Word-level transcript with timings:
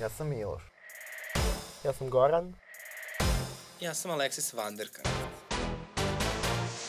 Ja 0.00 0.08
sam 0.08 0.28
Miloš. 0.28 0.62
Ja 1.84 1.92
sam 1.92 2.10
Goran. 2.10 2.54
Ja 3.80 3.94
sam 3.94 4.10
Aleksis 4.10 4.52
Vanderka. 4.52 5.02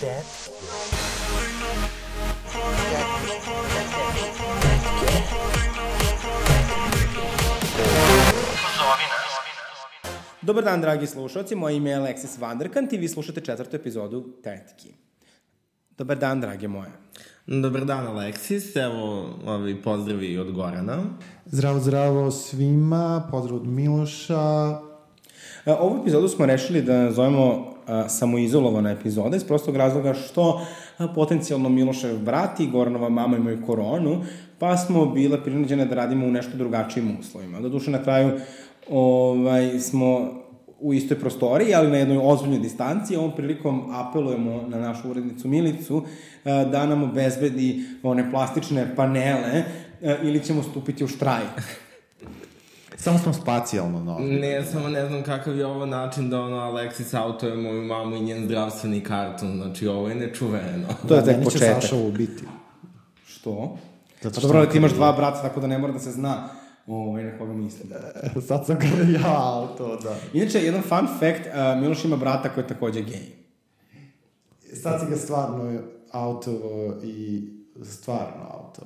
Dad. 0.01 0.23
Dobar 10.41 10.63
dan, 10.63 10.81
dragi 10.81 11.07
slušalci, 11.07 11.55
moje 11.55 11.75
ime 11.75 11.89
je 11.89 11.95
Aleksis 11.95 12.37
Vanderkant 12.37 12.93
i 12.93 12.97
vi 12.97 13.07
slušate 13.07 13.41
četvrtu 13.41 13.75
epizodu 13.75 14.41
Tetki. 14.43 14.93
Dobar 15.97 16.17
dan, 16.17 16.41
drage 16.41 16.67
moje. 16.67 16.91
Dobar 17.47 17.85
dan, 17.85 18.07
Aleksis. 18.07 18.75
Evo, 18.75 19.25
ovi 19.45 19.81
pozdravi 19.81 20.37
od 20.37 20.51
Gorana. 20.51 20.97
Zdravo, 21.45 21.79
zdravo 21.79 22.31
svima, 22.31 23.27
pozdrav 23.31 23.55
od 23.55 23.67
Miloša. 23.67 24.79
E, 25.65 25.73
Ovu 25.73 26.01
epizodu 26.01 26.27
smo 26.27 26.45
rešili 26.45 26.81
da 26.81 27.11
zovemo 27.11 27.73
a, 27.87 28.09
samoizolovana 28.09 28.91
epizoda 28.91 29.35
iz 29.35 29.43
prostog 29.43 29.75
razloga 29.75 30.13
što 30.13 30.61
a, 30.97 31.07
potencijalno 31.07 31.69
Milošev 31.69 32.17
brat 32.17 32.59
i 32.59 32.67
Goranova 32.67 33.09
mama 33.09 33.37
imaju 33.37 33.65
koronu, 33.65 34.23
pa 34.59 34.77
smo 34.77 35.05
bile 35.05 35.43
prinuđene 35.43 35.85
da 35.85 35.95
radimo 35.95 36.27
u 36.27 36.31
nešto 36.31 36.57
drugačijim 36.57 37.17
uslovima. 37.19 37.59
Doduše, 37.59 37.91
na 37.91 38.03
kraju 38.03 38.31
ovaj, 38.89 39.79
smo 39.79 40.41
u 40.81 40.93
istoj 40.93 41.19
prostoriji, 41.19 41.73
ali 41.73 41.91
na 41.91 41.97
jednoj 41.97 42.19
ozbiljnoj 42.21 42.59
distanci. 42.59 43.15
Ovom 43.15 43.31
prilikom 43.35 43.81
apelujemo 43.91 44.61
na 44.67 44.79
našu 44.79 45.09
urednicu 45.09 45.47
Milicu 45.47 46.03
da 46.43 46.85
nam 46.85 47.03
obezbedi 47.03 47.85
one 48.03 48.31
plastične 48.31 48.95
panele 48.95 49.63
a, 50.03 50.15
ili 50.23 50.43
ćemo 50.43 50.63
stupiti 50.63 51.03
u 51.03 51.07
štrajk. 51.07 51.61
Samo 52.97 53.19
smo 53.19 53.33
spacijalno 53.33 54.03
novi. 54.03 54.23
Ne, 54.23 54.65
samo 54.65 54.89
ne 54.89 55.07
znam 55.07 55.23
kakav 55.23 55.57
je 55.57 55.65
ovo 55.65 55.85
način 55.85 56.29
da 56.29 56.41
ono 56.41 56.55
Aleksis 56.55 57.13
autuje 57.13 57.55
moju 57.55 57.83
mamu 57.83 58.15
i 58.15 58.21
njen 58.21 58.45
zdravstveni 58.45 59.01
karton. 59.01 59.55
Znači, 59.55 59.87
ovo 59.87 60.09
je 60.09 60.15
nečuveno. 60.15 60.87
To 61.07 61.15
je 61.15 61.25
tek 61.25 61.37
Meni 61.37 61.45
će 61.45 61.51
početak. 61.51 61.81
Saša 61.81 61.95
ubiti. 61.95 62.43
Što? 63.27 63.77
Zato 64.21 64.39
što 64.39 64.47
Dobro, 64.47 64.63
sam 64.63 64.71
ti 64.71 64.77
imaš 64.77 64.91
dva 64.91 65.11
brata, 65.11 65.41
tako 65.41 65.59
da 65.59 65.67
ne 65.67 65.77
mora 65.77 65.93
da 65.93 65.99
se 65.99 66.11
zna 66.11 66.49
ovaj, 66.87 67.23
na 67.23 67.37
koga 67.37 67.53
misli. 67.53 67.89
Sad 68.47 68.65
sam 68.65 68.75
kada 68.79 69.11
ja, 69.19 69.67
to 69.77 69.97
da. 70.03 70.15
Inače, 70.33 70.59
jedan 70.59 70.81
fun 70.81 71.07
fact, 71.19 71.41
uh, 71.47 71.81
Miloš 71.81 72.05
ima 72.05 72.17
brata 72.17 72.49
koji 72.49 72.63
je 72.63 72.67
takođe 72.67 73.01
gej. 73.01 73.25
Sad 74.83 75.01
si 75.01 75.05
ga 75.09 75.15
stvarno 75.15 75.81
auto 76.11 76.51
i 77.03 77.47
stvarno 77.83 78.43
auto. 78.51 78.81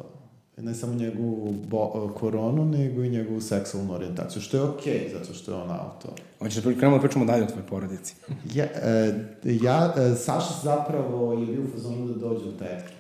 Ne 0.58 0.76
samo 0.76 0.94
njegovu 0.94 1.56
bo, 1.68 2.14
koronu, 2.20 2.66
nego 2.66 3.04
i 3.04 3.10
njegovu 3.10 3.42
seksualnu 3.42 3.94
orijentaciju, 3.94 4.42
što 4.42 4.58
je 4.58 4.64
okej, 4.64 4.94
okay, 4.94 5.20
zato 5.20 5.34
što 5.34 5.52
je 5.52 5.58
on 5.58 5.72
auto. 5.72 6.08
Hoćeš 6.40 6.64
da 6.64 6.74
krenemo 6.74 6.98
da 6.98 7.02
pričamo 7.02 7.26
dalje 7.26 7.44
o 7.44 7.48
tvojoj 7.48 7.68
porodici. 7.68 8.16
Ja, 8.54 8.66
e, 8.66 9.14
ja 9.44 9.94
e, 9.98 10.16
Saša 10.16 10.54
zapravo 10.64 11.34
je 11.34 11.46
bio 11.46 11.64
u 11.64 11.72
fazonu 11.72 12.08
da 12.08 12.14
dođe 12.14 12.50
u 12.50 12.52
tetke. 12.52 12.94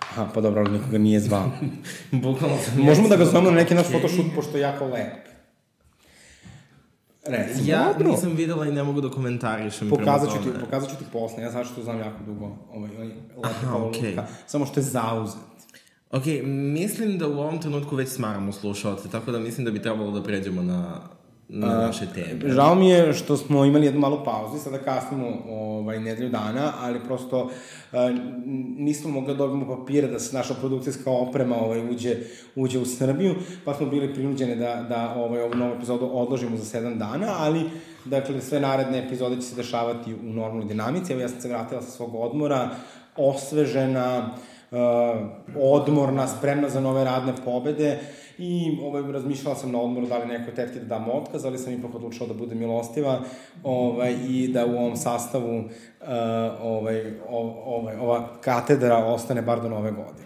Aha, 0.00 0.28
pa 0.34 0.40
dobro, 0.40 0.60
ali 0.60 0.78
nikoga 0.78 0.98
nije 0.98 1.20
zvao. 1.20 1.50
Bukvalno 2.24 2.56
sam... 2.64 2.82
Možemo 2.82 3.08
da 3.08 3.16
ga 3.16 3.24
zovemo 3.24 3.50
na 3.50 3.56
neki 3.56 3.74
naš 3.74 3.86
okej. 3.86 4.00
photoshoot, 4.00 4.26
pošto 4.34 4.56
je 4.56 4.60
jako 4.60 4.84
lep. 4.84 5.33
Recimo, 7.26 7.64
Ja 7.66 7.92
dobro. 7.92 8.10
nisam 8.10 8.32
videla 8.36 8.66
i 8.66 8.72
ne 8.72 8.82
mogu 8.82 9.00
da 9.00 9.10
komentarišem 9.10 9.90
Pokazat 9.90 10.30
ću, 10.30 10.42
ti, 10.42 10.58
pokazat 10.60 10.90
ću 10.90 10.96
ti 10.96 11.04
posle, 11.12 11.42
ja 11.42 11.50
znaš 11.50 11.70
što 11.72 11.82
znam 11.82 11.98
jako 11.98 12.18
dugo, 12.26 12.44
ovaj, 12.72 12.90
ovaj 12.96 13.10
Aha, 13.42 13.66
kao 13.66 13.88
okej. 13.88 14.06
lutka, 14.06 14.26
samo 14.46 14.66
što 14.66 14.80
je 14.80 14.84
zauzet. 14.84 15.40
Ok, 16.10 16.22
mislim 16.44 17.18
da 17.18 17.28
u 17.28 17.32
ovom 17.38 17.60
trenutku 17.60 17.96
već 17.96 18.08
smaramo 18.08 18.52
slušalce, 18.52 19.08
tako 19.08 19.32
da 19.32 19.38
mislim 19.38 19.64
da 19.64 19.70
bi 19.70 19.82
trebalo 19.82 20.10
da 20.10 20.22
pređemo 20.22 20.62
na, 20.62 21.00
na 21.48 21.68
naše 21.68 22.06
teme. 22.14 22.52
Žao 22.52 22.74
mi 22.74 22.88
je 22.90 23.12
što 23.12 23.36
smo 23.36 23.64
imali 23.64 23.86
jednu 23.86 24.00
malu 24.00 24.24
pauzu 24.24 24.56
i 24.56 24.60
sada 24.60 24.78
kasnimo 24.78 25.26
ovaj, 25.48 26.00
nedelju 26.00 26.28
dana, 26.28 26.72
ali 26.80 27.00
prosto 27.04 27.42
uh, 27.42 27.50
nismo 28.78 29.10
mogli 29.10 29.32
da 29.32 29.38
dobijemo 29.38 29.76
papire 29.76 30.08
da 30.08 30.18
se 30.18 30.36
naša 30.36 30.54
produkcijska 30.54 31.10
oprema 31.10 31.56
ovaj, 31.56 31.90
uđe, 31.90 32.16
uđe 32.56 32.78
u 32.78 32.84
Srbiju, 32.84 33.34
pa 33.64 33.74
smo 33.74 33.86
bili 33.86 34.14
prinuđeni 34.14 34.56
da, 34.56 34.86
da 34.88 35.14
ovaj, 35.16 35.42
ovu 35.42 35.54
novu 35.54 35.74
epizodu 35.74 36.10
odložimo 36.12 36.56
za 36.56 36.80
7 36.80 36.98
dana, 36.98 37.34
ali 37.38 37.70
dakle, 38.04 38.40
sve 38.40 38.60
naredne 38.60 39.06
epizode 39.06 39.36
će 39.36 39.42
se 39.42 39.56
dešavati 39.56 40.14
u 40.14 40.32
normalnoj 40.32 40.68
dinamici. 40.68 41.12
Evo 41.12 41.22
ja 41.22 41.28
sam 41.28 41.40
se 41.40 41.48
vratila 41.48 41.82
sa 41.82 41.90
svog 41.90 42.14
odmora, 42.14 42.70
osvežena, 43.16 44.30
uh, 44.70 44.78
odmorna, 45.60 46.28
spremna 46.28 46.68
za 46.68 46.80
nove 46.80 47.04
radne 47.04 47.32
pobede 47.44 47.98
i 48.38 48.78
ovaj, 48.82 49.12
razmišljala 49.12 49.56
sam 49.56 49.72
na 49.72 49.80
odmoru 49.80 50.06
da 50.06 50.18
li 50.18 50.26
nekoj 50.26 50.54
tetki 50.54 50.78
da 50.78 50.84
dam 50.84 51.10
otkaz, 51.10 51.44
ali 51.44 51.58
sam 51.58 51.72
ipak 51.72 51.94
odlučila 51.94 52.28
da 52.28 52.34
budem 52.34 52.58
milostiva 52.58 53.20
ovaj, 53.62 54.16
i 54.28 54.48
da 54.48 54.66
u 54.66 54.70
ovom 54.70 54.96
sastavu 54.96 55.58
uh, 55.58 55.68
ovaj, 56.62 57.12
ovaj, 57.28 57.96
ova 57.96 58.40
katedra 58.40 58.96
ostane 58.96 59.42
bar 59.42 59.60
do 59.60 59.68
nove 59.68 59.90
godine. 59.90 60.24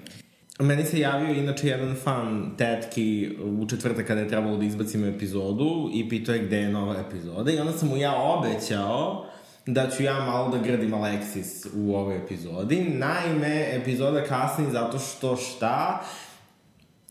Meni 0.61 0.85
se 0.85 1.01
javio 1.01 1.35
inače 1.35 1.69
jedan 1.69 1.95
fan 2.05 2.51
tetki 2.57 3.37
u 3.61 3.67
četvrtak 3.67 4.07
kada 4.07 4.21
je 4.21 4.29
trebalo 4.29 4.57
da 4.57 4.65
izbacimo 4.65 5.07
epizodu 5.07 5.91
i 5.93 6.09
pitao 6.09 6.35
je 6.35 6.47
gde 6.47 6.57
je 6.57 6.69
nova 6.69 6.95
epizoda 7.09 7.53
i 7.53 7.59
onda 7.59 7.73
sam 7.73 7.89
mu 7.89 7.97
ja 7.97 8.15
obećao 8.23 9.25
da 9.67 9.91
ću 9.91 10.03
ja 10.03 10.15
malo 10.15 10.49
da 10.49 10.59
grdim 10.59 10.91
Alexis 10.91 11.67
u 11.75 11.97
ovoj 11.97 12.17
epizodi. 12.17 12.81
Naime, 12.81 13.67
epizoda 13.73 14.25
kasni 14.25 14.65
zato 14.71 14.99
što 14.99 15.37
šta? 15.37 16.03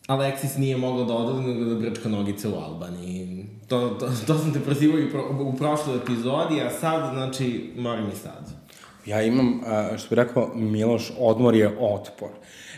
Alexis 0.08 0.58
nije 0.58 0.76
mogao 0.76 1.04
da 1.04 1.14
odali 1.14 1.44
nego 1.44 1.64
da 1.64 1.74
brčka 1.74 2.08
nogice 2.08 2.48
u 2.48 2.54
Albaniji. 2.54 3.46
To, 3.68 3.88
to, 3.88 4.08
to 4.26 4.38
sam 4.38 4.52
te 4.52 4.60
prozivao 4.60 4.98
i 4.98 5.10
pro, 5.10 5.22
u 5.40 5.56
prošloj 5.56 5.96
epizodi, 5.96 6.60
a 6.60 6.70
sad, 6.70 7.14
znači, 7.14 7.72
moram 7.76 8.10
i 8.10 8.16
sad. 8.16 8.50
Ja 9.06 9.22
imam, 9.22 9.60
što 9.98 10.08
bih 10.08 10.16
rekao, 10.16 10.50
Miloš, 10.54 11.12
odmor 11.18 11.54
je 11.54 11.76
otpor. 11.80 12.28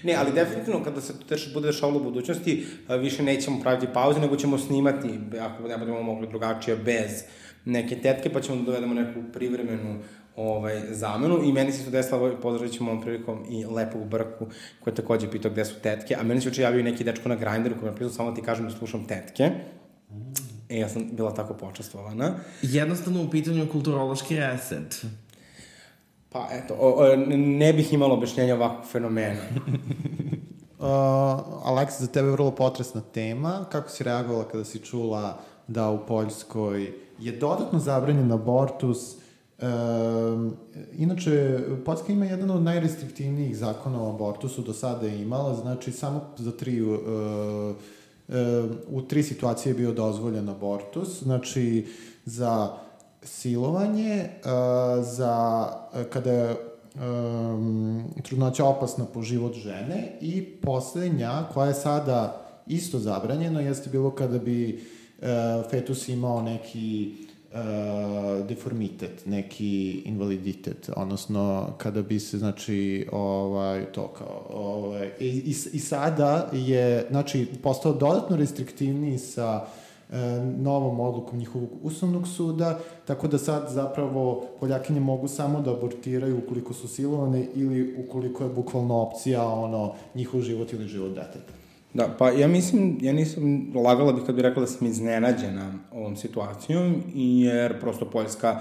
Ne, 0.03 0.15
ali 0.15 0.33
definitivno 0.33 0.85
kada 0.85 1.01
se 1.01 1.13
teš, 1.29 1.53
bude 1.55 1.67
dešavalo 1.67 2.01
u 2.01 2.05
budućnosti, 2.05 2.67
više 3.01 3.23
nećemo 3.23 3.61
praviti 3.61 3.93
pauze, 3.95 4.21
nego 4.21 4.37
ćemo 4.37 4.59
snimati, 4.59 5.09
ako 5.41 5.69
ne 5.69 5.79
budemo 5.79 6.03
mogli 6.03 6.29
drugačije, 6.29 6.77
bez 6.77 7.23
neke 7.65 7.97
tetke, 7.97 8.31
pa 8.33 8.41
ćemo 8.41 8.57
da 8.57 8.63
dovedemo 8.63 8.95
neku 8.95 9.21
privremenu 9.33 9.99
ovaj, 10.37 10.83
zamenu 10.91 11.39
i 11.45 11.53
meni 11.53 11.73
se 11.73 11.85
to 11.85 11.91
desilo, 11.91 12.21
ovaj, 12.21 12.41
pozdravit 12.43 12.73
ćemo 12.73 12.91
ovom 12.91 13.03
prilikom 13.03 13.45
i 13.51 13.65
lepog 13.65 14.09
brku 14.09 14.47
koji 14.81 14.93
je 14.93 14.97
takođe 14.97 15.31
pitao 15.31 15.51
gde 15.51 15.65
su 15.65 15.75
tetke, 15.83 16.17
a 16.21 16.23
meni 16.23 16.41
se 16.41 16.49
uče 16.49 16.63
javio 16.63 16.81
i 16.81 16.83
neki 16.83 17.05
dečko 17.05 17.29
na 17.29 17.35
Grindru 17.35 17.75
koji 17.75 17.85
me 17.85 17.91
napisao 17.91 18.11
samo 18.11 18.31
da 18.31 18.37
ti 18.37 18.43
kažem 18.43 18.69
da 18.69 18.71
slušam 18.71 19.05
tetke. 19.07 19.51
E, 20.69 20.79
ja 20.79 20.89
sam 20.89 21.09
bila 21.13 21.35
tako 21.35 21.55
počastvovana. 21.55 22.35
Jednostavno 22.63 23.23
u 23.23 23.31
pitanju 23.31 23.69
kulturološki 23.73 24.37
reset. 24.37 25.05
Pa 26.29 26.49
eto, 26.53 26.77
o, 26.81 26.91
o, 26.91 27.17
ne 27.37 27.73
bih 27.73 27.93
imalo 27.93 28.15
objašnjenja 28.15 28.55
ovakvog 28.55 28.91
fenomena. 28.93 29.41
Uh, 30.81 30.87
Aleksa, 31.65 32.05
za 32.05 32.07
tebe 32.07 32.29
je 32.29 32.33
vrlo 32.33 32.51
potresna 32.51 33.01
tema. 33.01 33.65
Kako 33.73 33.91
si 33.91 34.05
reagovala 34.05 34.49
kada 34.49 34.65
si 34.65 34.79
čula 34.79 35.39
da 35.69 35.91
u 35.91 36.07
Poljskoj 36.07 36.93
je 37.19 37.33
dodatno 37.33 37.79
zabranjen 37.79 38.33
abortus? 38.33 39.17
Um, 39.63 40.57
inače, 40.99 41.59
Poljska 41.85 42.13
ima 42.13 42.25
jedan 42.25 42.51
od 42.51 42.63
najrestriktivnijih 42.63 43.57
zakona 43.57 44.03
o 44.03 44.15
abortusu, 44.15 44.63
do 44.63 44.73
sada 44.73 45.07
je 45.07 45.23
imala, 45.23 45.55
znači 45.55 45.93
samo 45.93 46.21
za 46.37 46.53
tri, 46.53 46.83
uh, 46.83 46.99
uh, 48.29 48.35
u 48.89 49.03
tri 49.03 49.23
situacije 49.23 49.71
je 49.71 49.75
bio 49.75 49.93
dozvoljen 49.93 50.49
abortus, 50.49 51.23
znači 51.23 51.87
za 52.25 52.69
silovanje, 53.23 54.29
uh, 54.45 55.05
za 55.05 55.67
uh, 55.93 56.03
kada 56.13 56.33
je 56.33 56.57
um, 56.95 58.05
trudnoća 58.23 58.65
opasna 58.65 59.05
po 59.05 59.23
život 59.23 59.55
žene 59.55 60.19
i 60.21 60.43
poslednja 60.45 61.45
koja 61.55 61.69
je 61.69 61.75
sada 61.75 62.47
isto 62.67 62.99
zabranjena 62.99 63.61
jeste 63.61 63.91
bilo 63.91 64.11
kada 64.11 64.39
bi 64.39 64.85
uh, 65.19 65.27
fetus 65.71 66.09
imao 66.09 66.43
neki 66.43 67.15
uh, 67.53 68.47
deformitet, 68.47 69.27
neki 69.27 70.03
invaliditet, 70.05 70.91
odnosno 70.97 71.73
kada 71.79 72.03
bi 72.03 72.21
se, 72.21 72.39
znači, 72.39 73.07
ovaj, 73.13 73.93
to 73.93 74.09
kao, 74.09 74.47
ovaj, 74.51 75.11
i, 75.21 75.27
i, 75.27 75.51
i 75.51 75.79
sada 75.79 76.51
je, 76.53 77.07
znači, 77.11 77.47
postao 77.63 77.93
dodatno 77.93 78.37
restriktivniji 78.37 79.19
sa 79.19 79.67
e, 80.11 80.17
novom 80.59 81.01
odlukom 81.01 81.39
njihovog 81.39 81.69
ustavnog 81.83 82.29
suda, 82.29 82.79
tako 83.07 83.29
da 83.29 83.39
sad 83.39 83.69
zapravo 83.71 84.47
Poljakinje 84.61 85.01
mogu 85.01 85.29
samo 85.29 85.61
da 85.61 85.71
abortiraju 85.73 86.39
ukoliko 86.39 86.75
su 86.75 86.89
silovane 86.89 87.47
ili 87.55 87.95
ukoliko 88.07 88.45
je 88.45 88.51
bukvalno 88.51 88.95
opcija 88.95 89.49
ono 89.49 89.95
njihov 90.15 90.41
život 90.41 90.73
ili 90.73 90.89
život 90.89 91.15
deteta. 91.15 91.60
Da, 91.95 92.15
pa 92.19 92.31
ja 92.31 92.49
mislim, 92.49 92.99
ja 93.01 93.13
nisam 93.13 93.73
lagala 93.75 94.13
bih 94.13 94.23
kad 94.27 94.35
bih 94.35 94.43
rekla 94.43 94.61
da 94.61 94.67
sam 94.67 94.87
iznenađena 94.87 95.73
ovom 95.93 96.17
situacijom, 96.17 97.03
jer 97.15 97.81
prosto 97.81 98.11
Poljska 98.11 98.61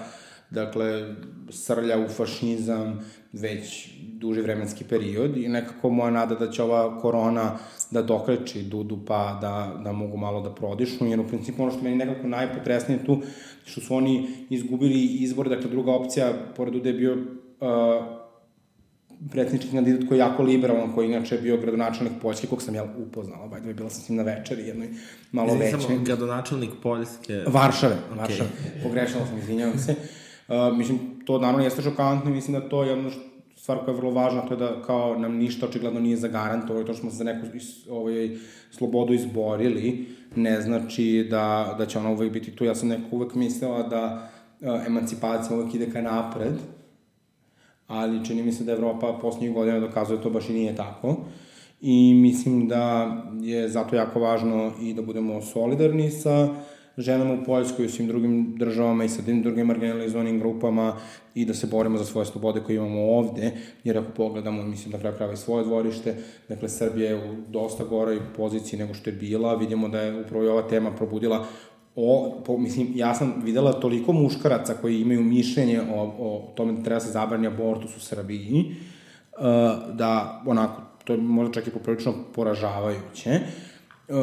dakle, 0.49 1.15
srlja 1.49 1.99
u 2.05 2.07
fašizam 2.07 2.99
već 3.33 3.89
duži 4.19 4.41
vremenski 4.41 4.83
period 4.83 5.37
i 5.37 5.47
nekako 5.47 5.89
moja 5.89 6.11
nada 6.11 6.35
da 6.35 6.51
će 6.51 6.63
ova 6.63 6.99
korona 6.99 7.57
da 7.91 8.01
dokreći 8.01 8.63
Dudu 8.63 8.99
pa 9.07 9.37
da, 9.41 9.81
da 9.83 9.91
mogu 9.91 10.17
malo 10.17 10.41
da 10.41 10.55
prodišu, 10.55 11.05
jer 11.05 11.19
u 11.19 11.27
principu 11.27 11.63
ono 11.63 11.71
što 11.71 11.81
meni 11.81 11.95
nekako 11.95 12.27
najpotresnije 12.27 13.05
tu, 13.05 13.21
što 13.65 13.81
su 13.81 13.95
oni 13.95 14.27
izgubili 14.49 15.03
izbor, 15.03 15.49
dakle 15.49 15.69
druga 15.69 15.91
opcija, 15.91 16.33
pored 16.55 16.73
Dude 16.73 16.89
je 16.89 16.93
bio 16.93 17.13
uh, 17.13 18.18
predsjednički 19.31 19.71
kandidat 19.71 20.07
koji 20.07 20.17
je 20.17 20.19
jako 20.19 20.43
liberalan, 20.43 20.93
koji 20.95 21.07
inače 21.07 21.35
je 21.35 21.41
bio 21.41 21.57
gradonačelnik 21.57 22.13
Poljske, 22.21 22.47
kog 22.47 22.61
sam 22.61 22.75
ja 22.75 22.93
upoznala, 22.97 23.47
baj 23.47 23.61
da 23.61 23.73
bila 23.73 23.89
sam 23.89 24.03
s 24.03 24.09
njim 24.09 24.17
na 24.17 24.23
večeri, 24.23 24.67
jednoj 24.67 24.89
malo 25.31 25.53
veće. 25.53 25.77
Nisam 25.77 26.03
gradonačelnik 26.03 26.69
Poljske. 26.83 27.43
Varšave, 27.47 27.95
okay. 28.13 28.17
Varšave. 28.17 28.49
Pogrešala 28.83 29.25
sam, 29.25 29.37
izvinjavam 29.37 29.79
se. 29.79 29.95
Uh, 30.47 30.77
mislim, 30.77 30.99
to 31.25 31.39
naravno 31.39 31.63
jeste 31.63 31.81
šokantno 31.81 32.31
mislim 32.31 32.59
da 32.61 32.69
to 32.69 32.83
je 32.83 32.89
jedno 32.89 33.09
što 33.09 33.29
stvar 33.69 33.85
koja 33.85 33.93
je 33.93 33.97
vrlo 33.97 34.11
važna, 34.11 34.41
to 34.41 34.53
je 34.53 34.57
da 34.57 34.81
kao 34.81 35.17
nam 35.17 35.35
ništa 35.35 35.65
očigledno 35.65 35.99
nije 35.99 36.17
zagarantovano, 36.17 36.85
to 36.85 36.93
što 36.93 37.01
smo 37.01 37.11
se 37.11 37.17
za 37.17 37.23
neku 37.23 37.47
ovaj, 37.89 38.37
slobodu 38.71 39.13
izborili, 39.13 40.07
ne 40.35 40.61
znači 40.61 41.27
da, 41.29 41.75
da 41.77 41.85
će 41.85 41.99
ona 41.99 42.09
uvek 42.11 42.31
biti 42.31 42.51
tu. 42.51 42.65
Ja 42.65 42.75
sam 42.75 42.89
neko 42.89 43.03
uvek 43.11 43.35
mislila 43.35 43.83
da 43.83 44.29
uh, 44.61 44.87
emancipacija 44.87 45.57
uvek 45.57 45.75
ide 45.75 45.91
ka 45.91 46.01
napred, 46.01 46.53
ali 47.89 48.25
čini 48.25 48.43
mi 48.43 48.51
se 48.51 48.63
da 48.63 48.71
Evropa 48.71 49.17
poslednjih 49.21 49.53
godina 49.53 49.79
dokazuje 49.79 50.17
da 50.17 50.23
to 50.23 50.29
baš 50.29 50.49
i 50.49 50.53
nije 50.53 50.75
tako. 50.75 51.15
I 51.81 52.13
mislim 52.13 52.67
da 52.67 53.15
je 53.41 53.69
zato 53.69 53.95
jako 53.95 54.19
važno 54.19 54.71
i 54.81 54.93
da 54.93 55.01
budemo 55.01 55.41
solidarni 55.41 56.11
sa 56.11 56.47
ženama 56.97 57.33
u 57.33 57.45
Poljskoj 57.45 57.85
i 57.85 57.89
svim 57.89 58.07
drugim 58.07 58.55
državama 58.57 59.03
i 59.03 59.09
sa 59.09 59.21
drugim 59.25 59.67
marginalizovanim 59.67 60.39
grupama 60.39 60.93
i 61.35 61.45
da 61.45 61.53
se 61.53 61.67
borimo 61.67 61.97
za 61.97 62.05
svoje 62.05 62.25
slobode 62.25 62.59
koje 62.59 62.75
imamo 62.75 63.01
ovde, 63.01 63.51
jer 63.83 63.97
ako 63.97 64.11
pogledamo, 64.11 64.63
mislim 64.63 64.91
da 64.91 64.99
kraj 64.99 65.15
krava 65.17 65.33
i 65.33 65.37
svoje 65.37 65.65
dvorište, 65.65 66.15
dakle 66.49 66.69
Srbija 66.69 67.09
je 67.09 67.31
u 67.31 67.35
dosta 67.47 67.83
goroj 67.83 68.19
poziciji 68.37 68.79
nego 68.79 68.93
što 68.93 69.09
je 69.09 69.15
bila, 69.15 69.55
vidimo 69.55 69.89
da 69.89 70.01
je 70.01 70.21
upravo 70.21 70.43
i 70.43 70.47
ova 70.47 70.61
tema 70.61 70.91
probudila 70.91 71.45
o, 71.95 72.41
po, 72.45 72.57
mislim, 72.57 72.87
ja 72.95 73.13
sam 73.15 73.33
videla 73.43 73.73
toliko 73.73 74.13
muškaraca 74.13 74.73
koji 74.73 75.01
imaju 75.01 75.23
mišljenje 75.23 75.81
o, 75.81 76.01
o 76.19 76.51
tome 76.55 76.73
da 76.73 76.83
treba 76.83 76.99
se 76.99 77.11
zabrani 77.11 77.47
abortus 77.47 77.97
u 77.97 77.99
Srbiji, 77.99 78.65
uh, 78.65 79.95
da, 79.95 80.43
onako, 80.45 80.81
to 81.03 81.13
je 81.13 81.19
možda 81.19 81.53
čak 81.53 81.67
i 81.67 81.71
poprilično 81.71 82.13
poražavajuće. 82.35 83.39
Uh, 84.07 84.15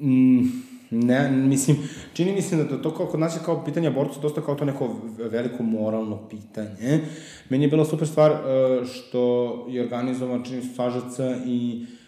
mm, 0.00 0.62
ne, 0.90 1.30
mislim, 1.30 1.76
čini 2.14 2.32
mi 2.32 2.42
se 2.42 2.56
da 2.56 2.82
to 2.82 2.94
kao 2.94 3.06
kod 3.06 3.20
nas 3.20 3.36
je 3.36 3.40
kao 3.44 3.64
pitanje 3.64 3.88
abortusa 3.88 4.20
dosta 4.20 4.40
kao 4.40 4.54
to 4.54 4.64
neko 4.64 4.96
veliko 5.18 5.62
moralno 5.62 6.28
pitanje. 6.28 7.00
Meni 7.48 7.64
je 7.64 7.68
bila 7.68 7.84
super 7.84 8.08
stvar 8.08 8.32
uh, 8.32 8.86
što 8.86 9.66
je 9.70 9.82
organizovan 9.82 10.44
čini 10.44 10.62
su 10.62 10.74
Sažaca 10.74 11.36
i 11.46 11.86
E, 11.86 12.05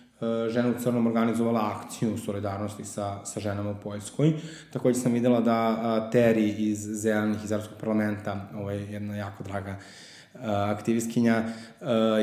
žena 0.49 0.69
u 0.69 0.81
crnom 0.83 1.07
organizovala 1.07 1.73
akciju 1.77 2.19
solidarnosti 2.19 2.85
sa, 2.85 3.25
sa 3.25 3.41
ženama 3.41 3.71
u 3.71 3.77
Poljskoj. 3.83 4.33
Takođe 4.73 5.01
sam 5.01 5.13
videla 5.13 5.41
da 5.41 5.55
a, 5.55 6.11
Teri 6.11 6.49
iz 6.49 6.79
Zelenih 6.79 7.45
iz 7.45 7.53
Arabskog 7.53 7.79
parlamenta, 7.81 8.49
ovo 8.55 8.71
je 8.71 8.93
jedna 8.93 9.17
jako 9.17 9.45
draga 9.45 9.77
a, 10.35 10.75
aktivistkinja, 10.77 11.43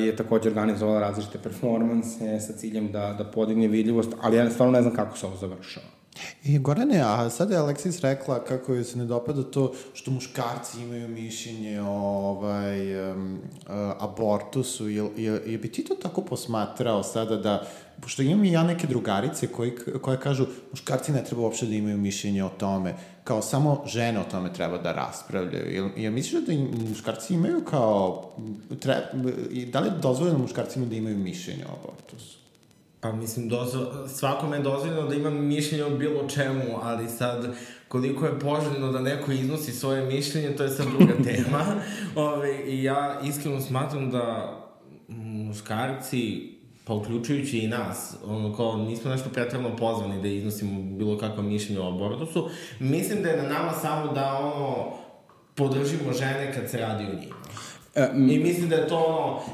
je 0.04 0.16
takođe 0.16 0.50
organizovala 0.50 1.00
različite 1.00 1.38
performanse 1.38 2.40
sa 2.40 2.54
ciljem 2.54 2.92
da, 2.92 3.16
da 3.18 3.32
podigne 3.32 3.68
vidljivost, 3.68 4.14
ali 4.22 4.38
ja 4.38 4.50
stvarno 4.50 4.72
ne 4.72 4.82
znam 4.82 4.96
kako 4.96 5.18
se 5.18 5.26
ovo 5.26 5.36
završava. 5.36 5.95
I 6.44 6.60
Gorane, 6.60 7.02
a 7.02 7.30
sada 7.30 7.54
je 7.54 7.60
Aleksis 7.60 8.02
rekla 8.02 8.44
kako 8.44 8.74
joj 8.74 8.84
se 8.84 8.98
ne 8.98 9.06
dopada 9.06 9.44
to 9.44 9.74
što 9.94 10.12
muškarci 10.12 10.82
imaju 10.82 11.08
mišljenje 11.08 11.82
o 11.82 11.86
ovaj, 12.30 13.12
um, 13.12 13.40
abortusu. 14.00 14.90
Je, 14.90 15.10
je, 15.18 15.42
je 15.46 15.58
bi 15.58 15.72
ti 15.72 15.84
to 15.84 15.96
tako 15.96 16.22
posmatrao 16.22 17.04
sada 17.04 17.36
da, 17.36 17.68
pošto 18.02 18.22
imam 18.22 18.46
i 18.46 18.52
ja 18.52 18.64
neke 18.64 18.88
drugarice 18.88 19.48
koji, 19.48 19.76
koje 20.02 20.20
kažu 20.20 20.46
muškarci 20.72 21.12
ne 21.12 21.24
treba 21.24 21.42
uopšte 21.42 21.66
da 21.66 21.76
imaju 21.76 21.98
mišljenje 21.98 22.44
o 22.44 22.50
tome, 22.50 22.94
kao 23.24 23.42
samo 23.42 23.84
žene 23.86 24.20
o 24.20 24.32
tome 24.32 24.54
treba 24.54 24.78
da 24.78 24.92
raspravljaju. 24.92 25.74
Jel, 25.74 25.90
jel 25.98 26.14
misliš 26.14 26.46
da 26.46 26.54
im, 26.54 26.70
muškarci 26.90 27.34
imaju 27.34 27.64
kao, 27.66 28.32
treba, 28.80 29.02
da 29.72 29.80
li 29.80 29.88
je 29.88 30.00
dozvoljeno 30.02 30.40
muškarcima 30.40 30.86
da 30.86 30.96
imaju 30.96 31.18
mišljenje 31.18 31.66
o 31.66 31.76
abortusu? 31.80 32.45
Pa 33.06 33.12
mislim, 33.12 33.50
dozvo, 33.50 34.08
svakome 34.08 34.58
je 34.58 34.64
dozvoljeno 34.64 35.08
da 35.08 35.16
ima 35.16 35.30
mišljenje 35.30 35.84
o 35.84 35.90
bilo 35.90 36.28
čemu, 36.28 36.64
ali 36.82 37.10
sad 37.10 37.56
koliko 37.88 38.26
je 38.26 38.40
poželjno 38.40 38.92
da 38.92 39.00
neko 39.00 39.32
iznosi 39.32 39.72
svoje 39.72 40.06
mišljenje, 40.06 40.56
to 40.56 40.64
je 40.64 40.70
sad 40.70 40.88
druga 40.98 41.14
tema. 41.30 41.66
Ove, 42.16 42.64
I 42.68 42.84
ja 42.84 43.20
iskreno 43.24 43.62
smatram 43.62 44.12
da 44.12 44.58
muškarci, 45.08 46.54
pa 46.86 46.94
uključujući 46.94 47.60
i 47.60 47.68
nas, 47.68 48.16
ono 48.26 48.56
kao 48.56 48.78
nismo 48.78 49.12
nešto 49.12 49.30
pretredno 49.30 49.76
pozvani 49.76 50.22
da 50.22 50.28
iznosimo 50.28 50.82
bilo 50.98 51.18
kakvo 51.18 51.44
mišljenje 51.44 51.82
o 51.82 51.90
abortusu, 51.90 52.50
mislim 52.80 53.24
da 53.24 53.30
je 53.30 53.44
na 53.44 53.50
nama 53.50 53.72
samo 53.72 54.14
da 54.14 54.34
ono 54.34 54.94
podržimo 55.56 56.14
žene 56.14 56.54
kad 56.54 56.70
se 56.70 56.78
radi 56.78 57.04
o 57.04 57.20
njima. 57.20 57.36
E, 57.96 58.10
I 58.16 58.40
mislim 58.40 58.70
da 58.70 58.76
je 58.76 58.88
to 58.88 58.98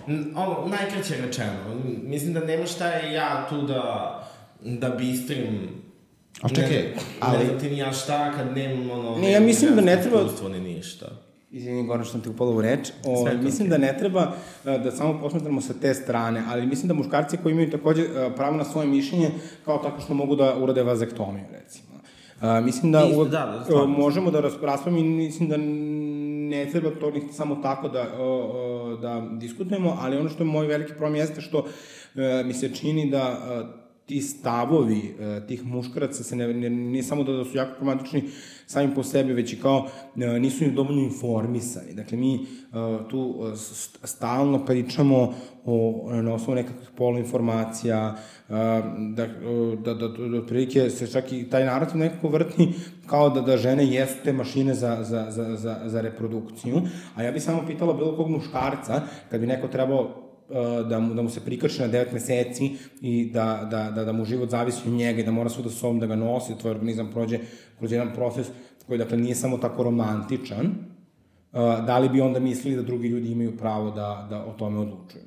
ono, 0.08 0.26
ono, 0.36 0.68
najkraće 0.68 1.16
rečeno. 1.26 1.54
Mislim 2.04 2.34
da 2.34 2.40
nema 2.40 2.66
šta 2.66 2.88
je 2.88 3.14
ja 3.14 3.48
tu 3.50 3.62
da, 3.62 4.18
da 4.62 4.90
bistrim 4.90 5.82
A 6.42 6.50
čekaj, 6.50 6.78
ne, 6.78 6.94
ali... 7.20 7.38
Ne 7.38 7.46
znam 7.46 7.60
ti 7.60 7.70
ni 7.70 7.78
ja 7.78 7.94
šta 7.94 8.32
kad 8.32 8.58
nemam 8.58 8.92
ono... 8.92 9.18
Ne, 9.18 9.32
ja 9.32 9.40
mislim 9.40 9.76
da 9.76 9.82
ne 9.82 10.02
treba... 10.02 10.24
Ni 10.50 10.60
ništa. 10.60 11.06
Izvini, 11.52 11.84
Goran, 11.88 12.04
što 12.04 12.12
sam 12.12 12.22
ti 12.22 12.30
upala 12.30 12.52
u 12.52 12.62
reč. 12.62 12.90
O, 13.06 13.28
mislim 13.42 13.68
okay. 13.68 13.70
da 13.70 13.78
ne 13.78 13.98
treba 14.00 14.32
e, 14.66 14.78
da 14.78 14.92
samo 14.92 15.20
posmetramo 15.22 15.62
sa 15.62 15.74
te 15.82 15.94
strane, 15.94 16.44
ali 16.48 16.66
mislim 16.66 16.88
da 16.88 16.94
muškarci 16.94 17.38
koji 17.38 17.52
imaju 17.52 17.72
takođe 17.72 18.02
e, 18.02 18.36
pravo 18.36 18.58
na 18.58 18.66
svoje 18.66 18.88
mišljenje, 18.88 19.32
kao 19.66 19.78
tako 19.78 20.02
što 20.02 20.14
mogu 20.14 20.36
da 20.36 20.56
urade 20.58 20.84
vazektomiju, 20.84 21.46
recimo. 21.52 21.92
Uh, 22.42 22.66
mislim 22.66 22.92
da, 22.92 23.06
Isto, 23.10 23.26
da, 23.26 23.66
da 23.70 23.86
možemo 23.86 24.32
da 24.32 24.40
raspravimo 24.62 25.00
i 25.00 25.04
mislim 25.04 25.50
da 25.50 25.58
ne 26.52 26.66
treba 26.72 26.90
to 27.00 27.12
ni 27.12 27.22
samo 27.34 27.56
tako 27.56 27.90
da, 27.90 28.08
da 29.02 29.28
diskutujemo, 29.32 29.98
ali 30.00 30.18
ono 30.18 30.30
što 30.30 30.44
je 30.44 30.48
moj 30.48 30.68
veliki 30.68 30.94
problem 30.94 31.16
jeste 31.16 31.42
što 31.42 31.66
e, 32.16 32.44
mi 32.46 32.54
se 32.54 32.76
čini 32.76 33.10
da 33.12 33.38
e, 33.78 33.81
ti 34.06 34.22
stavovi 34.22 35.16
e, 35.20 35.48
tih 35.48 35.66
muškaraca 35.66 36.24
se 36.24 36.36
ne, 36.36 36.54
ne, 36.54 36.70
ne 36.70 37.04
samo 37.04 37.24
da, 37.24 37.32
da 37.32 37.46
su 37.46 37.58
jako 37.58 37.72
problematični 37.76 38.24
sami 38.68 38.96
po 38.96 39.04
sebi, 39.04 39.34
već 39.34 39.54
i 39.54 39.60
kao 39.60 39.88
nisu 40.16 40.64
im 40.64 40.76
dovoljno 40.76 41.02
informisani. 41.02 41.94
Dakle, 41.94 42.18
mi 42.18 42.46
tu 43.10 43.36
stalno 44.04 44.66
pričamo 44.66 45.34
o, 45.66 46.10
na 46.14 46.34
osnovu 46.34 46.56
nekakvih 46.56 46.90
poluinformacija, 46.98 48.16
da, 48.50 48.82
da, 49.16 49.28
da, 49.84 49.94
da, 49.94 50.08
da 50.08 50.38
otprilike 50.38 50.90
se 50.90 51.08
čak 51.08 51.32
i 51.32 51.50
taj 51.50 51.66
narativ 51.66 51.98
nekako 51.98 52.28
vrti 52.28 52.70
kao 53.06 53.30
da, 53.30 53.42
da 53.42 53.58
žene 53.58 53.86
jesu 53.88 54.16
te 54.24 54.34
mašine 54.34 54.74
za, 54.74 54.98
za, 55.04 55.28
za, 55.32 55.56
za, 55.56 55.82
za 55.86 56.02
reprodukciju, 56.02 56.82
a 57.16 57.24
ja 57.24 57.32
bih 57.32 57.44
samo 57.44 57.64
pitala 57.68 57.94
bilo 57.94 58.16
kog 58.16 58.30
muškarca, 58.30 59.02
kad 59.30 59.42
bi 59.42 59.48
neko 59.48 59.68
trebao 59.68 60.31
da 60.90 61.00
mu, 61.00 61.14
da 61.14 61.22
mu 61.22 61.30
se 61.30 61.40
prikače 61.40 61.88
na 61.88 61.94
9 61.94 62.14
meseci 62.14 62.72
i 63.02 63.32
da, 63.34 63.68
da, 63.72 63.92
da, 63.92 64.06
da 64.06 64.12
mu 64.12 64.26
život 64.26 64.50
zavisi 64.50 64.82
od 64.86 64.94
njega 64.94 65.22
i 65.22 65.26
da 65.26 65.32
mora 65.32 65.50
svuda 65.50 65.70
sobom 65.70 66.00
da 66.00 66.06
ga 66.06 66.16
nosi, 66.16 66.58
tvoj 66.58 66.72
organizam 66.72 67.12
prođe 67.12 67.40
kroz 67.78 67.92
jedan 67.92 68.14
proces 68.16 68.48
koji 68.88 69.00
dakle 69.00 69.18
nije 69.18 69.36
samo 69.36 69.58
tako 69.58 69.84
romantičan, 69.84 70.72
da 71.86 72.00
li 72.00 72.10
bi 72.10 72.22
onda 72.22 72.40
mislili 72.40 72.76
da 72.76 72.82
drugi 72.82 73.08
ljudi 73.08 73.32
imaju 73.32 73.58
pravo 73.58 73.92
da, 73.92 74.28
da 74.30 74.46
o 74.46 74.54
tome 74.54 74.80
odlučuju? 74.80 75.24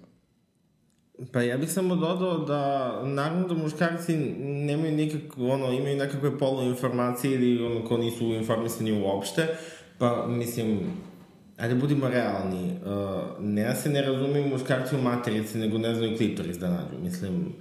Pa 1.32 1.42
ja 1.42 1.56
bih 1.58 1.72
samo 1.72 1.96
dodao 1.96 2.38
da, 2.38 3.00
naravno 3.04 3.48
da 3.48 3.54
muškarci 3.54 4.16
nemaju 4.42 4.92
nikakve, 4.92 5.52
ono, 5.52 5.72
imaju 5.72 5.96
nekakve 5.96 6.38
poluinformacije 6.38 7.34
ili 7.34 7.66
ono, 7.66 7.84
ko 7.84 7.96
nisu 7.96 8.24
informisani 8.24 9.02
uopšte, 9.02 9.46
pa 9.98 10.26
mislim, 10.26 10.78
ajde 11.56 11.74
budimo 11.74 12.08
realni, 12.08 12.72
uh, 12.84 13.44
ne 13.44 13.64
da 13.64 13.74
se 13.74 13.90
ne 13.90 14.02
razumiju 14.02 14.48
muškarci 14.48 14.96
u 14.96 15.02
materici, 15.02 15.58
nego 15.58 15.78
ne 15.78 15.94
znaju 15.94 16.16
klitoris 16.16 16.58
da 16.58 16.68
nađu, 16.68 17.02
mislim... 17.02 17.52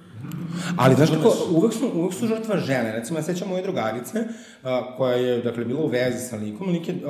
Ali 0.78 0.96
znaš 0.96 1.10
kako, 1.10 1.34
uvek 1.52 1.74
su, 1.74 1.92
uvek 1.94 2.14
su 2.14 2.28
žrtva 2.28 2.58
žene. 2.58 2.92
Recimo, 2.92 3.20
ja 3.20 3.24
sećam 3.24 3.50
moje 3.50 3.64
drugarice, 3.64 4.20
uh, 4.20 4.70
koja 4.98 5.16
je, 5.16 5.42
dakle, 5.42 5.66
bila 5.66 5.82
u 5.82 5.88
vezi 5.88 6.28
sa 6.28 6.36
likom, 6.36 6.70
lik 6.70 6.88
je 6.88 6.96
uh, 6.96 7.02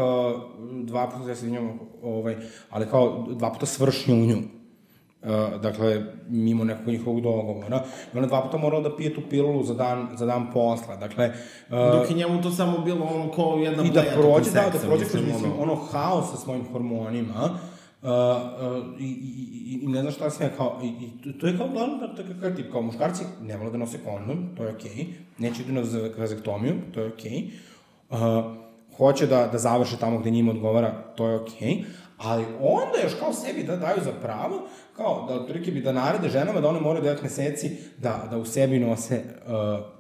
dva 0.85 1.09
puta, 1.09 1.29
ja 1.29 1.35
se 1.35 1.49
njom, 1.49 1.79
ovaj, 2.01 2.35
ali 2.69 2.85
kao 2.85 3.27
dva 3.31 3.53
puta 3.53 3.65
svršnju 3.65 4.15
u 4.15 4.25
nju. 4.25 4.37
Uh, 5.23 5.61
dakle, 5.61 6.01
mimo 6.29 6.63
nekog 6.63 6.87
njihovog 6.87 7.21
dogovora. 7.21 7.83
I 8.13 8.17
ona 8.17 8.27
dva 8.27 8.41
puta 8.41 8.57
morala 8.57 8.89
da 8.89 8.95
pije 8.95 9.15
tu 9.15 9.21
pilulu 9.29 9.63
za 9.63 9.73
dan, 9.73 10.07
za 10.15 10.25
dan 10.25 10.51
posla. 10.53 10.95
Dakle, 10.95 11.31
uh, 11.69 11.99
Dok 11.99 12.09
je 12.09 12.15
njemu 12.15 12.41
to 12.41 12.51
samo 12.51 12.77
bilo 12.77 13.05
ono 13.05 13.31
kao 13.31 13.57
jedna 13.57 13.83
I 13.83 13.89
da 13.89 14.03
prođe, 14.13 14.51
da, 14.51 14.69
da 14.73 14.79
prođe 14.87 15.05
kroz, 15.05 15.23
mislim, 15.25 15.51
ono, 15.59 15.75
haos 15.75 16.31
sa 16.31 16.37
svojim 16.37 16.65
hormonima, 16.71 17.59
Uh, 18.03 18.09
uh, 18.09 18.99
i, 18.99 19.05
i, 19.05 19.79
i 19.83 19.87
ne 19.87 20.01
znam 20.01 20.13
šta 20.13 20.29
sam 20.29 20.45
ja 20.45 20.49
kao, 20.57 20.79
i, 20.83 20.87
i 21.29 21.39
to 21.39 21.47
je 21.47 21.57
kao 21.57 21.67
glavno 21.67 21.97
da, 21.97 22.07
da, 22.07 22.33
da, 22.33 22.55
tip, 22.55 22.71
kao 22.71 22.81
muškarci 22.81 23.23
ne 23.41 23.57
vole 23.57 23.71
da 23.71 23.77
nose 23.77 23.97
kondom, 24.05 24.37
to 24.57 24.63
je 24.63 24.69
okej, 24.69 24.91
okay. 24.91 25.05
neće 25.37 25.61
idu 25.61 25.73
na 25.73 25.81
vazektomiju, 26.17 26.75
to 26.93 26.99
je 26.99 27.07
okej, 27.07 27.31
okay. 27.31 28.39
uh, 28.39 28.45
hoće 28.97 29.27
da, 29.27 29.47
da 29.47 29.57
završe 29.57 29.97
tamo 29.97 30.19
gde 30.19 30.31
njima 30.31 30.51
odgovara, 30.51 30.91
to 31.15 31.27
je 31.27 31.35
okej, 31.35 31.69
okay, 31.69 31.83
ali 32.23 32.45
onda 32.59 32.97
još 33.03 33.13
kao 33.19 33.33
sebi 33.33 33.63
da 33.63 33.75
daju 33.75 33.97
za 34.03 34.11
pravo, 34.21 34.67
kao 34.95 35.25
da 35.27 35.33
otprilike 35.33 35.71
bi 35.71 35.81
da 35.81 35.91
narede 35.91 36.29
ženama 36.29 36.61
da 36.61 36.69
one 36.69 36.79
moraju 36.79 37.05
9 37.05 37.23
meseci 37.23 37.77
da, 37.97 38.27
da 38.29 38.37
u 38.37 38.45
sebi 38.45 38.79
nose 38.79 39.23
uh, 39.45 39.53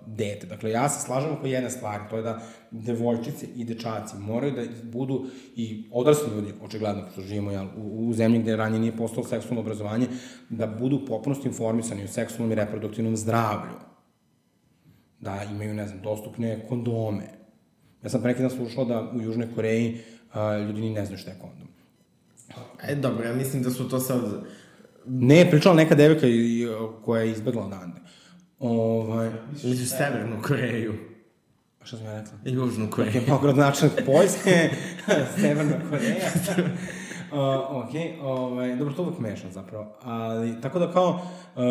dete. 0.05 0.47
Dakle, 0.47 0.71
ja 0.71 0.89
se 0.89 1.05
slažem 1.05 1.31
oko 1.33 1.47
jedne 1.47 1.69
stvari, 1.69 2.03
to 2.09 2.17
je 2.17 2.23
da 2.23 2.39
devojčice 2.71 3.45
i 3.55 3.63
dečaci 3.63 4.15
moraju 4.17 4.51
da 4.51 4.61
budu 4.83 5.25
i 5.55 5.89
odrasli 5.91 6.35
ljudi, 6.35 6.53
očigledno, 6.63 7.03
što 7.11 7.21
živimo 7.21 7.51
jel, 7.51 7.65
u, 7.77 8.07
u 8.07 8.13
zemlji 8.13 8.39
gde 8.39 8.55
ranije 8.55 8.79
nije 8.79 8.97
postalo 8.97 9.27
seksualno 9.27 9.61
obrazovanje, 9.61 10.07
da 10.49 10.67
budu 10.67 11.05
popunosti 11.05 11.47
informisani 11.47 12.03
o 12.03 12.07
seksualnom 12.07 12.51
i 12.51 12.55
reproduktivnom 12.55 13.17
zdravlju. 13.17 13.75
Da 15.19 15.43
imaju, 15.51 15.73
ne 15.73 15.87
znam, 15.87 16.01
dostupne 16.01 16.65
kondome. 16.69 17.27
Ja 18.03 18.09
sam 18.09 18.21
prekidan 18.21 18.49
slušao 18.49 18.85
da 18.85 19.11
u 19.15 19.21
Južnoj 19.21 19.47
Koreji 19.55 19.97
uh, 20.29 20.67
ljudi 20.67 20.81
ni 20.81 20.89
ne 20.89 21.05
znaju 21.05 21.17
šta 21.17 21.31
je 21.31 21.39
kondom. 21.41 21.72
E, 22.87 22.95
dobro, 22.95 23.25
ja 23.25 23.33
mislim 23.33 23.63
da 23.63 23.69
su 23.69 23.89
to 23.89 23.99
sad... 23.99 24.21
Ne, 25.05 25.49
pričala 25.51 25.75
neka 25.75 25.95
devojka 25.95 26.27
koja 27.05 27.21
je 27.21 27.31
izbegla 27.31 27.65
odande. 27.65 27.99
Ovaj... 28.59 29.31
Misliš 29.51 29.89
Severnu 29.89 30.41
Koreju? 30.41 30.93
A 31.81 31.85
šta 31.85 31.97
sam 31.97 32.05
ja 32.05 32.19
rekla? 32.19 32.33
Južnu 32.45 32.89
Koreju. 32.89 33.21
Ok, 33.21 33.27
pa 33.27 33.39
gradonačelnik 33.41 34.05
Poljske, 34.05 34.69
Severna 35.41 35.89
Koreja. 35.89 36.29
Uh, 37.33 37.39
ok, 37.71 37.89
ovaj, 38.21 38.75
dobro, 38.75 38.93
to 38.93 39.03
uvek 39.03 39.19
mešam 39.19 39.51
zapravo. 39.51 39.95
Ali, 40.01 40.61
tako 40.61 40.79
da 40.79 40.91
kao, 40.91 41.09
uh, 41.09 41.61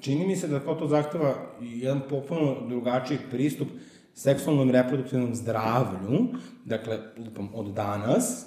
čini 0.00 0.26
mi 0.26 0.36
se 0.36 0.48
da 0.48 0.60
kao 0.60 0.74
to 0.74 0.86
zahteva 0.86 1.34
jedan 1.60 2.00
popuno 2.10 2.56
drugačiji 2.68 3.18
pristup 3.30 3.68
seksualnom 4.14 4.70
reproduktivnom 4.70 5.34
zdravlju, 5.34 6.26
dakle, 6.64 6.98
lupam, 7.18 7.48
od 7.54 7.74
danas, 7.74 8.46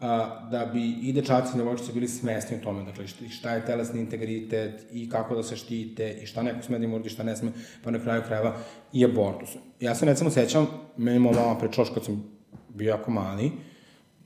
a, 0.00 0.48
da 0.50 0.66
bi 0.66 0.90
i 0.90 1.12
dečaci 1.12 1.54
i 1.54 1.58
devojčice 1.58 1.92
bili 1.92 2.08
svesni 2.08 2.56
o 2.56 2.60
tome, 2.64 2.84
dakle 2.84 3.06
šta 3.06 3.54
je 3.54 3.66
telesni 3.66 4.00
integritet 4.00 4.86
i 4.92 5.10
kako 5.10 5.34
da 5.34 5.42
se 5.42 5.56
štite 5.56 6.18
i 6.22 6.26
šta 6.26 6.42
neko 6.42 6.62
sme 6.62 6.78
da 6.78 6.84
im 6.84 6.94
uradi, 6.94 7.08
šta 7.08 7.22
ne 7.22 7.36
sme, 7.36 7.52
pa 7.84 7.90
na 7.90 7.98
kraju 7.98 8.22
krajeva 8.26 8.56
i 8.92 9.04
abortus. 9.04 9.50
Ja 9.80 9.94
se 9.94 10.06
recimo 10.06 10.30
sećam, 10.30 10.66
meni 10.96 11.18
moja 11.18 11.40
mama 11.40 11.58
pričala 11.58 11.88
kad 11.94 12.04
sam 12.04 12.24
bio 12.68 12.88
jako 12.88 13.10
mali, 13.10 13.50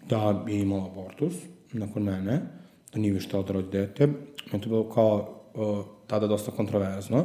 da 0.08 0.44
je 0.48 0.60
imala 0.60 0.86
abortus 0.86 1.34
nakon 1.72 2.02
mene, 2.02 2.40
da 2.92 2.98
nije 2.98 3.12
više 3.12 3.28
da 3.32 3.52
rodi 3.52 3.68
dete. 3.72 4.06
Meni 4.52 4.62
to 4.62 4.68
bilo 4.68 4.90
kao 4.90 5.38
tada 6.06 6.26
dosta 6.26 6.50
kontroverzno, 6.50 7.24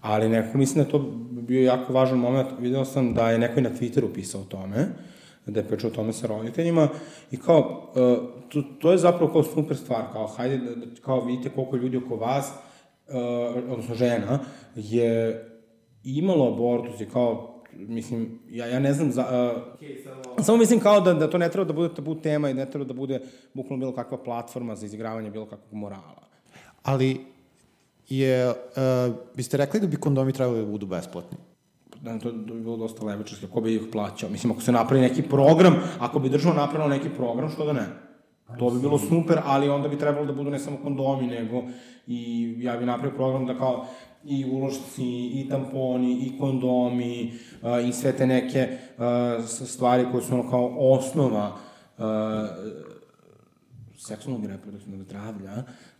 ali 0.00 0.28
neko 0.28 0.58
mislim 0.58 0.84
da 0.84 0.90
to 0.90 0.98
bio 1.30 1.62
jako 1.62 1.92
važan 1.92 2.18
moment. 2.18 2.48
Video 2.60 2.84
sam 2.84 3.14
da 3.14 3.30
je 3.30 3.38
neko 3.38 3.60
i 3.60 3.62
na 3.62 3.70
Twitteru 3.70 4.14
pisao 4.14 4.40
o 4.40 4.44
tome, 4.44 4.88
da 5.52 5.60
je 5.60 5.66
pričao 5.66 5.90
o 5.90 5.94
tome 5.94 6.12
sa 6.12 6.26
roditeljima 6.26 6.88
i 7.30 7.36
kao, 7.36 7.90
uh, 7.90 8.18
to, 8.48 8.62
to 8.80 8.92
je 8.92 8.98
zapravo 8.98 9.32
kao 9.32 9.42
super 9.42 9.76
stvar, 9.76 10.02
kao 10.12 10.26
hajde, 10.26 10.58
da, 10.58 10.74
da, 10.74 10.86
kao 11.02 11.24
vidite 11.24 11.48
koliko 11.48 11.76
ljudi 11.76 11.96
oko 11.96 12.16
vas, 12.16 12.52
uh, 13.08 13.14
odnosno 13.70 13.94
žena, 13.94 14.38
je 14.74 15.44
imalo 16.04 16.52
abortus 16.52 17.00
i 17.00 17.06
kao, 17.06 17.62
mislim, 17.72 18.38
ja, 18.48 18.66
ja 18.66 18.78
ne 18.78 18.92
znam 18.92 19.12
za... 19.12 19.22
Uh, 19.22 19.62
okay, 19.80 20.04
samo... 20.04 20.44
samo 20.44 20.58
mislim 20.58 20.80
kao 20.80 21.00
da, 21.00 21.14
da 21.14 21.30
to 21.30 21.38
ne 21.38 21.48
treba 21.50 21.64
da 21.64 21.72
bude 21.72 21.94
tabu 21.94 22.14
tema 22.14 22.50
i 22.50 22.54
ne 22.54 22.70
treba 22.70 22.84
da 22.84 22.94
bude 22.94 23.20
bukvalno 23.54 23.80
bilo 23.80 23.94
kakva 23.94 24.18
platforma 24.18 24.76
za 24.76 24.86
izigravanje 24.86 25.30
bilo 25.30 25.46
kakvog 25.46 25.72
morala. 25.72 26.28
Ali 26.82 27.20
je, 28.08 28.48
uh, 28.48 28.54
biste 29.34 29.56
rekli 29.56 29.80
da 29.80 29.86
bi 29.86 29.96
kondomi 29.96 30.32
trebali 30.32 30.60
da 30.60 30.66
budu 30.66 30.86
besplatni? 30.86 31.38
Da 32.02 32.18
to 32.18 32.32
bi 32.32 32.60
bilo 32.60 32.76
dosta 32.76 33.06
levičarski, 33.06 33.46
ko 33.46 33.60
bi 33.60 33.74
ih 33.74 33.82
plaćao. 33.92 34.30
Mislim, 34.30 34.52
ako 34.52 34.60
se 34.60 34.72
napravi 34.72 35.02
neki 35.02 35.22
program, 35.22 35.74
ako 35.98 36.18
bi 36.18 36.28
država 36.28 36.54
napravila 36.54 36.96
neki 36.96 37.08
program, 37.08 37.50
što 37.50 37.64
da 37.64 37.72
ne? 37.72 37.86
To 38.58 38.70
bi 38.70 38.80
bilo 38.80 38.98
super, 38.98 39.38
ali 39.44 39.68
onda 39.68 39.88
bi 39.88 39.98
trebalo 39.98 40.26
da 40.26 40.32
budu 40.32 40.50
ne 40.50 40.58
samo 40.58 40.76
kondomi, 40.82 41.26
nego 41.26 41.62
i 42.06 42.54
ja 42.58 42.76
bi 42.76 42.86
napravio 42.86 43.16
program 43.16 43.46
da 43.46 43.58
kao 43.58 43.86
i 44.24 44.44
ulošci, 44.50 45.26
i 45.34 45.46
tamponi, 45.50 46.12
i 46.12 46.38
kondomi, 46.38 47.32
uh, 47.62 47.88
i 47.88 47.92
sve 47.92 48.12
te 48.12 48.26
neke 48.26 48.68
uh, 48.98 49.44
stvari 49.46 50.06
koje 50.12 50.22
su 50.22 50.34
ono 50.34 50.50
kao 50.50 50.76
osnova 50.78 51.56
uh, 51.98 52.04
seksualnog 53.96 54.44
i 54.44 54.48
reproduktivnog 54.48 55.02
zdravlja 55.02 55.52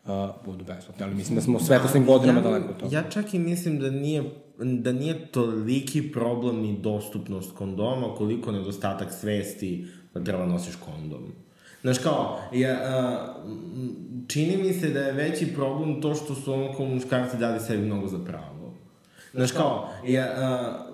uh, 0.05 0.11
budu 0.45 0.65
besplatne. 0.65 1.07
Ali 1.07 1.15
mislim 1.15 1.35
da 1.35 1.41
smo 1.41 1.61
svetosnim 1.61 2.07
godinama 2.07 2.39
ja, 2.39 2.43
daleko 2.43 2.69
od 2.69 2.77
toga. 2.77 2.97
Ja 2.97 3.11
čak 3.11 3.35
i 3.35 3.39
mislim 3.39 3.79
da 3.79 3.91
nije 3.91 4.25
da 4.59 4.93
nije 4.93 5.27
toliki 5.27 6.13
problem 6.13 6.57
ni 6.57 6.79
dostupnost 6.79 7.53
kondoma 7.57 8.15
koliko 8.15 8.53
nedostatak 8.53 9.13
svesti 9.13 9.87
da 10.15 10.25
treba 10.25 10.47
nosiš 10.47 10.77
kondom. 10.77 11.33
Znaš 11.83 11.99
kao, 11.99 12.39
ja, 12.53 12.73
a, 12.73 13.35
čini 14.29 14.57
mi 14.57 14.73
se 14.73 14.89
da 14.89 15.01
je 15.01 15.13
veći 15.13 15.55
problem 15.55 16.01
to 16.01 16.15
što 16.15 16.35
su 16.35 16.53
ono 16.53 16.73
kao 16.73 16.87
muškarci 16.87 17.37
dali 17.37 17.61
sebi 17.61 17.87
mnogo 17.87 18.07
za 18.07 18.19
pravo. 18.19 18.75
Znaš 19.33 19.53
kao, 19.53 19.89
ja, 20.07 20.25
a, 20.25 20.87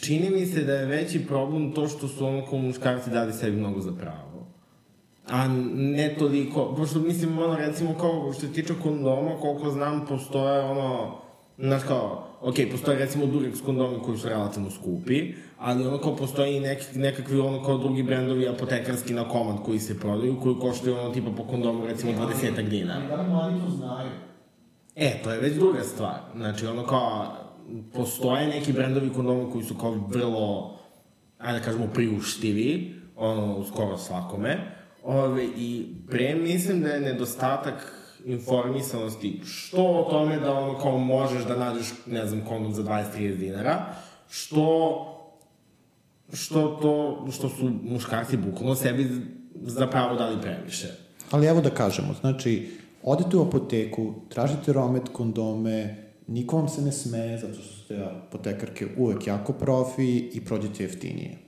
čini 0.00 0.30
mi 0.30 0.46
se 0.46 0.64
da 0.64 0.72
je 0.72 0.86
veći 0.86 1.26
problem 1.26 1.72
to 1.72 1.88
što 1.88 2.08
su 2.08 2.26
ono 2.26 2.46
kao 2.46 2.58
muškarci 2.58 3.10
dali 3.10 3.32
sebi 3.32 3.56
mnogo 3.56 3.80
za 3.80 3.92
pravo. 3.92 4.46
A 5.28 5.48
ne 5.74 6.14
toliko, 6.18 6.74
pošto 6.76 6.98
mislim, 6.98 7.38
ono, 7.38 7.56
recimo, 7.56 7.94
kao 8.00 8.32
što 8.32 8.46
se 8.46 8.52
tiče 8.52 8.74
kondoma, 8.82 9.36
koliko 9.40 9.70
znam, 9.70 10.06
postoje, 10.06 10.60
ono, 10.60 11.14
znaš 11.58 11.82
kao, 11.82 12.27
ok, 12.40 12.54
postoje 12.70 12.98
recimo 12.98 13.26
Durex 13.26 13.64
kondomi 13.64 13.98
koji 14.04 14.18
su 14.18 14.28
relativno 14.28 14.70
skupi, 14.70 15.34
ali 15.58 15.86
ono 15.86 15.98
kao 15.98 16.16
postoji 16.16 16.56
i 16.56 16.60
nek, 16.60 16.94
nekakvi 16.94 17.40
ono 17.40 17.64
kao 17.64 17.78
drugi 17.78 18.02
brendovi 18.02 18.48
apotekarski 18.48 19.12
na 19.12 19.28
komad 19.28 19.56
koji 19.64 19.78
se 19.78 19.98
prodaju, 19.98 20.40
koji 20.40 20.54
koštaju 20.60 20.96
ono 20.96 21.10
tipa 21.10 21.30
po 21.36 21.44
kondomu 21.44 21.86
recimo 21.86 22.12
20 22.12 22.68
dinara. 22.68 23.06
Da 23.08 23.22
li 23.22 23.28
mladi 23.28 23.60
to 23.64 23.70
znaju? 23.70 24.10
E, 24.96 25.22
to 25.24 25.30
je 25.30 25.40
već 25.40 25.54
druga 25.54 25.82
stvar. 25.82 26.18
Znači, 26.36 26.66
ono 26.66 26.86
kao, 26.86 27.26
postoje 27.94 28.46
neki 28.46 28.72
brendovi 28.72 29.10
kondomi 29.10 29.52
koji 29.52 29.64
su 29.64 29.74
kao 29.74 29.92
vrlo, 30.08 30.78
ajde 31.38 31.58
da 31.58 31.64
kažemo, 31.64 31.86
priuštivi, 31.94 32.94
ono, 33.16 33.64
skoro 33.64 33.98
svakome, 33.98 34.78
Ove, 35.04 35.44
i 35.44 35.86
pre 36.10 36.34
mislim 36.34 36.80
da 36.82 36.88
je 36.88 37.00
nedostatak 37.00 38.07
informisanosti, 38.24 39.40
što 39.44 39.82
o 39.82 40.10
tome 40.10 40.38
da 40.38 40.52
ono 40.54 40.78
kao 40.78 40.98
možeš 40.98 41.44
da 41.44 41.56
nađeš, 41.56 41.86
ne 42.06 42.26
znam, 42.26 42.44
kondom 42.44 42.74
za 42.74 42.82
20-30 42.82 43.36
dinara, 43.36 43.94
što 44.28 45.04
što 46.32 46.78
to, 46.82 47.26
što 47.32 47.48
su 47.48 47.70
muškarci 47.82 48.36
bukvalno 48.36 48.74
sebi 48.74 49.08
zapravo 49.54 50.16
dali 50.16 50.36
previše. 50.42 50.88
Ali 51.30 51.46
evo 51.46 51.60
da 51.60 51.70
kažemo, 51.70 52.14
znači, 52.20 52.70
odete 53.02 53.36
u 53.36 53.42
apoteku, 53.42 54.14
tražite 54.28 54.72
romet, 54.72 55.02
kondome, 55.12 56.04
niko 56.26 56.56
vam 56.56 56.68
se 56.68 56.82
ne 56.82 56.92
smeje, 56.92 57.38
zato 57.38 57.54
što 57.54 57.84
ste 57.84 57.96
apotekarke 58.26 58.86
uvek 58.96 59.26
jako 59.26 59.52
profi 59.52 60.18
i 60.18 60.44
prođete 60.44 60.82
jeftinije. 60.82 61.38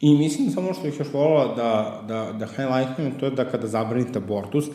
I 0.00 0.16
mislim 0.16 0.50
samo 0.50 0.74
što 0.74 0.86
ih 0.86 0.98
još 0.98 1.12
volila 1.12 1.54
da, 1.54 2.02
da, 2.08 2.32
da 2.32 2.46
highlightnujem, 2.46 3.18
to 3.18 3.26
je 3.26 3.30
da 3.30 3.50
kada 3.50 3.66
zabranite 3.66 4.18
abortus, 4.18 4.68
uh, 4.68 4.74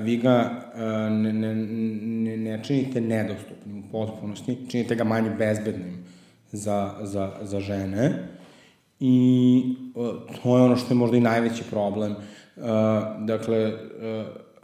vi 0.00 0.16
ga 0.16 0.50
uh, 0.74 0.80
ne, 1.12 1.32
ne, 1.32 1.54
ne, 1.54 2.36
ne 2.36 2.64
činite 2.64 3.00
nedostupnim 3.00 3.78
u 3.78 3.92
potpunosti, 3.92 4.56
činite 4.70 4.94
ga 4.94 5.04
manje 5.04 5.30
bezbednim 5.30 6.04
za, 6.52 6.94
za, 7.02 7.32
za 7.42 7.60
žene 7.60 8.28
i 9.00 9.62
uh, 9.94 10.06
to 10.42 10.58
je 10.58 10.62
ono 10.62 10.76
što 10.76 10.94
je 10.94 10.98
možda 10.98 11.16
i 11.16 11.20
najveći 11.20 11.64
problem. 11.70 12.16
Dakle, 13.18 13.72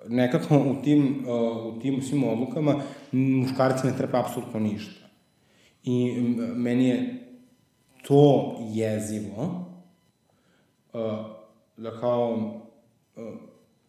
nekako 0.08 0.58
u 0.58 0.82
tim, 0.84 1.26
u 1.64 1.80
tim 1.80 2.02
svim 2.02 2.24
odlukama 2.24 2.74
muškarci 3.12 3.86
ne 3.86 3.96
treba 3.96 4.20
apsolutno 4.20 4.60
ništa. 4.60 5.06
I 5.84 6.12
meni 6.54 6.88
je 6.88 7.24
to 8.06 8.56
jezivo, 8.72 9.64
da 11.76 12.00
kao 12.00 12.50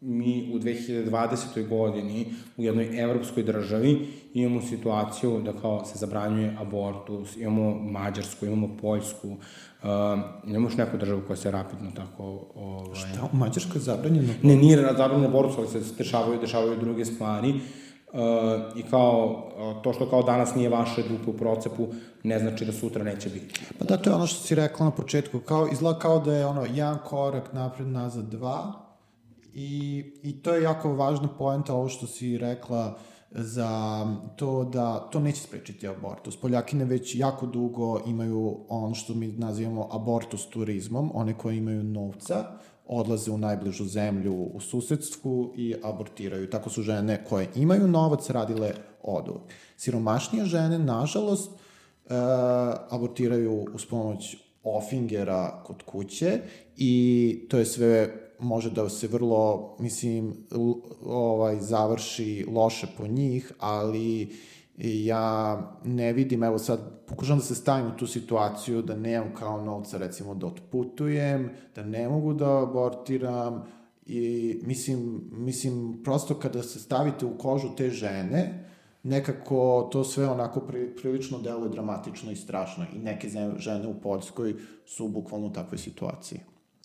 mi 0.06 0.52
u 0.54 0.60
2020. 0.60 1.68
godini 1.68 2.26
u 2.58 2.64
jednoj 2.64 3.02
evropskoj 3.02 3.44
državi 3.44 4.08
imamo 4.34 4.62
situaciju 4.62 5.42
da 5.42 5.54
kao 5.54 5.86
se 5.86 5.98
zabranjuje 5.98 6.58
abortus, 6.60 7.38
imamo 7.38 7.76
Mađarsku, 7.76 8.46
imamo 8.46 8.78
Poljsku, 8.82 9.28
uh, 9.28 9.90
imamo 10.48 10.68
još 10.68 10.78
neku 10.78 10.98
državu 10.98 11.22
koja 11.28 11.38
se 11.38 11.52
rapidno 11.52 11.92
tako... 11.96 12.24
Ovaj... 12.56 12.96
Šta, 12.96 13.30
u 13.34 13.38
Mađarskoj 13.38 13.80
je 13.80 13.82
zabranjeno? 13.82 14.34
Ne, 14.44 14.56
nije 14.56 14.78
zabranjeno 14.98 15.28
abortus, 15.28 15.58
ali 15.58 15.68
se 15.68 15.94
dešavaju, 15.98 16.40
dešavaju 16.40 16.80
druge 16.80 17.06
stvari. 17.06 17.50
Uh, 17.50 18.22
I 18.76 18.84
kao, 18.84 19.50
uh, 19.58 19.84
to 19.84 19.94
što 19.94 20.10
kao 20.10 20.24
danas 20.24 20.56
nije 20.56 20.70
vaše 20.70 21.04
dupe 21.04 21.30
u 21.30 21.38
procepu, 21.38 21.88
ne 22.24 22.40
znači 22.40 22.66
da 22.66 22.72
sutra 22.72 23.04
neće 23.04 23.30
biti. 23.30 23.60
Pa 23.80 23.86
da, 23.86 23.98
to 23.98 24.10
je 24.10 24.16
ono 24.16 24.28
što 24.28 24.44
si 24.44 24.56
rekla 24.56 24.86
na 24.86 24.92
početku, 24.92 25.40
kao, 25.40 25.68
izgleda 25.72 26.00
kao 26.00 26.20
da 26.20 26.36
je 26.36 26.46
ono, 26.46 26.66
jedan 26.66 26.98
korak 27.06 27.54
napred, 27.54 27.88
nazad, 27.88 28.26
dva, 28.26 28.85
I, 29.56 30.04
I 30.24 30.42
to 30.42 30.54
je 30.54 30.64
jako 30.64 30.94
važna 30.94 31.28
poenta, 31.38 31.74
ovo 31.74 31.90
što 31.90 32.08
si 32.08 32.38
rekla, 32.38 32.98
za 33.32 34.06
to 34.36 34.64
da 34.64 35.10
to 35.12 35.20
neće 35.20 35.42
sprečiti 35.42 35.88
abortus. 35.88 36.38
Poljakine 36.38 36.86
već 36.86 37.16
jako 37.16 37.46
dugo 37.46 38.02
imaju 38.08 38.66
ono 38.70 38.96
što 38.96 39.14
mi 39.14 39.28
nazivamo 39.28 39.88
abortus 39.92 40.50
turizmom, 40.50 41.12
one 41.14 41.38
koje 41.38 41.58
imaju 41.58 41.84
novca, 41.84 42.46
odlaze 42.88 43.32
u 43.32 43.38
najbližu 43.38 43.86
zemlju 43.86 44.34
u 44.34 44.60
susedstvu 44.60 45.54
i 45.58 45.76
abortiraju. 45.84 46.50
Tako 46.50 46.70
su 46.70 46.82
žene 46.82 47.24
koje 47.30 47.50
imaju 47.56 47.88
novac 47.88 48.30
radile 48.30 48.72
odu. 49.04 49.40
Siromašnije 49.78 50.46
žene, 50.46 50.80
nažalost, 50.80 51.52
e, 51.52 51.58
abortiraju 52.90 53.66
uz 53.74 53.86
pomoć 53.86 54.38
ofingera 54.64 55.64
kod 55.66 55.84
kuće 55.84 56.40
i 56.78 57.48
to 57.50 57.58
je 57.58 57.66
sve 57.66 58.25
može 58.40 58.72
da 58.72 58.90
se 58.90 59.08
vrlo, 59.08 59.76
mislim, 59.80 60.34
ovaj, 61.06 61.60
završi 61.60 62.46
loše 62.52 62.88
po 62.98 63.08
njih, 63.08 63.52
ali 63.60 64.30
ja 64.78 65.62
ne 65.84 66.14
vidim, 66.14 66.44
evo 66.44 66.58
sad, 66.58 66.80
pokušam 67.08 67.38
da 67.38 67.44
se 67.44 67.56
stavim 67.56 67.88
u 67.88 67.98
tu 67.98 68.08
situaciju 68.08 68.82
da 68.82 68.96
nemam 68.96 69.34
kao 69.36 69.66
novca, 69.66 69.98
recimo, 69.98 70.36
da 70.36 70.48
otputujem, 70.48 71.50
da 71.76 71.84
ne 71.84 72.10
mogu 72.10 72.34
da 72.34 72.64
abortiram 72.64 73.64
i 74.06 74.60
mislim, 74.64 75.22
mislim, 75.32 76.04
prosto 76.04 76.40
kada 76.40 76.64
se 76.64 76.80
stavite 76.80 77.26
u 77.26 77.38
kožu 77.38 77.68
te 77.78 77.90
žene, 77.90 78.66
nekako 79.04 79.90
to 79.92 80.04
sve 80.04 80.30
onako 80.30 80.60
pri, 80.60 80.96
prilično 80.96 81.40
deluje 81.40 81.70
dramatično 81.70 82.32
i 82.32 82.36
strašno 82.36 82.86
i 82.96 83.00
neke 83.00 83.30
žene 83.58 83.88
u 83.88 84.02
Poljskoj 84.02 84.56
su 84.86 85.08
bukvalno 85.08 85.48
u 85.48 85.54
takvoj 85.54 85.78
situaciji. 85.78 86.40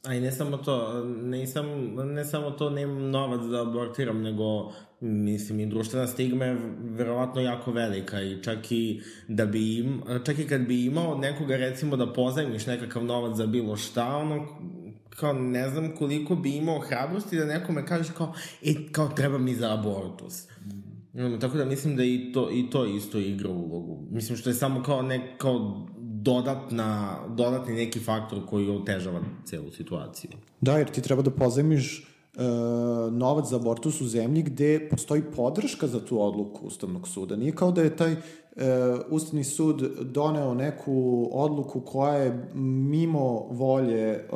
A 0.05 0.15
i 0.15 0.21
ne 0.21 0.33
samo 0.33 0.57
to, 0.57 1.05
nisam, 1.05 1.67
ne 1.95 2.25
samo 2.25 2.51
to 2.51 2.71
nemam 2.71 3.11
novac 3.11 3.41
da 3.51 3.63
abortiram, 3.63 4.23
nego 4.23 4.73
mislim 5.01 5.61
i 5.61 5.67
društvena 5.67 6.07
stigma 6.07 6.45
je 6.45 6.59
verovatno 6.81 7.41
jako 7.41 7.73
velika 7.73 8.23
i 8.23 8.43
čak 8.43 8.73
i 8.73 9.03
da 9.29 9.47
bi 9.47 9.77
im, 9.77 10.03
čak 10.25 10.39
i 10.39 10.47
kad 10.47 10.61
bi 10.61 10.85
imao 10.85 11.19
nekoga 11.19 11.57
recimo 11.57 11.97
da 11.97 12.13
pozajmiš 12.13 12.67
nekakav 12.67 13.05
novac 13.05 13.37
za 13.37 13.47
bilo 13.47 13.77
šta, 13.77 14.17
ono 14.17 14.47
kao 15.11 15.33
ne 15.33 15.71
znam 15.71 15.95
koliko 15.97 16.37
bi 16.37 16.51
imao 16.51 16.79
hrabrosti 16.79 17.39
da 17.39 17.45
nekome 17.45 17.87
kažeš 17.87 18.11
kao, 18.17 18.35
e, 18.63 18.75
kao 18.93 19.09
treba 19.09 19.39
mi 19.39 19.55
za 19.55 19.75
abortus. 19.75 20.49
Mm. 21.15 21.39
Tako 21.41 21.59
da 21.59 21.65
mislim 21.65 21.97
da 21.97 22.05
i 22.05 22.31
to, 22.35 22.51
i 22.53 22.71
to 22.71 22.87
isto 22.87 23.19
igra 23.19 23.49
ulogu. 23.49 24.07
Mislim 24.11 24.39
što 24.39 24.51
je 24.51 24.55
samo 24.55 24.83
kao, 24.83 25.03
ne, 25.03 25.35
kao 25.39 25.87
dodatna, 26.23 27.19
dodatni 27.29 27.75
neki 27.75 28.01
faktor 28.01 28.47
koji 28.47 28.71
otežava 28.71 29.21
celu 29.45 29.71
situaciju. 29.71 30.31
Da, 30.61 30.79
jer 30.79 30.91
ti 30.91 31.03
treba 31.03 31.23
da 31.23 31.31
pozajmiš 31.31 31.99
e, 31.99 32.43
novac 33.11 33.49
za 33.49 33.57
abortus 33.57 34.01
u 34.01 34.09
zemlji 34.09 34.43
gde 34.43 34.89
postoji 34.91 35.23
podrška 35.37 35.87
za 35.87 36.01
tu 36.05 36.23
odluku 36.23 36.67
Ustavnog 36.67 37.09
suda. 37.09 37.37
Nije 37.37 37.53
kao 37.53 37.73
da 37.73 37.83
je 37.83 37.97
taj 37.97 38.13
e, 38.13 38.19
Ustavni 39.11 39.45
sud 39.45 39.83
doneo 40.01 40.55
neku 40.55 41.29
odluku 41.33 41.81
koja 41.81 42.15
je 42.15 42.51
mimo 42.55 43.47
volje 43.51 44.11
e, 44.11 44.27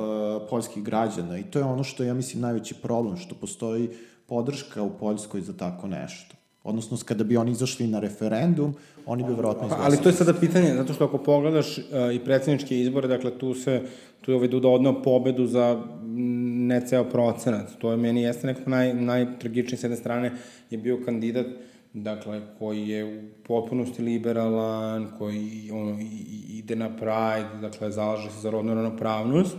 poljskih 0.50 0.82
građana 0.82 1.38
i 1.38 1.42
to 1.42 1.58
je 1.58 1.64
ono 1.64 1.84
što 1.84 2.02
je, 2.02 2.06
ja 2.06 2.14
mislim, 2.14 2.42
najveći 2.42 2.74
problem, 2.74 3.16
što 3.16 3.34
postoji 3.34 3.90
podrška 4.26 4.82
u 4.82 4.98
Poljskoj 4.98 5.40
za 5.40 5.52
tako 5.52 5.86
nešto. 5.86 6.36
Odnosno, 6.64 6.98
kada 7.04 7.24
bi 7.24 7.36
oni 7.36 7.50
izašli 7.50 7.86
na 7.86 8.00
referendum, 8.00 8.74
oni 9.06 9.24
bi 9.24 9.34
verovatno 9.34 9.68
Pa, 9.68 9.76
ali 9.80 9.96
to 9.96 10.08
je 10.08 10.12
sada 10.12 10.34
pitanje, 10.34 10.74
zato 10.74 10.92
što 10.92 11.04
ako 11.04 11.18
pogledaš 11.18 11.78
uh, 11.78 11.84
i 12.14 12.18
predsjedničke 12.24 12.80
izbore, 12.80 13.08
dakle 13.08 13.38
tu 13.38 13.54
se, 13.54 13.82
tu 14.20 14.30
je 14.30 14.36
ovaj 14.36 14.48
Duda 14.48 14.68
odneo 14.68 15.02
pobedu 15.02 15.46
za 15.46 15.74
mm, 15.74 16.66
ne 16.66 16.86
ceo 16.86 17.04
procenat. 17.04 17.70
To 17.78 17.90
je 17.90 17.96
meni 17.96 18.22
jeste 18.22 18.46
nekako 18.46 18.70
naj, 18.70 18.94
najtragičniji 18.94 19.78
s 19.78 19.82
jedne 19.82 19.96
strane 19.96 20.32
je 20.70 20.78
bio 20.78 21.00
kandidat 21.04 21.46
dakle, 21.94 22.40
koji 22.58 22.88
je 22.88 23.04
u 23.04 23.22
potpunosti 23.46 24.02
liberalan, 24.02 25.06
koji 25.18 25.70
ono, 25.72 26.00
i, 26.00 26.58
ide 26.58 26.76
na 26.76 26.88
Pride, 26.88 27.60
dakle, 27.60 27.90
zalaže 27.90 28.30
se 28.30 28.40
za 28.40 28.50
rodnu 28.50 28.74
ravnopravnost 28.74 29.56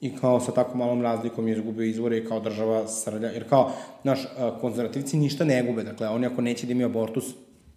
i 0.00 0.16
kao 0.16 0.40
sa 0.40 0.52
tako 0.52 0.78
malom 0.78 1.02
razlikom 1.02 1.48
je 1.48 1.52
izgubio 1.52 1.84
izvore 1.84 2.18
i 2.18 2.24
kao 2.24 2.40
država 2.40 2.88
srlja, 2.88 3.28
jer 3.28 3.48
kao, 3.48 3.72
znaš, 4.02 4.20
konzervativci 4.60 5.16
ništa 5.16 5.44
ne 5.44 5.62
gube, 5.62 5.82
dakle, 5.82 6.08
oni 6.08 6.26
ako 6.26 6.40
neće 6.40 6.66
da 6.66 6.72
imaju 6.72 6.86
abortus, 6.86 7.34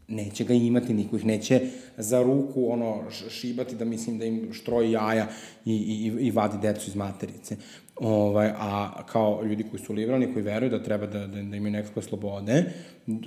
neće 0.08 0.44
ga 0.44 0.54
imati, 0.54 0.94
niko 0.94 1.16
ih 1.16 1.26
neće 1.26 1.62
za 1.98 2.24
ruku 2.24 2.72
ono 2.72 3.04
šibati 3.30 3.76
da 3.76 3.86
mislim 3.86 4.18
da 4.18 4.26
im 4.26 4.54
štroji 4.54 4.92
jaja 4.92 5.28
i, 5.66 5.74
i, 5.76 6.26
i 6.28 6.32
vadi 6.32 6.58
decu 6.62 6.90
iz 6.90 6.96
materice. 6.96 7.58
Ovaj, 7.96 8.52
a 8.58 9.06
kao 9.06 9.44
ljudi 9.44 9.66
koji 9.72 9.84
su 9.84 9.94
liberalni, 9.94 10.34
koji 10.34 10.46
veruju 10.46 10.70
da 10.70 10.84
treba 10.84 11.06
da, 11.06 11.20
da, 11.20 11.28
da 11.28 11.56
imaju 11.56 11.72
nekakve 11.72 12.02
slobode, 12.02 12.64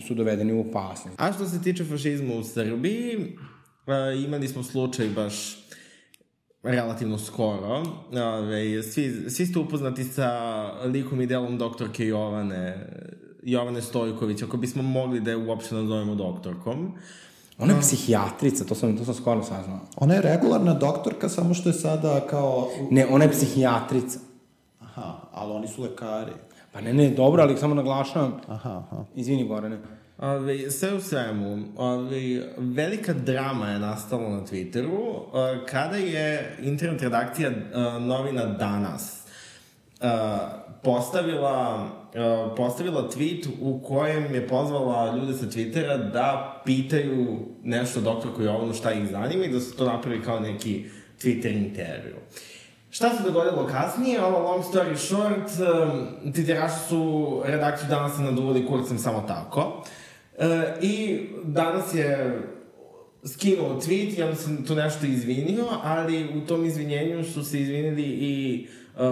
su 0.06 0.14
dovedeni 0.14 0.52
u 0.52 0.60
opasnost. 0.60 1.20
A 1.20 1.32
što 1.32 1.46
se 1.46 1.62
tiče 1.62 1.84
fašizma 1.84 2.34
u 2.34 2.44
Srbiji, 2.44 3.36
imali 4.24 4.48
smo 4.48 4.62
slučaj 4.62 5.08
baš 5.08 5.64
relativno 6.62 7.18
skoro. 7.18 7.82
Ove, 8.12 8.82
svi, 8.82 9.30
svi 9.30 9.46
ste 9.46 9.58
upoznati 9.58 10.04
sa 10.04 10.68
likom 10.84 11.20
i 11.20 11.26
delom 11.26 11.58
doktorke 11.58 12.06
Jovane, 12.06 12.88
Jovane 13.50 13.82
Stojković, 13.82 14.42
ako 14.42 14.56
bismo 14.56 14.82
mogli 14.82 15.20
da 15.20 15.30
je 15.30 15.36
uopšte 15.36 15.74
nazovemo 15.74 16.14
doktorkom. 16.14 16.92
Ona 17.58 17.74
je 17.74 17.80
psihijatrica, 17.80 18.64
to 18.64 18.74
sam, 18.74 18.96
to 18.96 19.04
sam 19.04 19.14
skoro 19.14 19.42
saznao. 19.42 19.80
Ona 19.96 20.14
je 20.14 20.22
regularna 20.22 20.74
doktorka, 20.74 21.28
samo 21.28 21.54
što 21.54 21.68
je 21.68 21.72
sada 21.72 22.26
kao... 22.30 22.68
Ne, 22.90 23.06
ona 23.10 23.24
je 23.24 23.30
psihijatrica. 23.30 24.18
Aha, 24.80 25.14
ali 25.32 25.52
oni 25.52 25.68
su 25.68 25.82
lekari. 25.82 26.32
Pa 26.72 26.80
ne, 26.80 26.92
ne, 26.94 27.10
dobro, 27.10 27.42
ali 27.42 27.56
samo 27.56 27.74
naglašavam. 27.74 28.40
Aha, 28.48 28.82
aha. 28.90 29.04
Izvini, 29.14 29.48
Gorane. 29.48 29.78
Ove, 30.18 30.70
sve 30.70 30.94
u 30.94 31.00
svemu, 31.00 31.64
ove, 31.76 32.42
velika 32.58 33.12
drama 33.12 33.70
je 33.70 33.78
nastala 33.78 34.28
na 34.28 34.40
Twitteru 34.40 35.20
ove, 35.32 35.66
kada 35.66 35.96
je 35.96 36.56
internet 36.62 37.02
redakcija 37.02 37.50
novina 38.00 38.46
Danas 38.46 39.22
postavila, 40.82 41.88
postavila 42.56 43.10
tweet 43.10 43.46
u 43.60 43.80
kojem 43.82 44.34
je 44.34 44.48
pozvala 44.48 45.16
ljude 45.16 45.34
sa 45.34 45.46
Twittera 45.46 46.12
da 46.12 46.62
pitaju 46.64 47.38
nešto 47.62 48.00
doktorku 48.00 48.42
Jovanu 48.42 48.74
šta 48.74 48.92
ih 48.92 49.08
zanima 49.10 49.44
i 49.44 49.52
da 49.52 49.60
su 49.60 49.76
to 49.76 49.84
napravili 49.84 50.24
kao 50.24 50.40
neki 50.40 50.84
Twitter 51.22 51.56
intervju. 51.56 52.16
Šta 52.90 53.16
se 53.16 53.22
dogodilo 53.22 53.66
kasnije? 53.66 54.22
Ovo 54.22 54.38
long 54.38 54.64
story 54.64 54.96
short, 54.96 55.50
um, 55.60 56.32
titiraši 56.32 56.88
su 56.88 57.42
redakciju 57.44 57.88
danas 57.88 58.18
naduvali 58.18 58.66
kurcem 58.66 58.98
samo 58.98 59.24
tako. 59.28 59.84
E, 60.38 60.74
I 60.80 61.20
danas 61.44 61.94
je 61.94 62.40
skinuo 63.24 63.80
tweet 63.80 64.18
i 64.18 64.22
onda 64.22 64.36
se 64.36 64.64
tu 64.66 64.74
nešto 64.74 65.06
izvinio, 65.06 65.64
ali 65.82 66.38
u 66.38 66.46
tom 66.46 66.64
izvinjenju 66.64 67.24
su 67.24 67.44
se 67.44 67.60
izvinili 67.60 68.02
i, 68.02 68.66
uh, 68.98 69.04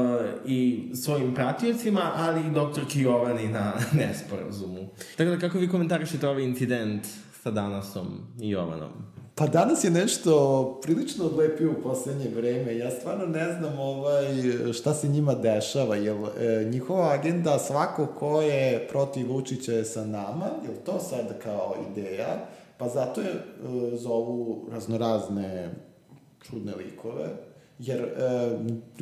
i 0.46 0.90
svojim 0.94 1.34
pratiocima, 1.34 2.12
ali 2.14 2.46
i 2.46 2.50
doktorki 2.50 3.00
Jovani 3.00 3.48
na 3.48 3.72
nesporazumu. 4.00 4.88
Tako 5.16 5.30
da 5.30 5.38
kako 5.38 5.58
vi 5.58 5.68
komentarišete 5.68 6.28
ovaj 6.28 6.42
incident 6.42 7.06
sa 7.42 7.50
Danasom 7.50 8.06
i 8.40 8.50
Jovanom? 8.50 8.90
Pa 9.38 9.46
danas 9.46 9.84
je 9.84 9.90
nešto 9.90 10.80
prilično 10.82 11.24
odlepio 11.24 11.70
u 11.70 11.82
poslednje 11.82 12.28
vreme. 12.36 12.76
Ja 12.76 12.90
stvarno 12.90 13.26
ne 13.26 13.52
znam 13.52 13.78
ovaj, 13.78 14.24
šta 14.72 14.94
se 14.94 15.08
njima 15.08 15.34
dešava. 15.34 15.96
Jel 15.96 16.16
e, 16.26 16.64
njihova 16.64 17.12
agenda 17.12 17.58
svako 17.58 18.06
ko 18.06 18.42
je 18.42 18.88
protiv 18.88 19.32
Vučića 19.32 19.72
je 19.72 19.84
sa 19.84 20.04
nama? 20.04 20.46
Jel 20.64 20.74
to 20.86 21.00
sad 21.00 21.42
kao 21.42 21.74
ideja? 21.90 22.46
Pa 22.78 22.88
zato 22.88 23.20
je 23.20 23.30
e, 23.30 23.96
zovu 23.96 24.68
raznorazne 24.72 25.74
čudne 26.42 26.74
likove. 26.74 27.28
Jer 27.78 28.00
e, 28.00 28.08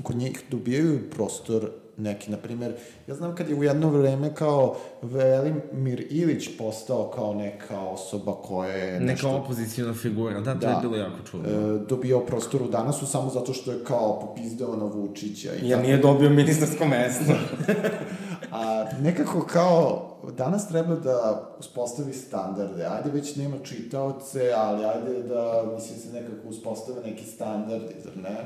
kod 0.03 0.17
njih 0.17 0.43
dobijaju 0.51 1.11
prostor 1.11 1.71
neki, 1.97 2.31
na 2.31 2.37
primer, 2.37 2.73
ja 3.07 3.15
znam 3.15 3.35
kad 3.35 3.49
je 3.49 3.55
u 3.55 3.65
jedno 3.65 3.91
vreme 3.91 4.35
kao 4.35 4.77
Velimir 5.03 6.07
Ilić 6.11 6.49
postao 6.59 7.11
kao 7.11 7.35
neka 7.35 7.81
osoba 7.81 8.33
koja 8.35 8.69
je 8.71 9.01
Neka 9.01 9.29
opozicijna 9.29 9.95
figura, 9.95 10.41
da, 10.41 10.53
to 10.55 10.59
Da. 10.61 10.69
je 10.69 10.77
bilo 10.83 10.97
jako 10.97 11.17
čudno. 11.31 11.49
e, 11.49 11.79
dobio 11.89 12.21
prostor 12.21 12.63
u 12.63 12.69
danasu 12.69 13.07
samo 13.07 13.31
zato 13.31 13.53
što 13.53 13.73
je 13.73 13.85
kao 13.85 14.21
popizdeo 14.21 14.77
na 14.77 14.85
Vučića. 14.85 15.51
I 15.55 15.69
Ja 15.69 15.77
tako. 15.77 15.87
nije 15.87 15.99
dobio 15.99 16.31
ministarsko 16.31 16.85
mesto. 16.87 17.33
A 18.53 18.85
nekako 19.01 19.41
kao 19.43 20.11
danas 20.31 20.69
treba 20.69 20.95
da 20.95 21.49
uspostavi 21.59 22.13
standarde. 22.13 22.85
Ajde 22.85 23.11
već 23.11 23.37
nema 23.37 23.57
čitaoce, 23.59 24.53
ali 24.57 24.85
ajde 24.85 25.23
da, 25.23 25.63
mislim, 25.75 25.99
se 25.99 26.13
nekako 26.13 26.49
uspostave 26.49 27.01
neki 27.07 27.25
standardi, 27.25 27.95
zar 28.05 28.17
ne? 28.17 28.37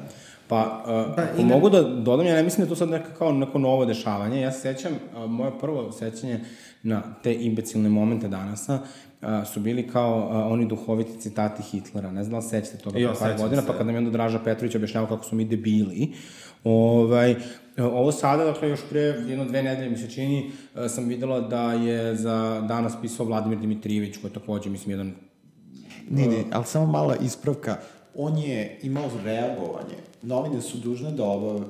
Pa, 0.48 0.56
uh, 0.80 1.16
Pa, 1.16 1.22
ako 1.22 1.40
ima- 1.40 1.48
mogu 1.48 1.70
da 1.70 1.82
dodam, 1.82 2.26
ja 2.26 2.34
ne 2.34 2.42
mislim 2.42 2.58
da 2.58 2.66
je 2.66 2.68
to 2.68 2.76
sad 2.76 2.88
neka 2.88 3.14
kao 3.14 3.32
neko 3.32 3.58
novo 3.58 3.84
dešavanje. 3.84 4.40
Ja 4.40 4.52
se 4.52 4.60
sećam, 4.60 4.92
uh, 5.16 5.30
moje 5.30 5.52
prvo 5.60 5.92
sećanje 5.92 6.40
na 6.82 7.02
te 7.22 7.34
imbecilne 7.34 7.88
momente 7.88 8.28
danasa 8.28 8.78
a, 9.20 9.44
su 9.44 9.60
bili 9.60 9.88
kao 9.88 10.28
a, 10.30 10.44
oni 10.44 10.66
duhoviti 10.66 11.20
citati 11.20 11.62
Hitlera. 11.62 12.10
Ne 12.10 12.24
znam 12.24 12.30
da 12.32 12.46
li 12.46 12.50
sećate 12.50 12.78
toga 12.78 12.98
Jo, 12.98 13.12
par 13.20 13.36
godina, 13.38 13.62
se. 13.62 13.68
pa 13.68 13.74
kad 13.74 13.86
nam 13.86 13.94
je 13.94 13.98
onda 13.98 14.10
Draža 14.10 14.38
Petrović 14.38 14.74
objašnjavao 14.74 15.08
kako 15.08 15.24
su 15.24 15.36
mi 15.36 15.44
debili. 15.44 16.12
Ovaj, 16.64 17.36
ovo 17.78 18.12
sada, 18.12 18.44
dakle, 18.44 18.68
još 18.68 18.80
pre 18.90 19.00
jedno 19.00 19.44
dve 19.44 19.62
nedelje 19.62 19.90
mi 19.90 19.96
se 19.96 20.10
čini, 20.10 20.50
a, 20.74 20.88
sam 20.88 21.08
videla 21.08 21.40
da 21.40 21.72
je 21.72 22.16
za 22.16 22.60
danas 22.68 22.92
pisao 23.02 23.26
Vladimir 23.26 23.58
Dimitrijević, 23.58 24.16
koji 24.16 24.30
je 24.30 24.34
takođe, 24.34 24.70
mislim, 24.70 24.90
jedan 24.90 25.12
Ne, 26.10 26.26
ne, 26.26 26.44
ali 26.52 26.64
samo 26.64 26.86
mala 26.86 27.16
ispravka. 27.16 27.76
On 28.14 28.38
je 28.38 28.78
imao 28.82 29.10
reagovanje. 29.24 29.96
Novine 30.22 30.62
su 30.62 30.78
dužne 30.78 31.10
da 31.10 31.24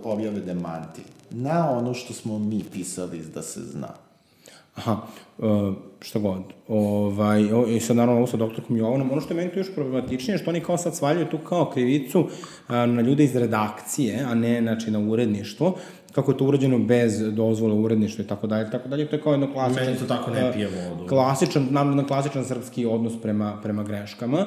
objave 0.05 0.41
demanti 0.41 1.03
na 1.31 1.71
ono 1.71 1.95
što 1.95 2.13
smo 2.13 2.39
mi 2.39 2.65
pisali 2.73 3.23
da 3.35 3.43
se 3.43 3.61
zna. 3.61 3.89
Aha, 4.75 4.97
uh, 5.39 5.75
šta 6.01 6.19
god. 6.19 6.43
Ovaj, 6.69 7.53
o, 7.53 7.67
I 7.67 7.81
sad 7.81 7.97
naravno 7.97 8.19
ovo 8.19 8.27
sa 8.27 8.37
doktorkom 8.37 8.77
Jovanom. 8.77 9.11
Ono 9.11 9.21
što 9.21 9.35
je 9.35 9.37
meni 9.37 9.53
tu 9.53 9.59
još 9.59 9.75
problematičnije 9.75 10.35
je 10.35 10.39
što 10.39 10.51
oni 10.51 10.61
kao 10.61 10.79
sad 10.79 10.97
svaljuju 10.97 11.27
tu 11.31 11.39
kao 11.39 11.71
krivicu 11.71 12.29
na 12.69 13.01
ljude 13.03 13.25
iz 13.25 13.37
redakcije, 13.37 14.25
a 14.29 14.35
ne 14.35 14.61
znači, 14.63 14.91
na 14.91 14.99
uredništvo 14.99 15.77
kako 16.19 16.31
je 16.31 16.39
to 16.39 16.45
urađeno 16.45 16.79
bez 16.79 17.35
dozvole 17.35 17.75
uredništva 17.75 18.25
i 18.25 18.27
tako 18.27 18.47
dalje, 18.47 18.71
tako 18.71 18.89
dalje, 18.89 19.07
to 19.07 19.17
je 19.17 19.23
kao 19.23 19.33
jedno 19.33 19.53
klasično... 19.53 19.85
Meni 19.85 19.99
to 19.99 20.07
tako 20.07 20.31
ne 20.31 20.49
a, 20.49 20.53
pije 20.53 20.69
vodu. 20.69 21.07
Klasičan, 21.09 21.69
nam 21.71 21.97
na 21.97 22.07
klasičan 22.07 22.45
srpski 22.45 22.87
odnos 22.87 23.23
prema, 23.23 23.61
prema 23.63 23.83
greškama. 23.83 24.39
E, 24.39 24.47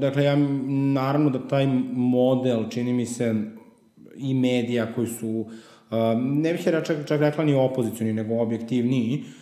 dakle, 0.00 0.24
ja 0.24 0.36
naravno 0.94 1.30
da 1.30 1.48
taj 1.48 1.66
model, 1.92 2.68
čini 2.68 2.92
mi 2.92 3.06
se, 3.06 3.34
i 4.16 4.34
medija 4.34 4.94
koji 4.94 5.06
su, 5.06 5.28
uh, 5.28 5.96
ne 6.20 6.52
bih 6.52 6.66
je 6.66 6.82
čak, 6.84 6.96
čak 7.06 7.20
rekla 7.20 7.44
ni 7.44 7.54
opozicioni, 7.54 8.12
nego 8.12 8.34
objektivniji, 8.34 9.24
uh, 9.24 9.39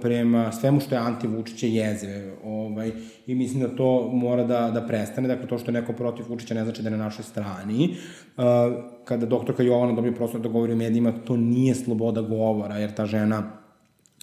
prema 0.00 0.52
svemu 0.52 0.80
što 0.80 0.94
je 0.94 1.00
anti-Vučića 1.00 1.66
jeze. 1.66 2.32
Ovaj, 2.44 2.92
I 3.26 3.34
mislim 3.34 3.62
da 3.62 3.76
to 3.76 4.08
mora 4.12 4.44
da, 4.44 4.70
da 4.70 4.86
prestane. 4.86 5.28
Dakle, 5.28 5.46
to 5.46 5.58
što 5.58 5.70
je 5.70 5.80
neko 5.80 5.92
protiv 5.92 6.26
Vučića 6.28 6.54
ne 6.54 6.64
znači 6.64 6.82
da 6.82 6.88
je 6.88 6.96
na 6.96 7.04
našoj 7.04 7.24
strani. 7.24 7.96
Uh, 8.36 8.44
kada 9.04 9.26
doktorka 9.26 9.62
Jovana 9.62 9.92
dobije 9.92 10.14
prostor 10.14 10.40
da 10.40 10.48
govori 10.48 10.72
u 10.72 10.76
medijima, 10.76 11.12
to 11.12 11.36
nije 11.36 11.74
sloboda 11.74 12.22
govora, 12.22 12.76
jer 12.76 12.94
ta 12.94 13.06
žena 13.06 13.63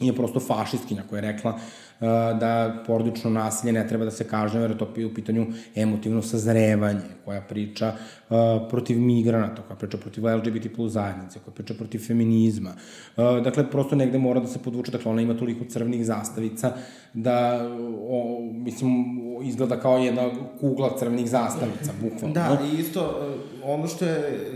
je 0.08 0.16
prosto 0.16 0.40
fašistkinja 0.40 1.04
koja 1.10 1.18
je 1.18 1.32
rekla 1.32 1.52
uh, 1.52 2.08
da 2.40 2.84
porodično 2.88 3.30
nasilje 3.30 3.74
ne 3.74 3.88
treba 3.88 4.06
da 4.06 4.12
se 4.12 4.28
kažnjava 4.28 4.64
jer 4.64 4.72
je 4.72 4.78
to 4.78 4.88
u 5.12 5.14
pitanju 5.14 5.48
emotivno 5.76 6.22
sazrevanje, 6.22 7.02
koja 7.26 7.42
priča 7.42 7.94
uh, 8.30 8.36
protiv 8.70 9.00
migranata, 9.00 9.62
koja 9.62 9.78
priča 9.78 9.98
protiv 9.98 10.26
LGBT 10.26 10.76
plus 10.76 10.92
zajednice, 10.92 11.40
koja 11.40 11.54
priča 11.54 11.74
protiv 11.74 12.00
feminizma. 12.00 12.74
Uh, 13.18 13.44
dakle, 13.44 13.70
prosto 13.72 13.96
negde 13.96 14.18
mora 14.18 14.40
da 14.40 14.48
se 14.48 14.60
podvuče, 14.60 14.92
dakle, 14.92 15.12
ona 15.12 15.22
ima 15.22 15.38
toliko 15.38 15.66
crvenih 15.66 16.06
zastavica 16.06 16.74
da, 17.14 17.70
o, 18.10 18.40
mislim, 18.52 19.06
izgleda 19.44 19.80
kao 19.80 19.98
jedna 19.98 20.30
kugla 20.60 20.98
crvenih 21.00 21.30
zastavica, 21.30 21.92
bukvalno. 22.02 22.34
Da, 22.34 22.58
i 22.74 22.80
isto, 22.80 23.34
ono 23.64 23.88
što 23.88 24.06
je 24.06 24.50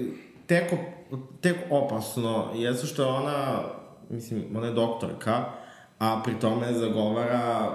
tek, 0.45 0.73
op- 0.73 1.17
tek 1.41 1.57
opasno, 1.69 2.45
jesu 2.55 2.87
što 2.87 3.01
je 3.03 3.09
ona, 3.09 3.61
mislim, 4.09 4.45
ona 4.55 4.67
je 4.67 4.73
doktorka, 4.73 5.45
a 5.99 6.21
pri 6.23 6.39
tome 6.39 6.73
zagovara 6.73 7.71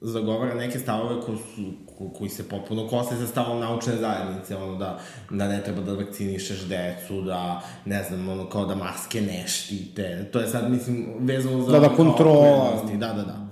zagovara 0.00 0.54
neke 0.54 0.78
stavove 0.78 1.20
koji, 1.20 1.38
su, 1.38 1.62
ko, 1.98 2.08
koji 2.18 2.30
se 2.30 2.48
potpuno 2.48 2.88
kose 2.88 3.16
sa 3.16 3.26
stavom 3.26 3.60
naučne 3.60 3.96
zajednice, 3.96 4.56
ono 4.56 4.76
da, 4.76 5.00
da 5.30 5.48
ne 5.48 5.62
treba 5.64 5.80
da 5.80 5.92
vakcinišeš 5.92 6.64
decu, 6.64 7.22
da, 7.22 7.62
ne 7.84 8.02
znam, 8.02 8.28
ono 8.28 8.48
kao 8.48 8.66
da 8.66 8.74
maske 8.74 9.20
ne 9.20 9.44
štite, 9.46 10.28
to 10.32 10.40
je 10.40 10.48
sad, 10.48 10.70
mislim, 10.70 11.06
vezano 11.20 11.62
za... 11.62 11.72
Da, 11.72 11.78
da, 11.78 11.88
kontrola. 11.88 12.82
Da, 12.98 13.12
da, 13.12 13.22
da. 13.22 13.44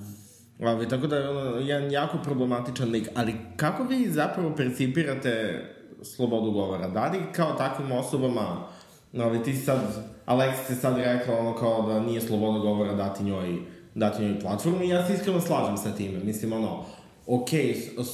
Ovi, 0.70 0.88
tako 0.88 1.06
da 1.06 1.16
je 1.16 1.28
ono, 1.28 1.56
jedan 1.56 1.92
jako 1.92 2.18
problematičan 2.24 2.90
lik. 2.90 3.08
Ali 3.14 3.34
kako 3.56 3.82
vi 3.82 4.10
zapravo 4.10 4.56
percipirate 4.56 5.64
slobodu 6.02 6.50
govora? 6.50 6.88
Da 6.88 7.06
li 7.06 7.18
kao 7.32 7.52
takvim 7.52 7.92
osobama, 7.92 8.66
ovi, 9.14 9.42
ti 9.42 9.56
sad, 9.56 9.80
Aleksa 10.26 10.62
ti 10.62 10.74
sad 10.74 10.96
rekla 10.96 11.38
ono 11.38 11.54
kao 11.54 11.82
da 11.82 12.00
nije 12.00 12.20
sloboda 12.20 12.58
govora 12.58 12.94
dati 12.94 13.24
njoj, 13.24 13.58
dati 13.94 14.22
njoj 14.22 14.40
platformu 14.40 14.82
i 14.82 14.88
ja 14.88 15.06
se 15.06 15.14
iskreno 15.14 15.40
slažem 15.40 15.76
sa 15.76 15.94
time. 15.94 16.18
Mislim, 16.24 16.52
ono, 16.52 16.84
ok, 17.26 17.48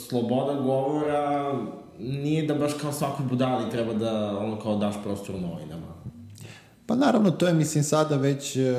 sloboda 0.08 0.54
govora 0.60 1.54
nije 1.98 2.46
da 2.46 2.54
baš 2.54 2.72
kao 2.80 2.92
svakoj 2.92 3.26
budali 3.26 3.70
treba 3.70 3.94
da 3.94 4.38
ono 4.38 4.60
kao 4.60 4.76
daš 4.76 4.94
prostor 5.04 5.34
novinama. 5.34 5.98
Pa 6.86 6.94
naravno, 6.94 7.30
to 7.30 7.46
je, 7.46 7.54
mislim, 7.54 7.84
sada 7.84 8.16
već 8.16 8.56
e, 8.56 8.74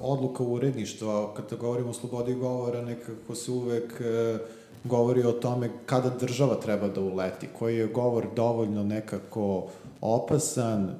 odluka 0.00 0.42
uredništva. 0.42 1.34
Kada 1.34 1.56
govorimo 1.56 1.90
o 1.90 1.92
slobodi 1.92 2.34
govora, 2.34 2.82
nekako 2.82 3.34
se 3.34 3.50
uvek 3.50 4.00
e, 4.00 4.38
govori 4.84 5.22
o 5.22 5.32
tome 5.32 5.70
kada 5.86 6.10
država 6.10 6.54
treba 6.54 6.88
da 6.88 7.00
uleti, 7.00 7.48
koji 7.58 7.76
je 7.76 7.86
govor 7.86 8.26
dovoljno 8.36 8.84
nekako 8.84 9.66
opasan 10.00 10.84
e, 10.84 10.94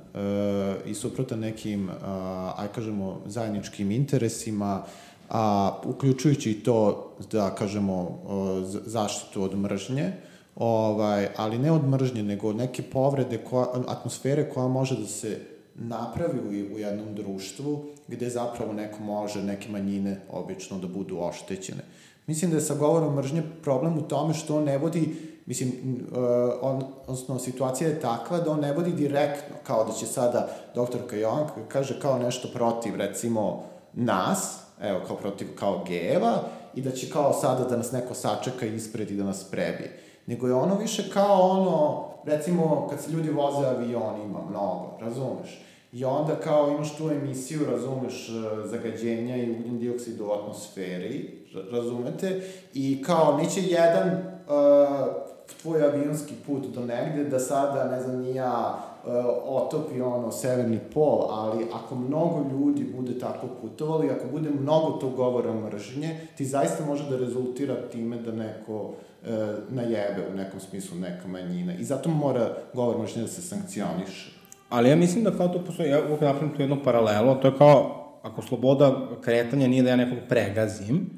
i 0.87 0.95
suprotan 0.95 1.39
nekim, 1.41 1.91
a, 1.91 2.53
aj 2.57 2.69
kažemo, 2.69 3.21
zajedničkim 3.27 3.91
interesima, 3.91 4.83
a 5.31 5.73
uključujući 5.85 6.51
i 6.51 6.63
to, 6.63 7.11
da 7.33 7.55
kažemo, 7.55 8.19
z- 8.65 8.81
zaštitu 8.87 9.43
od 9.43 9.59
mržnje, 9.59 10.13
ovaj, 10.57 11.29
ali 11.37 11.59
ne 11.59 11.73
od 11.73 11.89
mržnje, 11.89 12.23
nego 12.23 12.49
od 12.49 12.57
neke 12.57 12.83
povrede, 12.83 13.39
koja, 13.39 13.67
atmosfere 13.89 14.51
koja 14.51 14.69
može 14.69 14.97
da 14.97 15.07
se 15.07 15.39
napravi 15.75 16.39
u, 16.39 16.75
u 16.75 16.79
jednom 16.79 17.15
društvu 17.15 17.85
gde 18.09 18.31
zapravo 18.31 18.73
neko 18.73 19.03
može, 19.03 19.43
neke 19.43 19.69
manjine 19.71 20.21
obično 20.31 20.79
da 20.79 20.87
budu 20.87 21.19
oštećene. 21.19 21.83
Mislim 22.27 22.51
da 22.51 22.57
je 22.57 22.61
sa 22.61 22.75
govorom 22.75 23.15
mržnje 23.15 23.43
problem 23.63 23.99
u 23.99 24.03
tome 24.03 24.35
što 24.35 24.57
on 24.57 24.65
ne 24.65 24.79
vodi, 24.79 25.17
mislim, 25.47 25.73
uh, 26.11 26.19
on, 26.61 26.85
odnosno 27.07 27.39
situacija 27.39 27.91
je 27.91 28.01
takva 28.01 28.39
da 28.39 28.51
on 28.51 28.61
ne 28.61 28.73
vodi 28.73 28.93
direktno, 28.93 29.57
kao 29.63 29.85
da 29.85 29.93
će 29.93 30.07
sada 30.07 30.49
doktorka 30.75 31.17
Jovan 31.17 31.47
kaže 31.69 32.01
kao 32.01 32.19
nešto 32.19 32.49
protiv, 32.55 32.97
recimo, 32.97 33.63
nas, 33.93 34.59
evo, 34.83 35.01
kao 35.07 35.17
protiv, 35.17 35.49
kao 35.59 35.85
geva, 35.89 36.43
i 36.75 36.83
da 36.83 36.91
će 36.91 37.11
kao 37.11 37.33
sada 37.33 37.65
da 37.65 37.77
nas 37.77 37.93
neko 37.93 38.15
sačeka 38.15 38.67
ispred 38.67 39.11
i 39.11 39.17
da 39.17 39.25
nas 39.25 39.45
prebije. 39.51 40.01
Nego 40.27 40.47
je 40.47 40.55
ono 40.55 40.79
više 40.79 41.11
kao 41.13 41.41
ono, 41.41 42.05
recimo, 42.25 42.89
kad 42.91 43.01
se 43.01 43.11
ljudi 43.11 43.31
voze 43.31 43.67
avionima, 43.67 44.39
mnogo, 44.51 44.99
razumeš? 45.01 45.63
I 45.93 46.05
onda 46.05 46.35
kao 46.35 46.71
imaš 46.71 46.97
tu 46.97 47.11
emisiju, 47.11 47.61
razumeš, 47.71 48.29
e, 48.29 48.33
zagađenja 48.69 49.37
i 49.37 49.51
ugljen 49.51 49.79
dioksid 49.79 50.21
u 50.21 50.31
atmosferi, 50.31 51.47
ra- 51.55 51.71
razumete? 51.73 52.43
I 52.75 53.03
kao 53.03 53.37
neće 53.37 53.63
jedan 53.63 54.09
uh, 54.09 55.26
tvoj 55.63 55.85
avionski 55.85 56.35
put 56.47 56.67
do 56.75 56.81
negde 56.81 57.25
da 57.25 57.39
sada, 57.39 57.85
ne 57.85 58.03
znam, 58.03 58.21
ni 58.21 58.35
ja, 58.35 58.79
uh, 59.05 59.13
otopi 59.45 60.01
ono 60.01 60.33
severni 60.33 60.79
pol, 60.95 61.27
ali 61.31 61.65
ako 61.75 61.95
mnogo 61.95 62.47
ljudi 62.53 62.87
bude 62.97 63.19
tako 63.19 63.47
putovali, 63.61 64.11
ako 64.11 64.27
bude 64.33 64.51
mnogo 64.51 64.91
tog 64.91 65.15
govora 65.15 65.53
mržnje, 65.53 66.21
ti 66.37 66.45
zaista 66.45 66.87
može 66.87 67.11
da 67.11 67.17
rezultira 67.17 67.75
time 67.93 68.17
da 68.17 68.33
neko 68.33 68.93
e, 69.27 69.55
najebe 69.71 70.23
u 70.33 70.37
nekom 70.37 70.61
smislu 70.61 70.99
neka 70.99 71.29
manjina. 71.29 71.75
I 71.75 71.85
zato 71.85 72.09
mora 72.09 72.57
govor 72.75 72.99
mržnje 72.99 73.23
da 73.23 73.29
se 73.29 73.43
sankcioniše. 73.43 74.33
Ali 74.69 74.89
ja 74.89 74.97
mislim 74.97 75.25
da 75.25 75.31
kao 75.31 75.49
to 75.49 75.65
postoji, 75.65 75.91
ja 75.91 76.05
uvijek 76.05 76.21
napravim 76.21 76.57
tu 76.57 76.63
jednu 76.63 76.77
paralelu, 76.85 77.35
to 77.35 77.49
je 77.49 77.59
kao, 77.59 78.07
ako 78.23 78.43
sloboda 78.43 79.09
kretanja 79.21 79.69
nije 79.69 79.83
da 79.83 79.91
ja 79.91 79.97
nekog 79.97 80.19
pregazim, 80.29 81.11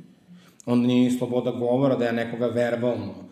onda 0.67 0.87
nije 0.87 1.11
ni 1.11 1.19
sloboda 1.19 1.51
govora 1.51 1.97
da 1.97 2.05
ja 2.05 2.12
nekoga 2.12 2.47
verbalno 2.47 3.11
uh, 3.11 3.28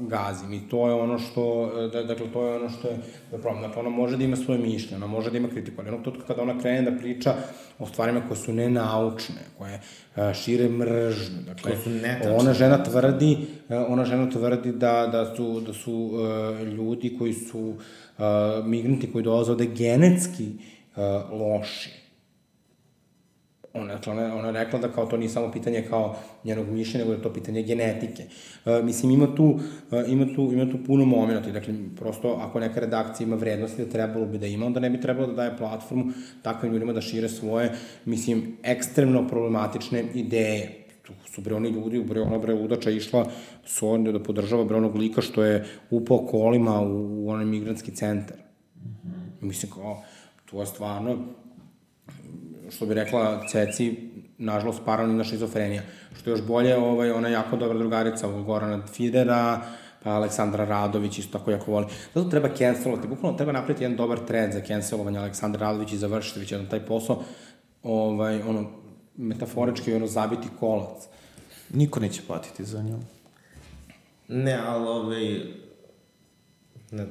gazim 0.00 0.52
i 0.52 0.68
to 0.68 0.88
je 0.88 0.94
ono 0.94 1.18
što, 1.18 1.70
da, 1.92 2.02
dakle, 2.02 2.26
to 2.32 2.46
je 2.46 2.56
ono 2.56 2.70
što 2.70 2.88
je, 2.88 2.96
da 3.30 3.38
problem. 3.38 3.62
Dakle, 3.62 3.80
ona 3.80 3.90
može 3.90 4.16
da 4.16 4.24
ima 4.24 4.36
svoje 4.36 4.58
mišljenje, 4.58 4.96
ona 4.96 5.06
može 5.06 5.30
da 5.30 5.38
ima 5.38 5.48
kritiku, 5.48 5.80
ali 5.80 5.88
onog 5.88 6.02
trenutka 6.02 6.26
kada 6.26 6.42
ona 6.42 6.58
krene 6.60 6.90
da 6.90 6.98
priča 6.98 7.34
o 7.78 7.86
stvarima 7.86 8.20
koje 8.28 8.36
su 8.36 8.52
nenaučne, 8.52 9.42
koje 9.58 9.80
uh, 10.16 10.34
šire 10.34 10.68
mržnju, 10.68 11.42
dakle, 11.46 11.62
Koje 11.62 11.82
su 11.82 11.90
netačne. 11.90 12.36
ona 12.36 12.52
žena 12.52 12.84
tvrdi, 12.84 13.38
uh, 13.68 13.76
ona 13.88 14.04
žena 14.04 14.30
tvrdi 14.30 14.72
da, 14.72 15.06
da 15.12 15.36
su, 15.36 15.60
da 15.60 15.72
su 15.72 15.92
uh, 15.92 16.68
ljudi 16.68 17.16
koji 17.18 17.32
su 17.32 17.60
uh, 17.60 18.24
migranti 18.64 19.12
koji 19.12 19.24
dolaze 19.24 19.52
ovde 19.52 19.66
genetski 19.66 20.46
uh, 20.96 21.02
loši. 21.40 22.05
Ona, 23.76 23.94
dakle, 23.94 24.12
ona, 24.12 24.34
ona 24.34 24.46
je 24.46 24.64
rekla 24.64 24.78
da 24.78 24.88
kao 24.88 25.06
to 25.06 25.16
nije 25.16 25.28
samo 25.28 25.52
pitanje 25.52 25.84
kao 25.88 26.16
njenog 26.44 26.68
mišljenja, 26.68 27.04
nego 27.04 27.16
da 27.16 27.22
to 27.22 27.32
pitanje 27.32 27.62
genetike. 27.62 28.24
Uh, 28.64 28.84
mislim, 28.84 29.12
ima 29.12 29.34
tu, 29.34 29.44
uh, 29.44 29.60
ima 30.08 30.26
tu, 30.36 30.50
ima 30.52 30.70
tu 30.70 30.78
puno 30.86 31.04
momenta. 31.04 31.50
Dakle, 31.50 31.74
prosto, 31.96 32.38
ako 32.40 32.60
neka 32.60 32.80
redakcija 32.80 33.26
ima 33.26 33.36
vrednosti 33.36 33.84
da 33.84 33.90
trebalo 33.90 34.26
bi 34.26 34.38
da 34.38 34.46
ima, 34.46 34.66
onda 34.66 34.80
ne 34.80 34.90
bi 34.90 35.00
trebalo 35.00 35.26
da 35.26 35.32
daje 35.32 35.56
platformu 35.56 36.12
takvim 36.42 36.72
ljudima 36.72 36.92
da 36.92 37.00
šire 37.00 37.28
svoje, 37.28 37.72
mislim, 38.04 38.56
ekstremno 38.62 39.28
problematične 39.28 40.04
ideje 40.14 40.86
tu 41.06 41.12
su 41.34 41.40
bre 41.40 41.54
oni 41.54 41.70
ljudi, 41.70 42.02
bre 42.04 42.20
ona 42.20 42.38
bre 42.38 42.54
ludača 42.54 42.90
išla 42.90 43.26
sonde 43.64 44.12
da 44.12 44.22
podržava 44.22 44.64
bre 44.64 44.76
onog 44.76 44.96
lika 44.96 45.22
što 45.22 45.44
je 45.44 45.64
upao 45.90 46.26
kolima 46.26 46.80
u, 46.80 47.24
u 47.24 47.30
onaj 47.30 47.44
migrantski 47.44 47.94
centar. 47.94 48.36
Mislim 49.40 49.72
kao, 49.72 50.02
to 50.50 50.60
je 50.60 50.66
stvarno, 50.66 51.18
što 52.70 52.86
bi 52.86 52.94
rekla 52.94 53.46
Ceci, 53.48 53.96
nažalost, 54.38 54.80
paralelna 54.84 55.24
šizofrenija. 55.24 55.82
Što 56.18 56.30
je 56.30 56.32
još 56.32 56.42
bolje, 56.42 56.76
ovaj, 56.76 57.10
ona 57.10 57.28
je 57.28 57.32
jako 57.32 57.56
dobra 57.56 57.78
drugarica 57.78 58.28
ovog 58.28 58.44
Gorana 58.44 58.86
Fidera, 58.86 59.60
pa 60.02 60.10
Aleksandra 60.10 60.64
Radović 60.64 61.18
isto 61.18 61.38
tako 61.38 61.50
jako 61.50 61.72
voli. 61.72 61.86
Zato 62.14 62.30
treba 62.30 62.48
cancelovati, 62.56 63.08
bukvalno 63.08 63.36
treba 63.36 63.52
napraviti 63.52 63.84
jedan 63.84 63.96
dobar 63.96 64.18
trend 64.18 64.52
za 64.52 64.60
cancelovanje 64.60 65.18
Aleksandra 65.18 65.66
Radović 65.66 65.92
i 65.92 65.98
završiti 65.98 66.40
već 66.40 66.52
jedan 66.52 66.66
taj 66.66 66.86
posao, 66.86 67.22
ovaj, 67.82 68.42
ono, 68.42 68.70
metaforički, 69.16 69.94
ono, 69.94 70.06
zabiti 70.06 70.48
kolac. 70.60 71.08
Niko 71.70 72.00
neće 72.00 72.22
platiti 72.26 72.64
za 72.64 72.82
nju. 72.82 72.98
Ne, 74.28 74.58
ali 74.66 74.88
ovaj... 74.88 75.40
Ne. 76.90 77.06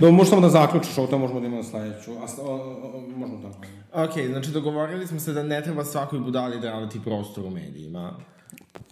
Da, 0.00 0.10
možeš 0.10 0.30
samo 0.30 0.40
da 0.40 0.48
zaključiš 0.48 0.98
ovo, 0.98 1.06
to 1.06 1.18
možemo 1.18 1.40
da 1.40 1.46
imamo 1.46 1.62
sledeću. 1.62 2.12
A, 2.12 2.42
o, 2.42 2.54
o, 2.54 3.00
možemo 3.16 3.40
tako. 3.42 3.58
ok, 4.04 4.26
znači 4.30 4.50
dogovorili 4.50 5.06
smo 5.06 5.20
se 5.20 5.32
da 5.32 5.42
ne 5.42 5.62
treba 5.62 5.84
svakoj 5.84 6.18
budali 6.18 6.60
davati 6.60 7.00
prostor 7.04 7.44
u 7.44 7.50
medijima. 7.50 8.12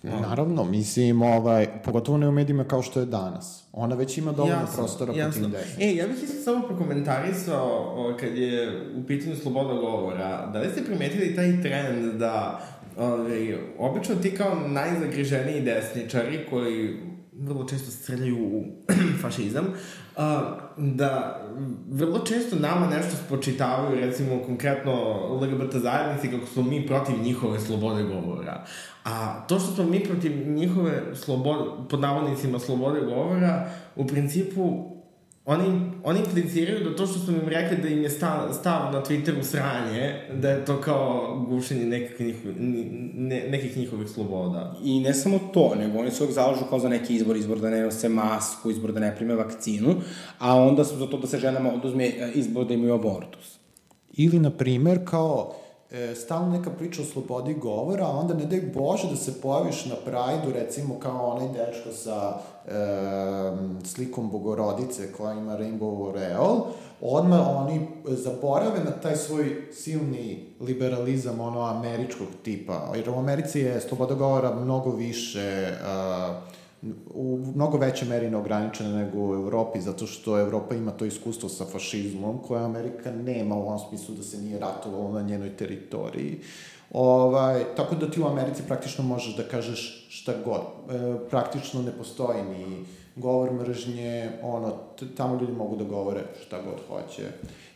Naravno, 0.03 0.64
mislim, 0.64 1.22
ovaj, 1.22 1.66
pogotovo 1.85 2.18
ne 2.18 2.29
u 2.29 2.33
medijima 2.33 2.64
kao 2.64 2.83
što 2.83 3.01
je 3.01 3.07
danas. 3.07 3.64
Ona 3.72 3.94
već 3.94 4.18
ima 4.18 4.33
dovoljno 4.33 4.66
prostora 4.74 5.12
po 5.12 5.33
tim 5.33 5.51
desnim. 5.51 5.88
E, 5.88 5.94
ja 5.94 6.07
bih 6.07 6.22
isto 6.22 6.42
samo 6.42 6.66
prokomentarisao 6.66 7.94
o, 7.96 8.16
kad 8.20 8.38
je 8.38 8.83
u 8.96 9.07
pitanju 9.07 9.37
sloboda 9.37 9.74
govora. 9.74 10.46
Da 10.53 10.61
li 10.61 10.68
ste 10.72 10.85
primetili 10.85 11.37
taj 11.37 11.62
trend 11.62 12.14
da 12.14 12.61
ovaj, 12.98 13.57
obično 13.79 14.14
ti 14.14 14.35
kao 14.35 14.55
najzagriženiji 14.68 15.61
desničari 15.61 16.46
koji 16.51 17.08
vrlo 17.38 17.64
često 17.64 17.90
streljaju 17.90 18.37
u 18.37 18.64
fašizam, 19.22 19.64
a, 20.16 20.57
da 20.77 21.42
vrlo 21.90 22.18
često 22.18 22.57
nama 22.57 22.87
nešto 22.87 23.16
spočitavaju, 23.27 24.01
recimo 24.01 24.42
konkretno 24.46 24.92
LGBT 25.35 25.77
zajednici, 25.77 26.31
kako 26.31 26.46
smo 26.46 26.62
mi 26.62 26.87
protiv 26.87 27.14
njihove 27.22 27.61
slobode 27.61 28.03
govora. 28.03 28.64
A 29.05 29.46
to 29.46 29.59
što 29.59 29.74
smo 29.74 29.85
mi 29.85 30.05
protiv 30.05 30.48
njihove 30.48 31.03
slobode, 31.14 31.88
pod 31.90 32.01
navodnicima 32.01 32.59
slobode 32.59 33.01
govora, 33.01 33.70
u 33.96 34.07
principu 34.07 34.98
oni, 35.51 35.81
oni 36.05 36.21
impliciraju 36.21 36.85
da 36.85 36.97
to 36.97 37.07
što 37.07 37.19
su 37.19 37.33
im 37.33 37.49
rekli 37.49 37.77
da 37.77 37.89
im 37.89 38.03
je 38.03 38.11
stav, 38.11 38.53
stav 38.53 38.93
na 38.93 39.03
Twitteru 39.05 39.43
sranje, 39.43 40.21
da 40.35 40.51
je 40.51 40.65
to 40.65 40.81
kao 40.81 41.37
gušenje 41.49 41.85
nekih, 41.85 42.21
njihov, 42.21 42.53
ne, 43.15 43.45
nekih 43.51 43.77
njihovih 43.77 44.09
sloboda. 44.09 44.77
I 44.85 45.01
ne 45.01 45.15
samo 45.15 45.39
to, 45.55 45.75
nego 45.75 45.99
oni 45.99 46.11
se 46.11 46.23
uvijek 46.23 46.35
zalažu 46.35 46.65
kao 46.71 46.79
za 46.79 46.89
neki 46.89 47.15
izbor, 47.15 47.37
izbor 47.37 47.61
da 47.61 47.71
ne 47.71 47.81
nose 47.83 48.09
masku, 48.09 48.71
izbor 48.71 48.93
da 48.93 49.01
ne 49.01 49.17
prime 49.17 49.35
vakcinu, 49.35 49.95
a 50.39 50.57
onda 50.57 50.85
su 50.85 50.97
za 50.97 51.07
to 51.07 51.19
da 51.19 51.27
se 51.27 51.39
ženama 51.39 51.73
oduzme 51.75 52.05
e, 52.05 52.31
izbor 52.35 52.67
da 52.67 52.75
imaju 52.75 52.95
abortus. 52.95 53.59
Ili, 54.13 54.39
na 54.39 54.51
primer, 54.51 55.01
kao 55.05 55.55
e, 55.90 56.14
stalno 56.14 56.59
neka 56.59 56.70
priča 56.70 57.03
o 57.03 57.05
slobodi 57.05 57.55
govora, 57.55 58.05
a 58.07 58.18
onda 58.18 58.35
ne 58.35 58.44
daj 58.44 58.61
Bože 58.61 59.09
da 59.11 59.16
se 59.16 59.40
pojaviš 59.40 59.85
na 59.85 59.94
Prajdu, 60.05 60.53
recimo 60.53 60.98
kao 61.01 61.27
onaj 61.27 61.48
dečko 61.48 61.92
sa 61.92 62.38
e, 62.66 62.70
slikom 63.85 64.31
Bogorodice 64.31 65.12
koja 65.12 65.33
ima 65.33 65.59
Rainbow 65.59 66.07
Aureole, 66.07 66.61
odmah 67.01 67.40
oni 67.57 67.88
zaborave 68.05 68.85
na 68.85 68.90
taj 68.90 69.16
svoj 69.16 69.68
silni 69.72 70.46
liberalizam, 70.61 71.40
ono, 71.40 71.61
američkog 71.61 72.29
tipa. 72.42 72.92
Jer 72.94 73.11
u 73.11 73.18
Americi 73.18 73.61
je 73.61 73.81
sloboda 73.81 74.14
govora 74.14 74.55
mnogo 74.55 74.90
više... 74.90 75.72
Uh, 75.81 76.59
u 77.14 77.38
mnogo 77.55 77.79
veće 77.79 78.05
meri 78.05 78.31
neograničena 78.31 78.97
nego 78.97 79.19
u 79.19 79.35
Evropi, 79.35 79.81
zato 79.81 80.07
što 80.07 80.41
Evropa 80.41 80.75
ima 80.75 80.91
to 80.91 81.05
iskustvo 81.05 81.49
sa 81.49 81.64
fašizmom, 81.64 82.38
koje 82.38 82.64
Amerika 82.64 83.11
nema 83.11 83.55
u 83.55 83.61
ovom 83.61 83.79
smislu 83.79 84.14
da 84.14 84.23
se 84.23 84.38
nije 84.38 84.59
ratovalo 84.59 85.12
na 85.12 85.23
njenoj 85.23 85.57
teritoriji. 85.57 86.41
Ovaj, 86.93 87.64
tako 87.77 87.95
da 87.95 88.11
ti 88.11 88.21
u 88.21 88.27
Americi 88.27 88.62
praktično 88.67 89.05
možeš 89.05 89.37
da 89.37 89.43
kažeš 89.43 90.07
šta 90.11 90.33
god. 90.45 90.61
E, 90.61 91.29
praktično 91.31 91.83
ne 91.83 91.93
postoji 91.93 92.43
ni 92.43 92.85
govor 93.17 93.53
mržnje, 93.53 94.31
ono, 94.43 94.73
tamo 95.17 95.41
ljudi 95.41 95.53
mogu 95.53 95.77
da 95.77 95.85
govore 95.85 96.21
šta 96.47 96.57
god 96.62 96.81
hoće. 96.88 97.23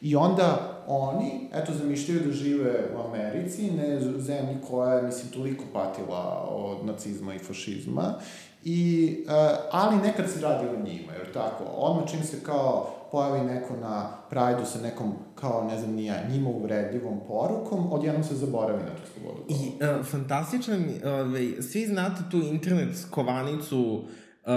I 0.02 0.16
onda 0.16 0.78
oni, 0.86 1.48
eto, 1.52 1.72
zamišljaju 1.72 2.20
da 2.26 2.32
žive 2.32 2.84
u 2.96 3.00
Americi, 3.08 3.70
ne 3.70 4.00
zemlji 4.00 4.56
koja 4.70 4.94
je, 4.94 5.02
mislim, 5.02 5.32
toliko 5.32 5.64
patila 5.72 6.46
od 6.48 6.86
nacizma 6.86 7.34
i 7.34 7.38
fašizma, 7.38 8.14
I, 8.64 9.16
uh, 9.26 9.32
ali 9.70 9.96
nekad 9.96 10.30
se 10.30 10.40
radi 10.40 10.68
o 10.68 10.82
njima, 10.84 11.12
jer 11.12 11.32
tako, 11.32 11.64
odmah 11.64 12.10
čim 12.10 12.22
se 12.22 12.40
kao 12.44 12.94
pojavi 13.12 13.40
neko 13.40 13.76
na 13.76 14.10
Prajdu 14.30 14.64
sa 14.64 14.80
nekom, 14.80 15.12
kao, 15.34 15.64
ne 15.70 15.78
znam, 15.78 15.94
nija, 15.94 16.28
njima 16.30 16.50
uvredljivom 16.50 17.20
porukom, 17.28 17.92
odjednom 17.92 18.24
se 18.24 18.34
zaboravi 18.34 18.82
na 18.82 18.94
tu 18.94 19.02
slobodu. 19.14 19.42
I 19.48 19.72
uh, 19.98 20.06
fantastičan, 20.06 20.84
uh, 20.84 21.62
svi 21.62 21.86
znate 21.86 22.22
tu 22.30 22.36
internet 22.36 23.06
kovanicu 23.10 24.04
uh, 24.46 24.52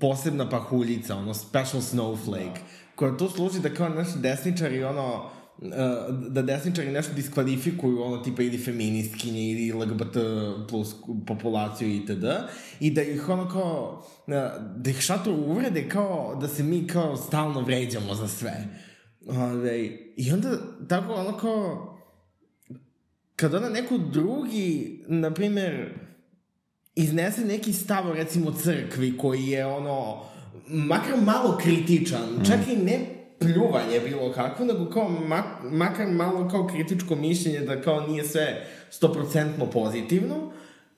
posebna 0.00 0.48
pahuljica, 0.48 1.16
ono, 1.16 1.34
special 1.34 1.82
snowflake, 1.82 2.54
da. 2.54 2.60
koja 2.94 3.16
tu 3.16 3.28
služi 3.28 3.60
da 3.60 3.74
kao 3.74 3.88
naši 3.88 4.18
desničari, 4.18 4.84
ono, 4.84 5.30
da 6.28 6.42
desničari 6.42 6.90
nešto 6.90 7.14
diskvalifikuju, 7.14 8.02
ono, 8.02 8.22
tipa 8.22 8.42
ili 8.42 8.58
feministkinje 8.58 9.50
ili 9.50 9.72
LGBT 9.72 10.16
plus 10.68 10.94
populaciju 11.26 11.94
itd. 11.94 12.24
I 12.80 12.90
da 12.90 13.02
ih 13.02 13.28
ono 13.28 13.48
kao, 13.48 14.06
da 14.76 14.90
ih 14.90 15.00
šatru 15.00 15.32
uvrede 15.32 15.88
kao 15.88 16.38
da 16.40 16.48
se 16.48 16.62
mi 16.62 16.86
kao 16.86 17.16
stalno 17.16 17.60
vređamo 17.60 18.14
za 18.14 18.28
sve. 18.28 18.68
Ove, 19.28 19.84
I 20.16 20.32
onda 20.32 20.58
tako 20.88 21.12
ono 21.12 21.38
kao, 21.38 21.96
kad 23.36 23.54
ona 23.54 23.68
neko 23.68 23.98
drugi, 23.98 25.02
na 25.08 25.34
primer, 25.34 25.94
iznese 26.94 27.44
neki 27.44 27.72
stav, 27.72 28.12
recimo, 28.12 28.52
crkvi 28.52 29.18
koji 29.18 29.46
je 29.46 29.66
ono, 29.66 30.22
makar 30.68 31.20
malo 31.24 31.58
kritičan, 31.62 32.44
čak 32.46 32.58
i 32.72 32.76
ne 32.76 33.15
pljuvanje 33.38 34.00
bilo 34.00 34.32
kakvo, 34.32 34.64
nego 34.64 34.90
kao 34.90 35.08
mak, 35.08 35.44
makar 35.62 36.06
malo 36.06 36.48
kao 36.48 36.66
kritičko 36.66 37.14
mišljenje 37.14 37.60
da 37.60 37.82
kao 37.82 38.00
nije 38.00 38.24
sve 38.24 38.66
stoprocentno 38.90 39.66
pozitivno, 39.66 40.52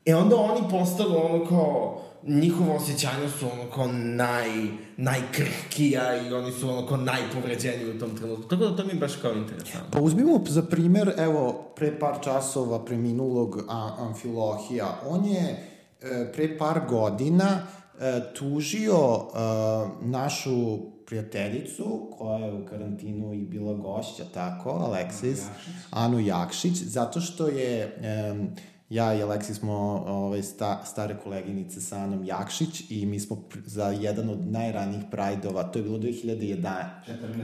e 0.04 0.14
onda 0.14 0.36
oni 0.36 0.60
postanu 0.70 1.24
ono 1.24 1.46
kao 1.46 2.02
njihovo 2.22 2.74
osjećanja 2.74 3.28
su 3.28 3.46
ono 3.46 3.70
kao 3.74 3.86
naj, 3.92 4.48
najkrhkija 4.96 6.28
i 6.28 6.32
oni 6.32 6.52
su 6.52 6.70
ono 6.70 6.86
kao 6.86 6.96
najpovređeniji 6.96 7.96
u 7.96 7.98
tom 7.98 8.16
trenutku. 8.16 8.48
Tako 8.48 8.64
da 8.64 8.76
to 8.76 8.84
mi 8.84 8.92
je 8.92 8.98
baš 8.98 9.16
kao 9.16 9.32
interesantno. 9.32 9.90
Pa 9.92 10.00
uzmimo 10.00 10.40
za 10.48 10.62
primer, 10.62 11.12
evo, 11.18 11.72
pre 11.76 11.98
par 11.98 12.14
časova 12.24 12.84
preminulog 12.84 13.64
Amfilohija. 13.98 15.00
On 15.08 15.24
je 15.24 15.77
pre 16.32 16.58
par 16.58 16.80
godina 16.88 17.62
e, 18.00 18.20
tužio 18.34 18.96
e, 18.96 19.38
našu 20.02 20.78
prijateljicu 21.06 22.10
koja 22.18 22.38
je 22.38 22.52
u 22.52 22.66
karantinu 22.66 23.34
i 23.34 23.46
bila 23.46 23.74
gošća, 23.74 24.24
tako, 24.34 24.70
Aleksis, 24.70 25.42
Anu 25.90 26.20
Jakšić, 26.20 26.82
zato 26.82 27.20
što 27.20 27.48
je... 27.48 27.98
Ja 28.90 29.14
i 29.14 29.22
Aleksi 29.22 29.54
smo 29.54 29.74
ovaj, 30.06 30.42
sta, 30.42 30.84
stare 30.84 31.16
koleginice 31.24 31.80
sa 31.80 31.96
Anom 31.96 32.24
Jakšić 32.24 32.90
i 32.90 33.06
mi 33.06 33.20
smo 33.20 33.44
za 33.66 33.86
jedan 33.86 34.30
od 34.30 34.46
najranijih 34.46 35.02
prajdova, 35.10 35.62
to 35.62 35.78
je 35.78 35.82
bilo 35.82 35.98
2011. 35.98 36.84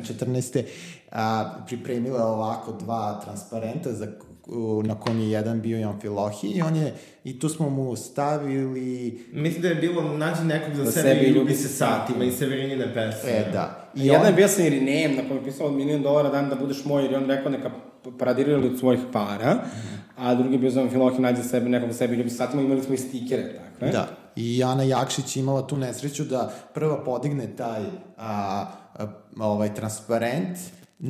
14. 0.08 0.24
14. 0.26 0.64
A, 1.12 1.54
pripremile 1.66 2.22
ovako 2.22 2.72
dva 2.72 3.20
transparenta 3.24 3.92
za 3.92 4.06
na 4.84 4.94
kom 4.94 5.20
je 5.20 5.30
jedan 5.30 5.60
bio 5.60 5.78
i 5.78 5.84
Amfilohi 5.84 6.48
i 6.48 6.62
on 6.62 6.76
je, 6.76 6.94
i 7.24 7.38
tu 7.38 7.48
smo 7.48 7.70
mu 7.70 7.96
stavili... 7.96 9.24
Mislim 9.32 9.62
da 9.62 9.68
je 9.68 9.74
bilo 9.74 10.16
nađi 10.16 10.44
nekog 10.44 10.74
za, 10.74 10.84
za 10.84 10.92
sebe, 10.92 11.08
sebe 11.08 11.20
i 11.26 11.30
ljubi 11.30 11.54
se 11.54 11.68
satima 11.68 12.24
i 12.24 12.32
Severinjine 12.32 12.94
pesme. 12.94 13.30
E, 13.30 13.50
da. 13.52 13.90
I 13.94 14.06
jedan 14.06 14.20
on... 14.20 14.26
je 14.26 14.32
bio 14.32 14.48
sa 14.48 14.62
Irinejem 14.62 15.16
na 15.16 15.22
kojem 15.22 15.36
je 15.36 15.44
pisao 15.44 15.66
od 15.66 15.72
milijon 15.72 16.02
dolara 16.02 16.30
dan 16.30 16.48
da 16.48 16.54
budeš 16.54 16.84
moj, 16.84 17.02
jer 17.02 17.12
je 17.12 17.18
on 17.18 17.26
rekao 17.26 17.50
neka 17.50 17.70
paradirali 18.18 18.66
od 18.66 18.78
svojih 18.78 19.00
para, 19.12 19.56
a 20.16 20.34
drugi 20.34 20.54
je 20.54 20.58
bio 20.58 20.70
za 20.70 20.80
Amfilohi 20.80 21.22
nađe 21.22 21.42
sebe 21.42 21.68
nekog 21.68 21.92
za 21.92 21.98
sebe 21.98 22.14
i 22.14 22.16
ljubi 22.16 22.30
se 22.30 22.36
satima, 22.36 22.62
imali 22.62 22.82
smo 22.82 22.94
i 22.94 22.98
stikere, 22.98 23.54
tako 23.80 23.92
Da. 23.92 24.08
I 24.36 24.64
Ana 24.64 24.82
Jakšić 24.82 25.36
imala 25.36 25.66
tu 25.66 25.76
nesreću 25.76 26.24
da 26.24 26.52
prva 26.74 27.04
podigne 27.04 27.56
taj 27.56 27.82
a, 28.16 28.66
a, 28.94 29.06
ovaj 29.38 29.74
transparent 29.74 30.58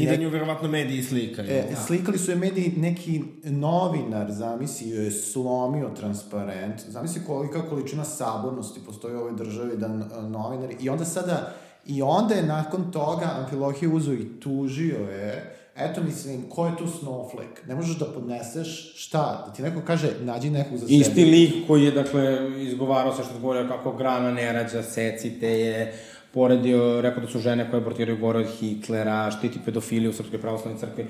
I 0.02 0.06
da 0.06 0.16
nju 0.16 0.28
verovatno 0.28 0.68
mediji 0.68 1.02
slikaju. 1.02 1.48
E, 1.50 1.64
da. 1.70 1.76
Slikali 1.76 2.18
su 2.18 2.30
je 2.30 2.36
mediji, 2.36 2.72
neki 2.76 3.22
novinar, 3.44 4.32
zamisli, 4.32 4.90
je 4.90 5.10
slomio 5.10 5.90
transparent, 5.96 6.80
zamisli 6.88 7.22
kolika 7.26 7.68
količina 7.68 8.04
sabornosti 8.04 8.80
postoji 8.86 9.14
u 9.14 9.18
ovoj 9.18 9.32
državi 9.32 9.76
da 9.76 9.88
novinari, 10.28 10.76
i 10.80 10.88
onda 10.88 11.04
sada, 11.04 11.52
i 11.86 12.02
onda 12.02 12.34
je 12.34 12.42
nakon 12.42 12.92
toga 12.92 13.30
Amfilohije 13.40 13.88
uzo 13.88 14.12
i 14.12 14.40
tužio 14.40 14.96
je, 14.96 15.56
eto 15.76 16.02
mislim, 16.02 16.42
ko 16.48 16.66
je 16.66 16.76
tu 16.76 16.84
snowflake? 16.84 17.68
Ne 17.68 17.74
možeš 17.74 17.98
da 17.98 18.04
podneseš 18.04 18.92
šta? 18.96 19.44
Da 19.46 19.52
ti 19.52 19.62
neko 19.62 19.80
kaže, 19.86 20.10
nađi 20.20 20.50
nekog 20.50 20.78
za 20.78 20.86
sebe. 20.86 20.98
Isti 20.98 21.24
lik 21.24 21.66
koji 21.66 21.84
je, 21.84 21.90
dakle, 21.90 22.50
izgovarao 22.62 23.14
se 23.14 23.22
što 23.22 23.38
govorio 23.38 23.68
kako 23.68 23.92
grana 23.92 24.30
ne 24.30 24.52
rađa, 24.52 24.82
secite 24.82 25.60
je, 25.60 25.94
poredio, 26.34 27.00
rekao 27.00 27.22
da 27.22 27.28
su 27.28 27.38
žene 27.38 27.70
koje 27.70 27.80
abortiraju 27.80 28.18
gore 28.18 28.38
od 28.38 28.46
Hitlera, 28.58 29.30
štiti 29.30 29.58
pedofiliju 29.64 30.10
u 30.10 30.12
Srpskoj 30.12 30.40
pravoslavnoj 30.40 30.80
crkvi. 30.80 31.06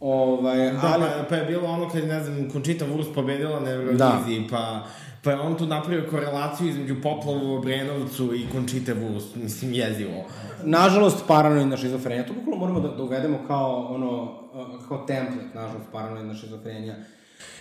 Ovaj, 0.00 0.72
Da, 0.72 0.80
ali... 0.82 1.02
pa, 1.02 1.24
pa 1.28 1.36
je 1.36 1.44
bilo 1.44 1.68
ono 1.68 1.88
kad, 1.88 2.08
ne 2.08 2.24
znam, 2.24 2.50
Conchita 2.50 2.84
Wurst 2.86 3.14
pobedila 3.14 3.60
na 3.60 3.70
Euroviziji, 3.70 4.40
da. 4.40 4.46
pa, 4.50 4.86
pa 5.24 5.30
je 5.30 5.40
on 5.40 5.56
tu 5.56 5.66
napravio 5.66 6.06
korelaciju 6.10 6.68
između 6.68 6.96
poplavu 7.02 7.52
u 7.52 7.54
Obrenovcu 7.54 8.34
i 8.34 8.46
Conchita 8.52 8.92
Wurst, 8.94 9.36
mislim, 9.36 9.72
jezivo. 9.72 10.24
Nažalost, 10.64 11.24
paranoidna 11.28 11.76
šizofrenija, 11.76 12.26
to 12.26 12.34
bukvalno 12.34 12.60
moramo 12.60 12.80
da, 12.80 12.88
da 12.88 13.02
uvedemo 13.02 13.38
kao, 13.46 13.86
ono, 13.94 14.22
uh, 14.52 14.88
kao 14.88 15.04
template, 15.06 15.54
nažalost, 15.54 15.86
paranoidna 15.92 16.34
šizofrenija. 16.34 16.94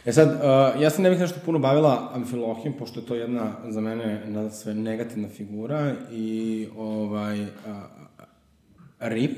E 0.06 0.14
sad, 0.14 0.28
uh, 0.28 0.82
ja 0.82 0.90
se 0.90 1.02
ne 1.02 1.10
bih 1.10 1.20
nešto 1.20 1.40
puno 1.46 1.60
bavila 1.60 2.12
Amfilohijem, 2.14 2.74
pošto 2.80 3.00
je 3.00 3.06
to 3.06 3.16
jedna, 3.16 3.52
za 3.70 3.82
mene, 3.82 4.24
na 4.28 4.50
sve 4.50 4.74
negativna 4.74 5.30
figura 5.30 5.94
i, 6.12 6.68
ovaj, 6.78 7.42
uh, 7.42 7.48
RIP, 9.00 9.38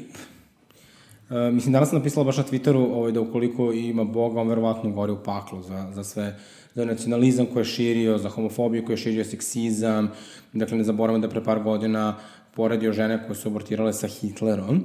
Uh, 1.30 1.54
mislim, 1.54 1.74
danas 1.74 1.90
sam 1.90 1.98
napisala 1.98 2.24
baš 2.24 2.38
na 2.38 2.44
Twitteru 2.44 2.94
ovaj, 2.94 3.12
da 3.12 3.22
ukoliko 3.22 3.72
ima 3.72 4.04
Boga, 4.04 4.42
on 4.42 4.48
verovatno 4.48 4.90
gori 4.90 5.12
u 5.12 5.24
paklu 5.24 5.62
za, 5.62 5.92
za 5.94 6.04
sve, 6.04 6.40
za 6.76 6.86
nacionalizam 6.86 7.46
koji 7.46 7.62
je 7.62 7.66
širio, 7.66 8.18
za 8.18 8.30
homofobiju 8.30 8.86
koji 8.86 8.94
je 8.94 8.98
širio, 8.98 9.26
seksizam. 9.26 10.12
Dakle, 10.54 10.78
ne 10.78 10.84
zaboravamo 10.84 11.22
da 11.22 11.30
pre 11.30 11.44
par 11.44 11.64
godina 11.64 12.16
poredio 12.56 12.94
žene 12.94 13.24
koje 13.26 13.36
su 13.36 13.50
abortirale 13.50 13.94
sa 13.94 14.08
Hitlerom. 14.08 14.84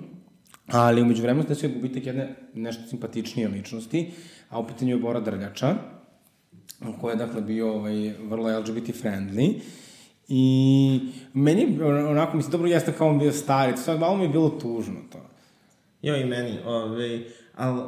Ali 0.72 1.02
umeđu 1.02 1.22
vremenu 1.22 1.48
da 1.48 1.54
se 1.54 1.68
gubitak 1.68 2.06
jedne 2.06 2.36
nešto 2.54 2.82
simpatičnije 2.86 3.48
ličnosti, 3.48 4.10
a 4.50 4.58
u 4.58 4.66
pitanju 4.66 4.90
je 4.90 4.98
Bora 4.98 5.20
Drljača, 5.20 5.74
koji 7.00 7.12
je 7.12 7.16
dakle 7.16 7.40
bio 7.40 7.74
ovaj, 7.74 8.12
vrlo 8.28 8.58
LGBT 8.58 8.88
friendly. 9.02 9.60
I 10.28 11.00
meni, 11.34 11.78
onako, 11.82 12.36
mislim, 12.36 12.52
dobro 12.52 12.68
jeste 12.68 12.92
kao 12.92 13.08
on 13.08 13.18
bio 13.18 13.32
stari, 13.32 13.72
to 13.86 13.98
malo 13.98 14.16
mi 14.16 14.22
je 14.22 14.28
bilo 14.28 14.48
tužno 14.48 14.96
to. 15.12 15.18
Jo, 16.02 16.16
i 16.16 16.24
meni, 16.24 16.58
ovaj, 16.64 17.24
ali, 17.56 17.80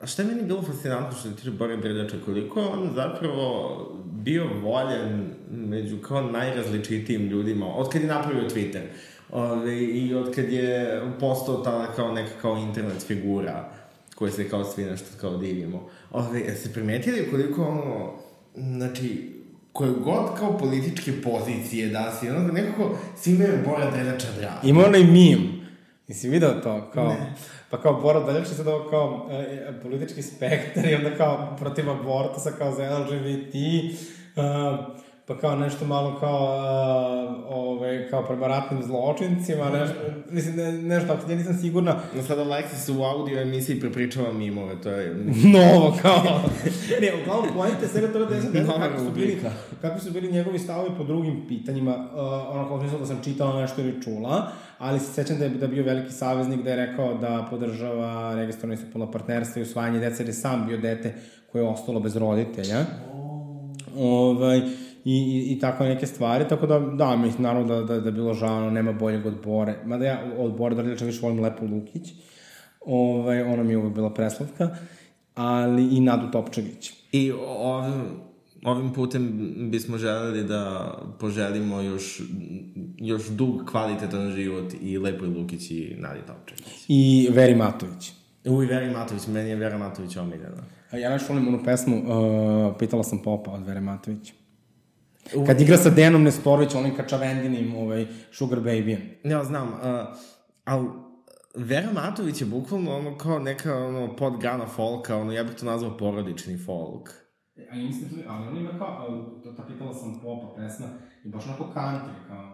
a 0.00 0.06
šta 0.06 0.22
je 0.22 0.28
meni 0.28 0.42
bilo 0.42 0.62
fascinantno 0.62 1.18
što 1.18 1.28
se 1.28 1.36
tiče 1.36 1.50
Bore 1.50 1.76
Drljača, 1.76 2.16
koliko 2.24 2.60
je 2.60 2.66
on 2.66 2.90
zapravo 2.94 3.78
bio 4.04 4.44
voljen 4.62 5.30
među 5.50 5.98
kao 5.98 6.22
najrazličitijim 6.22 7.22
ljudima, 7.22 7.66
od 7.66 7.88
kad 7.92 8.02
je 8.02 8.08
napravio 8.08 8.48
Twitter, 8.48 8.82
ove, 9.34 9.82
i 9.82 10.14
od 10.14 10.34
kad 10.34 10.52
je 10.52 11.02
postao 11.20 11.56
ta 11.56 11.92
kao 11.96 12.12
neka 12.12 12.32
kao 12.42 12.56
internet 12.56 13.06
figura, 13.06 13.70
koje 14.14 14.32
se 14.32 14.48
kao 14.48 14.64
svi 14.64 14.84
nešto 14.84 15.06
kao 15.20 15.36
divimo. 15.36 15.88
Ove, 16.10 16.56
se 16.56 16.72
primetili 16.72 17.30
koliko 17.30 17.62
ono, 17.62 18.12
znači, 18.54 19.34
koje 19.72 19.90
god 19.90 20.38
kao 20.38 20.58
političke 20.58 21.12
pozicije 21.22 21.88
da 21.88 22.12
si, 22.20 22.30
ono, 22.30 22.52
nekako 22.52 22.98
svima 23.16 23.44
je 23.44 23.62
Bora 23.66 23.90
Drljača 23.90 24.28
draga. 24.38 24.60
Ima 24.62 24.84
onaj 24.86 25.02
meme, 25.02 25.64
Nisi 26.08 26.28
video 26.28 26.50
to? 26.50 26.90
Kao, 26.94 27.08
ne. 27.08 27.34
Pa 27.70 27.80
kao 27.80 28.00
Bora 28.00 28.20
Daljač 28.20 28.48
je 28.48 28.54
sad 28.54 28.68
ovo 28.68 28.90
kao 28.90 29.28
e, 29.30 29.72
politički 29.82 30.22
spektar 30.22 30.88
i 30.90 30.94
onda 30.94 31.16
kao 31.16 31.56
protiv 31.58 31.90
abortusa, 31.90 32.50
kao 32.50 32.74
za 32.74 32.98
LGBT, 32.98 33.54
uh, 34.36 35.03
pa 35.26 35.38
kao 35.38 35.56
nešto 35.56 35.86
malo 35.86 36.16
kao, 36.20 36.58
uh, 37.48 37.56
ove, 37.56 38.10
kao 38.10 38.26
prema 38.26 38.46
ratnim 38.46 38.82
zločincima, 38.82 39.70
nešto, 39.70 39.94
mislim, 40.30 40.56
ne, 40.56 40.72
nešto, 40.72 41.12
ako 41.12 41.30
ja 41.30 41.36
nisam 41.36 41.58
sigurna. 41.60 41.96
No 42.16 42.22
sad 42.22 42.38
Alexis 42.38 42.98
u 42.98 43.02
audio 43.02 43.40
emisiji 43.40 43.80
prepričava 43.80 44.32
mimove, 44.32 44.80
to 44.82 44.90
je... 44.90 45.14
Novo, 45.54 45.96
kao. 46.02 46.22
ne, 47.02 47.10
uglavnom, 47.22 47.54
pojente 47.54 47.88
svega 47.88 48.12
toga 48.12 48.24
da 48.24 48.34
je 48.34 48.66
sad 48.66 48.80
kako 48.80 48.98
su 48.98 49.10
bili, 49.10 49.38
kako 49.80 50.00
su 50.00 50.10
bili 50.10 50.32
njegovi 50.32 50.58
stavovi 50.58 50.90
po 50.96 51.04
drugim 51.04 51.44
pitanjima, 51.48 51.96
uh, 51.96 52.54
ono 52.54 52.68
kao 52.68 52.76
mislim 52.82 53.00
da 53.00 53.06
sam 53.06 53.20
čitala 53.24 53.60
nešto 53.60 53.80
ili 53.80 54.02
čula, 54.02 54.52
ali 54.78 55.00
se 55.00 55.12
sećam 55.12 55.38
da 55.38 55.44
je 55.44 55.50
da 55.50 55.66
bio 55.66 55.84
veliki 55.84 56.12
saveznik 56.12 56.62
da 56.62 56.70
je 56.70 56.86
rekao 56.86 57.14
da 57.14 57.46
podržava 57.50 58.34
registrovano 58.34 58.74
istopuno 58.74 59.10
partnerstvo 59.10 59.60
i 59.60 59.62
usvajanje 59.62 60.00
dece, 60.00 60.22
jer 60.22 60.28
je 60.28 60.34
sam 60.34 60.66
bio 60.66 60.76
dete 60.76 61.14
koje 61.52 61.62
je 61.62 61.68
ostalo 61.68 62.00
bez 62.00 62.16
roditelja. 62.16 62.80
Oh. 63.14 63.24
Ovaj, 63.96 64.60
i, 65.04 65.12
i, 65.12 65.52
i 65.52 65.58
tako 65.58 65.84
neke 65.84 66.06
stvari, 66.06 66.48
tako 66.48 66.66
da, 66.66 66.78
da, 66.78 67.16
mislim, 67.16 67.42
naravno 67.42 67.74
da, 67.74 67.82
da, 67.82 68.00
da 68.00 68.10
bilo 68.10 68.34
žao, 68.34 68.70
nema 68.70 68.92
boljeg 68.92 69.26
od 69.26 69.34
Bore, 69.44 69.76
mada 69.84 70.04
ja 70.04 70.32
od 70.38 70.56
Bore 70.56 70.74
Drljača 70.74 71.04
više 71.04 71.20
volim 71.22 71.40
Lepo 71.40 71.64
Lukić, 71.64 72.12
ovaj, 72.80 73.42
ona 73.42 73.62
mi 73.62 73.72
je 73.72 73.78
uvek 73.78 73.94
bila 73.94 74.14
preslavka, 74.14 74.76
ali 75.34 75.96
i 75.96 76.00
Nadu 76.00 76.30
Topčević. 76.30 76.92
I 77.12 77.32
ovim, 77.58 78.02
ovim 78.64 78.92
putem 78.92 79.52
bismo 79.70 79.98
želeli 79.98 80.44
da 80.44 80.92
poželimo 81.20 81.80
još, 81.80 82.22
još 82.96 83.28
dug, 83.28 83.62
kvalitetan 83.70 84.30
život 84.30 84.72
i 84.82 84.98
Lepoj 84.98 85.28
Lukić 85.28 85.70
i 85.70 85.96
Nadi 85.98 86.20
Topčević. 86.26 86.84
I 86.88 87.28
Veri 87.32 87.54
Matović. 87.54 88.12
U, 88.44 88.62
i 88.62 88.66
Veri 88.66 88.90
Matović, 88.90 89.26
meni 89.26 89.50
je 89.50 89.56
Vera 89.56 89.78
Matović 89.78 90.16
omiljena. 90.16 90.62
Ja 90.92 91.10
nešto 91.10 91.32
volim 91.32 91.48
onu 91.48 91.64
pesmu, 91.64 91.96
uh, 91.96 92.76
pitala 92.78 93.02
sam 93.02 93.22
Popa 93.22 93.50
od 93.50 93.66
Vere 93.66 93.80
Matović. 93.80 94.32
Kad 95.46 95.60
igra 95.60 95.76
sa 95.76 95.90
Denom 95.90 96.22
Nestorović, 96.22 96.74
onim 96.74 96.96
kačavendinim, 96.96 97.74
ovaj, 97.76 98.06
Sugar 98.32 98.60
Baby-em. 98.60 99.00
Ja, 99.24 99.44
znam, 99.44 99.68
uh, 99.68 100.16
ali 100.64 100.88
Vera 101.54 101.92
Matović 101.92 102.40
je 102.40 102.46
bukvalno 102.46 102.96
ono 102.96 103.18
kao 103.18 103.38
neka 103.38 103.76
ono, 103.76 104.16
podgrana 104.16 104.66
folka, 104.66 105.16
ono, 105.16 105.32
ja 105.32 105.44
bih 105.44 105.54
to 105.54 105.66
nazvao 105.66 105.96
porodični 105.96 106.58
folk. 106.58 107.10
A 107.70 107.76
ja 107.76 107.84
mislim, 107.84 108.10
ali 108.28 108.48
on 108.48 108.56
ima 108.56 108.78
kao, 108.78 109.40
to 109.44 109.52
ta 109.52 109.66
pitala 109.66 109.94
sam 109.94 110.20
popa 110.22 110.56
pesma, 110.56 110.86
i 111.24 111.28
baš 111.28 111.46
onako 111.46 111.64
country, 111.74 112.28
kao... 112.28 112.53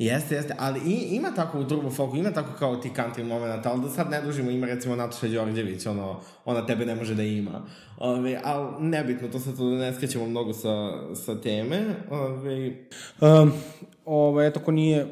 Jeste, 0.00 0.34
jeste, 0.34 0.54
ali 0.58 0.80
i, 0.86 1.16
ima 1.16 1.30
tako 1.34 1.60
u 1.60 1.64
turbo 1.64 1.90
folku, 1.90 2.16
ima 2.16 2.30
tako 2.30 2.52
kao 2.58 2.76
ti 2.76 2.90
country 2.96 3.24
momenta, 3.24 3.70
ali 3.72 3.82
da 3.82 3.88
sad 3.88 4.10
ne 4.10 4.22
dužimo, 4.22 4.50
ima 4.50 4.66
recimo 4.66 4.96
Nataša 4.96 5.28
Đorđević, 5.28 5.86
ono, 5.86 6.20
ona 6.44 6.66
tebe 6.66 6.86
ne 6.86 6.94
može 6.94 7.14
da 7.14 7.22
ima. 7.22 7.62
Ove, 7.98 8.40
ali 8.44 8.84
nebitno, 8.84 9.28
to 9.28 9.38
sad 9.38 9.54
da 9.54 9.64
ne 9.64 9.94
skrećemo 9.94 10.26
mnogo 10.26 10.52
sa, 10.52 10.92
sa 11.14 11.40
teme. 11.40 11.94
Ove... 12.10 12.72
Um, 13.20 13.52
ovo, 14.04 14.42
eto, 14.42 14.60
ko 14.60 14.70
nije, 14.70 15.04
uh, 15.04 15.10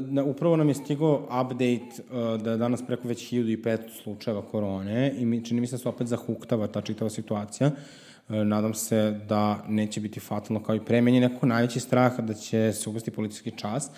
da, 0.00 0.24
upravo 0.24 0.56
nam 0.56 0.68
je 0.68 0.74
stigao 0.74 1.28
update 1.42 2.02
uh, 2.10 2.42
da 2.42 2.50
je 2.50 2.56
danas 2.56 2.86
preko 2.86 3.08
već 3.08 3.32
1500 3.32 3.78
slučajeva 4.02 4.42
korone 4.42 5.14
i 5.18 5.26
mi, 5.26 5.44
čini 5.44 5.60
mi 5.60 5.66
se 5.66 5.74
da 5.74 5.78
se 5.78 5.88
opet 5.88 6.06
zahuktava 6.06 6.66
ta 6.66 6.80
čitava 6.80 7.10
situacija. 7.10 7.68
Uh, 7.68 7.74
E, 7.74 8.09
nadam 8.30 8.74
se 8.74 9.20
da 9.28 9.64
neće 9.68 10.00
biti 10.00 10.20
fatalno 10.20 10.62
kao 10.62 10.74
i 10.74 10.84
pre. 10.84 11.00
Meni 11.00 11.16
je 11.16 11.28
neko 11.28 11.46
najveći 11.46 11.80
strah 11.80 12.20
da 12.20 12.34
će 12.34 12.72
se 12.72 12.90
uvesti 12.90 13.10
policijski 13.10 13.50
čas 13.50 13.90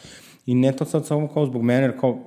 i 0.47 0.55
ne 0.55 0.73
to 0.73 0.85
sad 0.85 1.07
samo 1.07 1.29
kao 1.29 1.47
zbog 1.47 1.63
mene, 1.63 1.83
jer 1.83 2.01
kao 2.01 2.19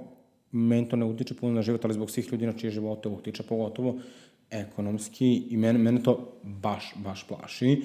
meni 0.51 0.89
to 0.89 0.95
ne 0.95 1.05
utiče 1.05 1.33
puno 1.33 1.53
na 1.53 1.61
život, 1.61 1.85
ali 1.85 1.93
zbog 1.93 2.11
svih 2.11 2.31
ljudi 2.31 2.45
na 2.45 2.53
čije 2.53 2.71
živote 2.71 3.09
utiče 3.09 3.43
pogotovo 3.43 3.95
ekonomski 4.49 5.35
i 5.49 5.57
mene, 5.57 5.79
mene 5.79 6.03
to 6.03 6.39
baš, 6.43 6.93
baš 6.95 7.27
plaši. 7.27 7.81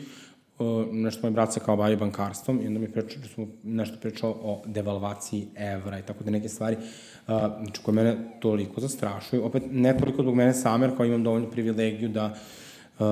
Uh, 0.59 0.87
nešto 0.92 1.22
moj 1.22 1.30
brat 1.30 1.52
se 1.52 1.61
kao 1.61 1.76
bavi 1.76 1.96
bankarstvom 1.96 2.61
i 2.62 2.66
onda 2.66 2.80
mi 2.80 2.92
priča, 2.92 3.18
smo 3.35 3.46
nešto 3.62 3.96
pričao 4.00 4.30
o 4.30 4.62
devalvaciji 4.66 5.48
evra 5.56 5.98
i 5.98 6.02
tako 6.02 6.24
da 6.24 6.30
neke 6.30 6.48
stvari 6.48 6.76
uh, 6.76 6.83
znači 7.62 7.83
koje 7.83 7.94
mene 7.94 8.16
toliko 8.40 8.80
zastrašuju. 8.80 9.44
Opet 9.44 9.62
ne 9.70 9.98
toliko 9.98 10.22
zbog 10.22 10.35
mene 10.35 10.54
same, 10.54 10.87
jer 10.87 10.96
kao 10.96 11.06
imam 11.06 11.24
dovoljnu 11.24 11.50
privilegiju 11.50 12.09
da 12.09 12.35
uh, 12.98 13.06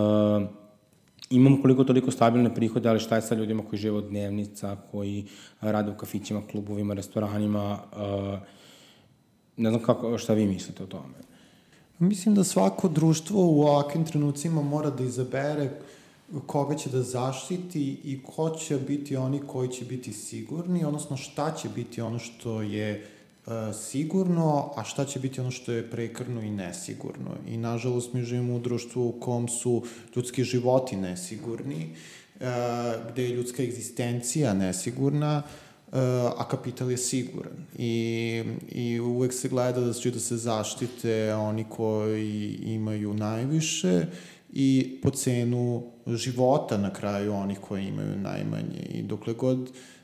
imamo 1.30 1.62
koliko 1.62 1.84
toliko 1.84 2.10
stabilne 2.10 2.54
prihode, 2.54 2.88
ali 2.88 3.00
šta 3.00 3.16
je 3.16 3.22
sa 3.22 3.34
ljudima 3.34 3.62
koji 3.62 3.78
žive 3.78 3.96
od 3.96 4.08
dnevnica, 4.08 4.76
koji 4.90 5.26
rade 5.60 5.90
u 5.90 5.96
kafićima, 5.96 6.42
klubovima, 6.50 6.94
restoranima, 6.94 7.78
uh, 7.92 8.38
ne 9.56 9.70
znam 9.70 9.82
kako, 9.82 10.18
šta 10.18 10.34
vi 10.34 10.46
mislite 10.46 10.82
o 10.82 10.86
tome? 10.86 11.14
Mislim 11.98 12.34
da 12.34 12.44
svako 12.44 12.88
društvo 12.88 13.46
u 13.46 13.62
ovakvim 13.62 14.04
trenucima 14.04 14.62
mora 14.62 14.90
da 14.90 15.04
izabere 15.04 15.70
koga 16.46 16.74
će 16.74 16.90
da 16.90 17.02
zaštiti 17.02 18.00
i 18.04 18.20
ko 18.22 18.50
će 18.50 18.76
biti 18.76 19.16
oni 19.16 19.40
koji 19.46 19.68
će 19.68 19.84
biti 19.84 20.12
sigurni, 20.12 20.84
odnosno 20.84 21.16
šta 21.16 21.54
će 21.54 21.68
biti 21.68 22.00
ono 22.00 22.18
što 22.18 22.62
je 22.62 23.17
E, 23.17 23.17
sigurno, 23.74 24.72
a 24.76 24.84
šta 24.84 25.04
će 25.04 25.20
biti 25.20 25.40
ono 25.40 25.50
što 25.50 25.72
je 25.72 25.90
prekarno 25.90 26.42
i 26.42 26.50
nesigurno. 26.50 27.30
I 27.48 27.56
nažalost 27.56 28.12
mi 28.12 28.22
živimo 28.22 28.56
u 28.56 28.58
društvu 28.58 29.08
u 29.08 29.20
kom 29.20 29.48
su 29.48 29.82
ljudski 30.16 30.44
životi 30.44 30.96
nesigurni, 30.96 31.88
e, 32.40 32.46
gde 33.12 33.22
je 33.22 33.34
ljudska 33.34 33.62
egzistencija 33.62 34.54
nesigurna, 34.54 35.42
e, 35.42 35.98
a 36.36 36.48
kapital 36.50 36.90
je 36.90 36.96
siguran. 36.96 37.66
I, 37.78 38.44
I 38.68 39.00
uvek 39.00 39.32
se 39.32 39.48
gleda 39.48 39.80
da 39.80 39.92
će 39.92 40.10
da 40.10 40.20
se 40.20 40.36
zaštite 40.36 41.34
oni 41.34 41.64
koji 41.64 42.58
imaju 42.62 43.14
najviše 43.14 44.06
i 44.52 44.98
po 45.02 45.10
cenu 45.10 45.82
života 46.06 46.78
na 46.78 46.92
kraju 46.92 47.34
onih 47.34 47.58
koji 47.58 47.86
imaju 47.86 48.16
najmanje. 48.16 48.86
I 48.90 49.02
dokle 49.02 49.34
god 49.34 49.60
uh, 49.60 49.68
E, 49.68 49.97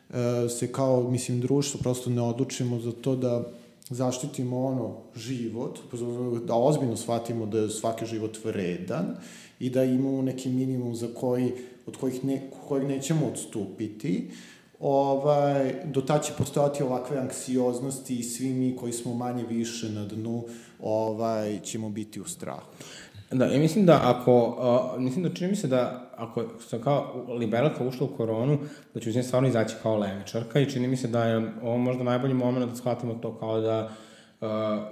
se 0.59 0.72
kao, 0.72 1.11
mislim, 1.11 1.40
društvo 1.40 1.81
prosto 1.83 2.11
ne 2.11 2.22
odlučimo 2.22 2.81
za 2.81 2.92
to 2.92 3.16
da 3.16 3.44
zaštitimo 3.90 4.66
ono 4.66 4.96
život, 5.16 5.79
da 6.46 6.55
ozbiljno 6.55 6.96
shvatimo 6.96 7.46
da 7.46 7.59
je 7.59 7.70
svaki 7.70 8.07
život 8.07 8.38
vredan 8.44 9.16
i 9.61 9.70
da 9.70 9.85
imamo 9.85 10.22
neki 10.22 10.48
minimum 10.48 10.94
za 10.94 11.09
koji, 11.14 11.52
od 11.87 11.96
kojih 11.96 12.25
ne, 12.25 12.50
kojeg 12.69 12.88
nećemo 12.88 13.27
odstupiti, 13.27 14.31
ovaj, 14.81 15.75
do 15.85 16.00
ta 16.00 16.19
će 16.19 16.33
postojati 16.38 16.83
ovakve 16.83 17.19
anksioznosti 17.19 18.19
i 18.19 18.23
svi 18.23 18.48
mi 18.48 18.77
koji 18.77 18.92
smo 18.92 19.15
manje 19.15 19.44
više 19.48 19.90
na 19.90 20.04
dnu 20.04 20.44
ovaj, 20.81 21.60
ćemo 21.60 21.90
biti 21.90 22.21
u 22.21 22.25
strahu. 22.25 22.67
Da, 23.35 23.44
ja 23.44 23.58
mislim 23.58 23.87
da 23.87 24.00
ako, 24.02 24.46
uh, 24.94 25.00
mislim 25.02 25.24
da 25.24 25.35
čini 25.35 25.50
mi 25.50 25.56
se 25.56 25.68
da 25.68 26.10
ako 26.16 26.44
sam 26.68 26.80
kao 26.80 27.26
liberalka 27.38 27.85
ušla 27.85 28.06
u 28.06 28.16
koronu, 28.16 28.58
da 28.94 29.00
ću 29.00 29.08
iz 29.08 29.16
nje 29.16 29.22
stvarno 29.22 29.48
izaći 29.48 29.74
kao 29.82 29.98
levičarka 29.98 30.60
i 30.60 30.70
čini 30.70 30.88
mi 30.88 30.96
se 30.96 31.08
da 31.08 31.24
je 31.24 31.52
ovo 31.62 31.78
možda 31.78 32.04
najbolji 32.04 32.35
moment 32.35 32.70
da 32.70 32.76
shvatimo 32.76 33.14
to 33.14 33.38
kao 33.38 33.60
da 33.60 33.90
uh, 34.40 34.48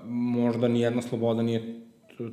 možda 0.08 0.68
nijedna 0.68 1.02
sloboda 1.02 1.42
nije 1.42 1.80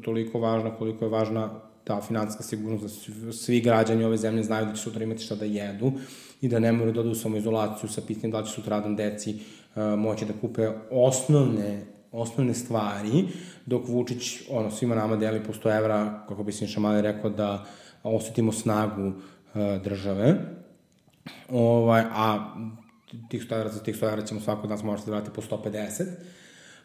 toliko 0.03 0.39
važna 0.39 0.75
koliko 0.75 1.05
je 1.05 1.09
važna 1.09 1.49
ta 1.83 2.01
financijska 2.01 2.43
sigurnost 2.43 2.83
da 2.83 3.31
svi, 3.31 3.61
građani 3.61 4.03
ove 4.03 4.17
zemlje 4.17 4.43
znaju 4.43 4.65
da 4.65 4.73
će 4.73 4.81
sutra 4.81 5.03
imati 5.03 5.23
šta 5.23 5.35
da 5.35 5.45
jedu 5.45 5.91
i 6.41 6.47
da 6.47 6.59
ne 6.59 6.71
moraju 6.71 6.93
da 6.93 6.99
odu 6.99 7.09
u 7.09 7.15
samoizolaciju 7.15 7.89
sa 7.89 8.01
pitanjem 8.07 8.31
da 8.31 8.43
će 8.43 8.51
sutra 8.51 8.77
radan 8.77 8.95
deci 8.95 9.33
uh, 9.35 9.83
moći 9.99 10.25
da 10.25 10.33
kupe 10.41 10.69
osnovne 10.91 11.98
osnovne 12.11 12.53
stvari, 12.53 13.27
dok 13.65 13.87
Vučić 13.87 14.41
ono, 14.49 14.71
svima 14.71 14.95
nama 14.95 15.15
deli 15.15 15.43
po 15.43 15.53
100 15.53 15.77
evra, 15.77 16.25
kako 16.29 16.43
bi 16.43 16.51
Sinša 16.51 16.79
Mali 16.79 17.01
rekao, 17.01 17.29
da 17.29 17.65
osetimo 18.03 18.51
snagu 18.51 19.07
uh, 19.07 19.13
države. 19.83 20.35
Ovaj, 21.49 22.03
a 22.11 22.55
tih 23.29 23.45
100 23.49 23.55
evra 23.55 23.69
za 23.69 23.83
tih 23.83 23.95
100 23.95 24.11
evra 24.11 24.25
ćemo 24.25 24.39
svako 24.39 24.63
od 24.63 24.69
nas 24.69 24.83
morati 24.83 25.05
da 25.05 25.11
vrati 25.11 25.31
po 25.35 25.41
150. 25.41 26.03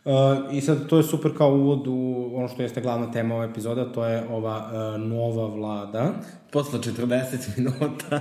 Uh, 0.04 0.54
I 0.54 0.60
sad 0.60 0.86
to 0.88 0.96
je 0.96 1.02
super 1.02 1.36
kao 1.36 1.54
uvod 1.54 1.86
u 1.86 2.30
ono 2.34 2.48
što 2.48 2.62
jeste 2.62 2.80
glavna 2.80 3.12
tema 3.12 3.34
ove 3.34 3.46
epizoda, 3.46 3.92
to 3.92 4.04
je 4.04 4.24
ova 4.30 4.70
uh, 4.96 5.00
nova 5.00 5.46
vlada. 5.46 6.12
Posle 6.52 6.78
40 6.78 7.36
minuta 7.56 8.20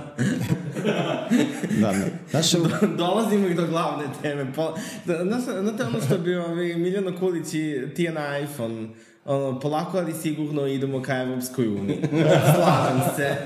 Da, 1.80 1.92
da. 1.92 2.04
Znaš, 2.30 2.52
dolazimo 2.96 3.46
i 3.46 3.54
do 3.54 3.66
glavne 3.66 4.04
teme. 4.22 4.52
Po, 4.52 4.74
da, 5.04 5.24
znaš, 5.24 5.42
znate 5.60 5.84
ono 5.84 6.00
što 6.00 6.18
bi 6.18 6.36
ovaj, 6.36 6.74
Miljana 6.74 7.16
Kulić 7.18 7.54
i 7.54 7.94
Tijana 7.96 8.38
iPhone 8.38 8.88
ono, 9.24 9.60
polako 9.60 9.98
ali 9.98 10.12
sigurno 10.12 10.66
idemo 10.66 11.02
ka 11.02 11.16
Evropskoj 11.16 11.68
uniji. 11.68 11.98
Slažem 12.54 13.00
se. 13.16 13.36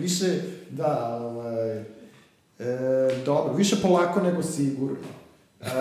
više, 0.00 0.26
da, 0.70 1.18
ovaj, 1.22 1.78
e, 1.78 1.84
dobro, 3.24 3.54
više 3.54 3.76
polako 3.82 4.20
nego 4.20 4.42
sigurno. 4.42 5.21
E, 5.62 5.68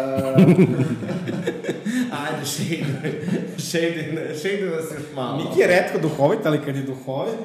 Ajde, 2.22 2.46
šejde, 2.46 3.22
šejde, 3.58 4.36
šejde 4.42 4.66
nas 4.66 4.86
još 4.86 5.16
malo. 5.16 5.38
Miki 5.38 5.60
je 5.60 5.68
redko 5.68 6.00
duhovit, 6.00 6.46
ali 6.46 6.62
kad 6.66 6.76
je 6.76 6.82
duhovit... 6.82 7.40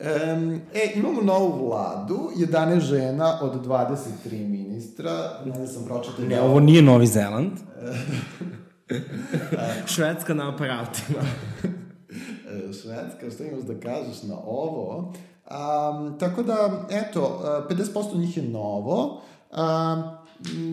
Um, 0.00 0.60
e, 0.74 0.92
imamo 0.94 1.22
novu 1.22 1.68
vladu, 1.68 2.30
11 2.36 2.80
žena 2.80 3.38
od 3.42 3.66
23 3.66 4.48
ministra. 4.48 5.10
Ne 5.44 5.66
sam 5.66 5.84
pročitao. 5.84 6.24
Ne, 6.24 6.40
ovo 6.40 6.60
nije 6.60 6.82
Novi 6.82 7.06
Zeland. 7.06 7.52
Švedska 9.94 10.34
na 10.34 10.48
aparatima. 10.48 11.22
E, 11.64 12.72
Švedska, 12.72 13.30
šta 13.34 13.44
imaš 13.44 13.62
da 13.62 13.80
kažeš 13.80 14.22
na 14.22 14.36
ovo? 14.46 15.12
Um, 15.50 16.18
tako 16.18 16.42
da, 16.42 16.86
eto, 16.90 17.42
e, 17.70 17.74
50% 17.74 18.18
njih 18.18 18.36
je 18.36 18.42
novo. 18.42 19.22
Um, 19.50 20.02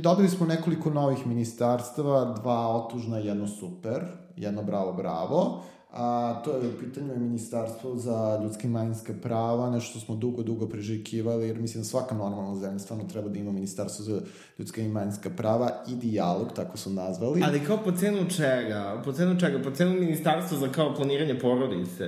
dobili 0.02 0.30
smo 0.30 0.46
nekoliko 0.46 0.90
novih 0.90 1.28
ministarstava, 1.28 2.36
dva 2.42 2.68
otužna, 2.68 3.18
jedno 3.18 3.48
super, 3.48 4.02
jedno 4.38 4.64
bravo, 4.64 4.94
bravo. 4.94 5.64
A, 5.94 6.42
to 6.46 6.52
je 6.52 6.70
u 6.70 6.80
pitanju 6.80 7.14
je 7.14 7.20
ministarstvo 7.20 7.96
za 7.96 8.40
ljudske 8.44 8.68
i 8.68 8.70
manjinska 8.70 9.14
prava, 9.22 9.70
nešto 9.70 10.00
smo 10.00 10.16
dugo, 10.16 10.44
dugo 10.44 10.68
prežekivali, 10.68 11.48
jer 11.48 11.60
mislim 11.60 11.84
da 11.84 11.88
svaka 11.90 12.16
normalna 12.16 12.56
zemlja 12.56 12.80
stvarno 12.80 13.04
treba 13.04 13.30
da 13.30 13.40
ima 13.40 13.52
ministarstvo 13.52 14.06
za 14.06 14.22
ljudska 14.58 14.82
i 14.82 14.88
manjinska 14.88 15.30
prava 15.30 15.70
i 15.88 15.96
dijalog, 15.96 16.48
tako 16.56 16.78
su 16.78 16.90
nazvali. 16.90 17.42
Ali 17.46 17.66
kao 17.66 17.78
po 17.78 17.92
cenu 17.92 18.30
čega? 18.30 19.02
Po 19.06 19.14
cenu 19.14 19.40
čega? 19.40 19.64
Po 19.64 19.72
cenu 19.72 19.94
ministarstva 19.94 20.58
za 20.58 20.68
kao 20.68 20.96
planiranje 20.96 21.40
porodice? 21.40 22.06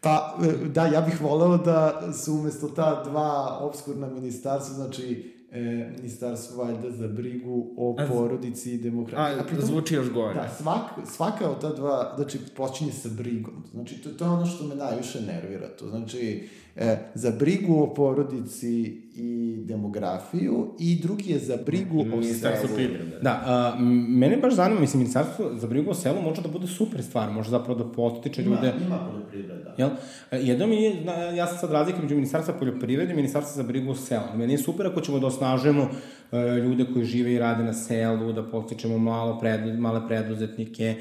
Pa, 0.00 0.36
e, 0.42 0.68
da, 0.68 0.86
ja 0.86 1.00
bih 1.00 1.20
voleo 1.22 1.56
da 1.56 2.12
su 2.12 2.34
umesto 2.34 2.68
ta 2.68 3.02
dva 3.04 3.58
obskurna 3.60 4.06
ministarstva, 4.06 4.74
znači 4.74 5.33
e, 5.54 5.90
ministarstvo 5.96 6.64
valjda 6.64 6.90
za 6.90 7.08
brigu 7.08 7.74
o 7.76 7.96
A, 7.98 8.06
porodici 8.08 8.74
i 8.74 8.78
demokratiji. 8.78 9.56
A, 9.58 9.58
a 9.62 9.66
zvuči 9.66 9.94
još 9.94 10.10
gore. 10.10 10.34
Da, 10.34 10.48
svak, 10.48 10.82
svaka 11.06 11.50
od 11.50 11.60
ta 11.60 11.72
dva, 11.72 12.14
znači, 12.16 12.38
počinje 12.56 12.92
sa 12.92 13.08
brigom. 13.08 13.64
Znači, 13.72 13.94
to, 13.94 14.10
to 14.10 14.24
je 14.24 14.30
ono 14.30 14.46
što 14.46 14.64
me 14.64 14.74
najviše 14.74 15.20
nervira. 15.20 15.68
To 15.68 15.88
znači, 15.88 16.48
e, 16.76 16.96
za 17.14 17.30
brigu 17.30 17.82
o 17.82 17.94
porodici 17.94 19.02
i 19.14 19.56
demografiju 19.64 20.74
i 20.78 21.00
drugi 21.02 21.32
je 21.32 21.38
za 21.38 21.58
brigu 21.66 22.00
o 22.00 22.04
Ministarstvo 22.04 22.68
selu. 22.68 22.76
privrede. 22.76 23.18
Da, 23.22 23.42
a, 23.46 23.76
mene 24.08 24.36
baš 24.36 24.54
zanima, 24.54 24.80
mislim, 24.80 24.98
ministarstvo 24.98 25.50
za 25.54 25.66
brigu 25.66 25.90
o 25.90 25.94
selu 25.94 26.22
može 26.22 26.42
da 26.42 26.48
bude 26.48 26.66
super 26.66 27.02
stvar, 27.02 27.30
može 27.32 27.50
zapravo 27.50 27.84
da 27.84 27.92
potiče 27.92 28.42
ljude. 28.42 28.72
Ima, 28.76 28.86
ima 28.86 29.08
poljoprivreda. 29.10 29.53
Jel? 29.78 29.90
E, 30.30 30.38
Jedno 30.38 30.66
mi 30.66 30.82
je, 30.82 31.04
ja 31.36 31.46
sam 31.46 31.58
sad 31.58 31.72
razlika 31.72 32.02
među 32.02 32.14
ministarstva 32.14 32.54
poljoprivrede 32.54 33.12
i 33.12 33.16
ministarstva 33.16 33.62
za 33.62 33.68
brigu 33.68 33.90
o 33.90 33.94
selu. 33.94 34.24
Meni 34.34 34.52
je 34.52 34.58
super 34.58 34.86
ako 34.86 35.00
ćemo 35.00 35.18
da 35.18 35.26
osnažujemo 35.26 35.88
e, 36.32 36.36
ljude 36.38 36.86
koji 36.92 37.04
žive 37.04 37.32
i 37.32 37.38
rade 37.38 37.64
na 37.64 37.72
selu, 37.72 38.32
da 38.32 38.42
postičemo 38.42 38.98
malo 38.98 39.38
predu, 39.40 39.80
male 39.80 40.08
preduzetnike, 40.08 40.94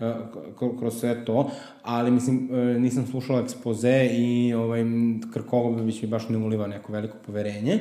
e, 0.00 0.12
kroz 0.78 1.00
sve 1.00 1.24
to, 1.24 1.50
ali 1.82 2.10
mislim, 2.10 2.48
nisam 2.78 3.06
slušala 3.06 3.40
ekspoze 3.40 4.08
i 4.12 4.54
ovaj, 4.54 4.84
Krkogović 5.32 6.02
mi 6.02 6.08
baš 6.08 6.28
ne 6.28 6.38
uliva 6.38 6.66
neko 6.66 6.92
veliko 6.92 7.16
poverenje, 7.26 7.80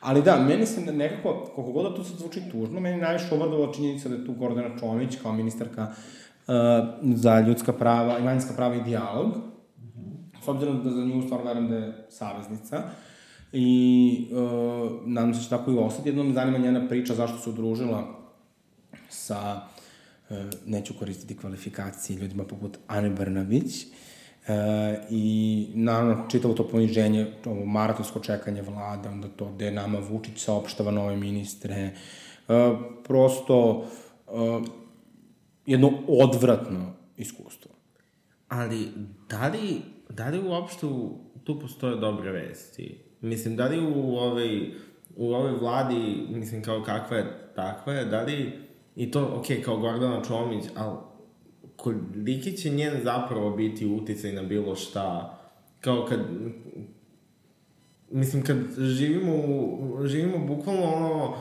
Ali 0.00 0.22
da, 0.22 0.36
meni 0.48 0.66
se 0.66 0.80
nekako, 0.80 1.50
koliko 1.54 1.72
god 1.72 1.84
da 1.84 1.94
to 1.94 2.04
sad 2.04 2.18
zvuči 2.18 2.42
tužno, 2.52 2.80
meni 2.80 3.00
najviše 3.00 3.34
obradovala 3.34 3.72
činjenica 3.72 4.08
da 4.08 4.14
je 4.14 4.26
tu 4.26 4.32
Gordana 4.32 4.78
Čomić 4.78 5.16
kao 5.22 5.32
ministarka 5.32 5.82
uh, 5.82 6.54
za 7.02 7.40
ljudska 7.40 7.72
prava, 7.72 8.18
i 8.18 8.22
manjinska 8.22 8.52
prava 8.56 8.74
i 8.74 8.82
dijalog, 8.82 9.34
obzirom 10.50 10.82
da 10.84 10.90
za 10.90 11.04
nju 11.04 11.22
stvarno 11.22 11.46
verujem 11.46 11.68
da 11.68 11.76
je 11.76 12.06
saveznica. 12.10 12.82
I 13.52 14.28
uh, 14.30 14.90
nadam 15.06 15.34
se 15.34 15.38
da 15.38 15.44
će 15.44 15.50
tako 15.50 15.70
i 15.70 15.78
ostati. 15.78 16.08
Jedno 16.08 16.24
me 16.24 16.34
zanima 16.34 16.58
njena 16.58 16.88
priča 16.88 17.14
zašto 17.14 17.38
se 17.38 17.50
udružila 17.50 18.18
sa, 19.08 19.60
uh, 20.30 20.36
neću 20.66 20.94
koristiti 20.98 21.36
kvalifikacije, 21.36 22.18
ljudima 22.18 22.44
poput 22.44 22.78
Ane 22.86 23.10
Brnabić. 23.10 23.86
E, 24.48 25.06
I 25.10 25.66
naravno 25.74 26.24
čitavo 26.28 26.54
to 26.54 26.68
poniženje, 26.68 27.26
ovo 27.44 27.64
maratonsko 27.64 28.20
čekanje 28.20 28.62
vlade, 28.62 29.08
onda 29.08 29.28
to 29.28 29.52
gde 29.52 29.70
nama 29.70 29.98
Vučić 29.98 30.44
saopštava 30.44 30.90
nove 30.90 31.16
ministre, 31.16 31.74
e, 31.76 31.92
prosto 33.04 33.84
e, 34.28 34.30
jedno 35.66 35.92
odvratno 36.08 36.92
iskustvo. 37.16 37.70
Ali, 38.48 38.88
da 39.28 39.48
li, 39.48 39.82
da 40.10 40.28
li 40.28 40.48
uopšte 40.48 40.86
tu 41.44 41.60
postoje 41.60 41.96
dobre 41.96 42.32
vesti? 42.32 42.98
Mislim, 43.20 43.56
da 43.56 43.66
li 43.66 43.80
u 43.80 44.16
ovoj, 44.16 44.70
u 45.16 45.32
ovoj 45.34 45.52
vladi, 45.52 46.26
mislim, 46.30 46.62
kao 46.62 46.82
kakva 46.82 47.16
je, 47.16 47.52
takva 47.56 47.92
je, 47.92 48.04
da 48.04 48.22
li, 48.22 48.52
i 48.96 49.10
to, 49.10 49.34
ok, 49.36 49.46
kao 49.64 49.76
Gordana 49.76 50.24
Čomić, 50.24 50.64
ali 50.76 50.96
koliki 51.76 52.56
će 52.56 52.70
njen 52.70 52.92
zapravo 53.04 53.50
biti 53.50 53.86
uticaj 53.86 54.32
na 54.32 54.42
bilo 54.42 54.76
šta? 54.76 55.38
Kao 55.80 56.06
kad, 56.08 56.20
mislim, 58.10 58.42
kad 58.42 58.56
živimo, 58.78 59.32
u, 59.34 60.06
živimo 60.06 60.46
bukvalno 60.46 60.82
ono, 60.82 61.34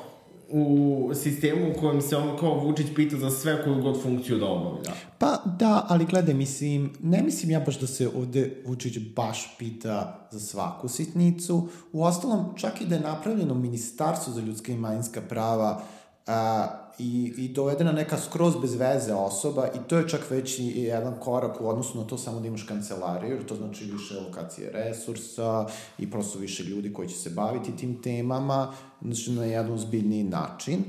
u 0.51 1.11
sistemu 1.15 1.71
u 1.71 1.79
kojem 1.79 2.01
se 2.01 2.17
ono 2.17 2.37
kao 2.37 2.59
Vučić 2.59 2.87
pita 2.95 3.17
za 3.17 3.29
sve 3.29 3.63
koju 3.63 3.81
god 3.81 4.01
funkciju 4.03 4.37
da 4.37 4.45
obavlja. 4.45 4.91
Pa 5.17 5.37
da, 5.59 5.85
ali 5.89 6.05
gledaj, 6.05 6.33
mislim, 6.33 6.93
ne 7.03 7.21
mislim 7.23 7.51
ja 7.51 7.59
baš 7.59 7.79
da 7.79 7.87
se 7.87 8.09
ovde 8.17 8.63
Vučić 8.65 8.97
baš 9.15 9.55
pita 9.59 10.27
za 10.31 10.39
svaku 10.39 10.87
sitnicu. 10.87 11.67
U 11.91 12.03
ostalom, 12.03 12.45
čak 12.55 12.81
i 12.81 12.85
da 12.85 12.95
je 12.95 13.01
napravljeno 13.01 13.53
ministarstvo 13.53 14.33
za 14.33 14.41
ljudska 14.41 14.71
i 14.71 14.77
manjinska 14.77 15.21
prava 15.21 15.81
a, 16.27 16.67
i, 16.99 17.33
i 17.37 17.47
dovedena 17.47 17.91
neka 17.91 18.17
skroz 18.17 18.55
bez 18.61 18.75
veze 18.75 19.13
osoba 19.13 19.67
i 19.75 19.77
to 19.87 19.97
je 19.97 20.07
čak 20.07 20.29
već 20.29 20.59
i 20.59 20.83
jedan 20.83 21.19
korak 21.19 21.61
u 21.61 21.69
odnosu 21.69 21.97
na 21.97 22.03
to 22.03 22.17
samo 22.17 22.39
da 22.39 22.47
imaš 22.47 22.63
kancelariju, 22.63 23.35
jer 23.35 23.45
to 23.45 23.55
znači 23.55 23.85
više 23.85 24.19
lokacije 24.19 24.71
resursa 24.71 25.65
i 25.97 26.11
prosto 26.11 26.39
više 26.39 26.63
ljudi 26.63 26.93
koji 26.93 27.09
će 27.09 27.15
se 27.15 27.29
baviti 27.29 27.77
tim 27.77 28.01
temama, 28.01 28.73
znači 29.01 29.31
na 29.31 29.45
jedan 29.45 29.77
zbiljniji 29.77 30.23
način. 30.23 30.83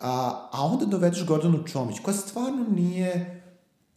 A, 0.00 0.48
a 0.52 0.66
onda 0.66 0.84
dovedeš 0.84 1.26
Gordanu 1.26 1.64
Čomić, 1.66 2.00
koja 2.00 2.14
stvarno 2.14 2.66
nije 2.68 3.33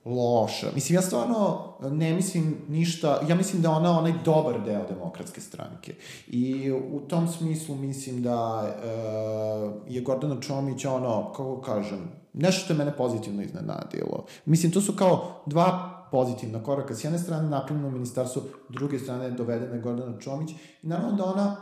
loša. 0.07 0.67
Mislim, 0.75 0.95
ja 0.95 1.01
stvarno 1.01 1.73
ne 1.81 2.13
mislim 2.13 2.57
ništa, 2.67 3.19
ja 3.27 3.35
mislim 3.35 3.61
da 3.61 3.71
ona 3.71 3.99
onaj 3.99 4.13
dobar 4.25 4.61
deo 4.65 4.85
demokratske 4.89 5.41
stranke. 5.41 5.95
I 6.27 6.71
u 6.71 6.99
tom 6.99 7.27
smislu 7.27 7.75
mislim 7.75 8.23
da 8.23 8.67
e, 8.83 9.93
je 9.93 10.01
Gordana 10.01 10.41
Čomić 10.41 10.85
ono, 10.85 11.31
kako 11.31 11.61
kažem, 11.61 12.09
nešto 12.33 12.63
što 12.63 12.73
je 12.73 12.77
mene 12.77 12.97
pozitivno 12.97 13.43
iznenadilo. 13.43 14.25
Mislim, 14.45 14.71
to 14.71 14.81
su 14.81 14.93
kao 14.95 15.41
dva 15.45 15.93
pozitivna 16.11 16.63
koraka. 16.63 16.95
S 16.95 17.03
jedne 17.03 17.19
strane 17.19 17.49
napravljeno 17.49 17.89
ministarstvo, 17.89 18.41
s 18.69 18.73
druge 18.73 18.99
strane 18.99 19.31
dovedena 19.31 19.75
je 19.75 19.81
Gordana 19.81 20.19
Čomić. 20.19 20.51
I 20.83 20.87
naravno 20.87 21.17
da 21.17 21.25
ona 21.25 21.55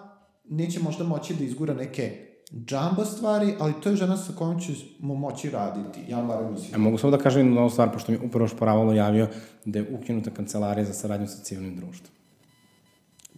neće 0.49 0.79
možda 0.79 1.03
moći 1.03 1.33
da 1.33 1.43
izgura 1.43 1.73
neke 1.73 2.34
džamba 2.55 3.05
stvari, 3.05 3.53
ali 3.59 3.73
to 3.73 3.89
je 3.89 3.95
žena 3.95 4.17
sa 4.17 4.33
kojom 4.33 4.59
ćemo 4.59 5.15
moći 5.15 5.49
raditi. 5.49 5.99
Ja 6.07 6.21
barem 6.21 6.47
E, 6.47 6.51
mislim. 6.51 6.81
mogu 6.81 6.97
samo 6.97 7.11
da 7.11 7.17
kažem 7.17 7.39
jednu 7.41 7.55
novu 7.55 7.69
stvar, 7.69 7.91
pošto 7.91 8.11
mi 8.11 8.17
upravo 8.19 8.47
šporavalo 8.47 8.93
javio 8.93 9.27
da 9.65 9.79
je 9.79 9.87
ukinuta 9.91 10.31
kancelarija 10.31 10.85
za 10.85 10.93
saradnju 10.93 11.27
sa 11.27 11.43
civilnim 11.43 11.75
društvom. 11.75 12.09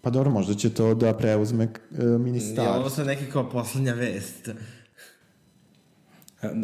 Pa 0.02 0.10
dobro, 0.10 0.32
možda 0.32 0.54
će 0.54 0.70
to 0.70 0.94
da 0.94 1.14
preuzme 1.14 1.64
e, 1.64 1.70
Je 1.94 2.08
ovo 2.08 2.18
ministarstvo. 2.18 2.90
sad 2.90 3.08
neki 3.08 3.26
kao 3.26 3.50
poslednja 3.50 3.94
vest. 3.94 4.48
E, 4.48 4.54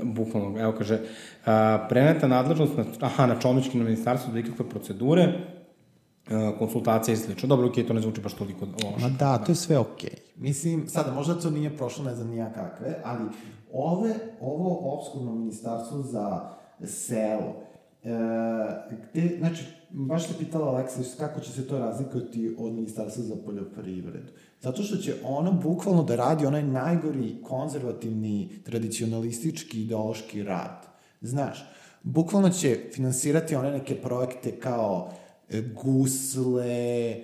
Bukvalno, 0.04 0.60
evo 0.60 0.72
kaže, 0.72 1.00
a, 1.46 1.86
preneta 1.90 2.28
nadležnost 2.28 2.78
na, 2.78 2.86
aha, 3.02 3.26
na 3.26 3.40
čomički 3.40 3.78
na 3.78 3.84
ministarstvo 3.84 4.34
da 4.34 4.40
ikakve 4.40 4.70
procedure, 4.70 5.34
konsultacije 6.60 7.14
i 7.14 7.18
slično. 7.18 7.50
Dobro, 7.50 7.68
okej, 7.68 7.88
to 7.88 7.94
ne 7.94 8.02
zvuči 8.02 8.22
baš 8.22 8.34
toliko 8.34 8.66
loše. 8.66 9.02
Ma 9.02 9.10
da, 9.10 9.38
to 9.38 9.52
je 9.52 9.56
sve 9.56 9.78
okej. 9.78 10.16
Mislim, 10.36 10.88
sada, 10.88 11.14
možda 11.14 11.40
to 11.40 11.50
nije 11.50 11.78
prošlo, 11.78 12.06
ne 12.06 12.16
znam 12.16 12.30
nija 12.30 12.54
kakve, 12.54 13.02
ali 13.04 13.30
ove, 13.74 14.14
ovo 14.42 14.94
obskurno 14.94 15.36
ministarstvo 15.36 16.02
za 16.02 16.50
selo, 16.86 17.56
e, 18.04 18.10
gde, 19.12 19.36
znači, 19.40 19.64
baš 19.90 20.28
te 20.28 20.34
pitala 20.40 20.68
Aleksa 20.68 21.02
kako 21.18 21.40
će 21.40 21.52
se 21.52 21.68
to 21.68 21.80
razlikovati 21.80 22.56
od 22.60 22.74
ministarstva 22.74 23.24
za 23.24 23.36
poljoprivredu. 23.46 24.32
Zato 24.62 24.84
što 24.84 24.98
će 24.98 25.16
ono 25.24 25.52
bukvalno 25.52 26.04
da 26.04 26.16
radi 26.16 26.46
onaj 26.46 26.64
najgori 26.64 27.42
konzervativni, 27.44 28.50
tradicionalistički, 28.66 29.82
ideološki 29.82 30.44
rad. 30.44 30.88
Znaš, 31.22 31.66
bukvalno 32.04 32.50
će 32.50 32.80
finansirati 32.94 33.56
one 33.56 33.72
neke 33.72 34.02
projekte 34.02 34.60
kao 34.60 35.10
e, 35.12 35.23
gusle, 35.74 37.16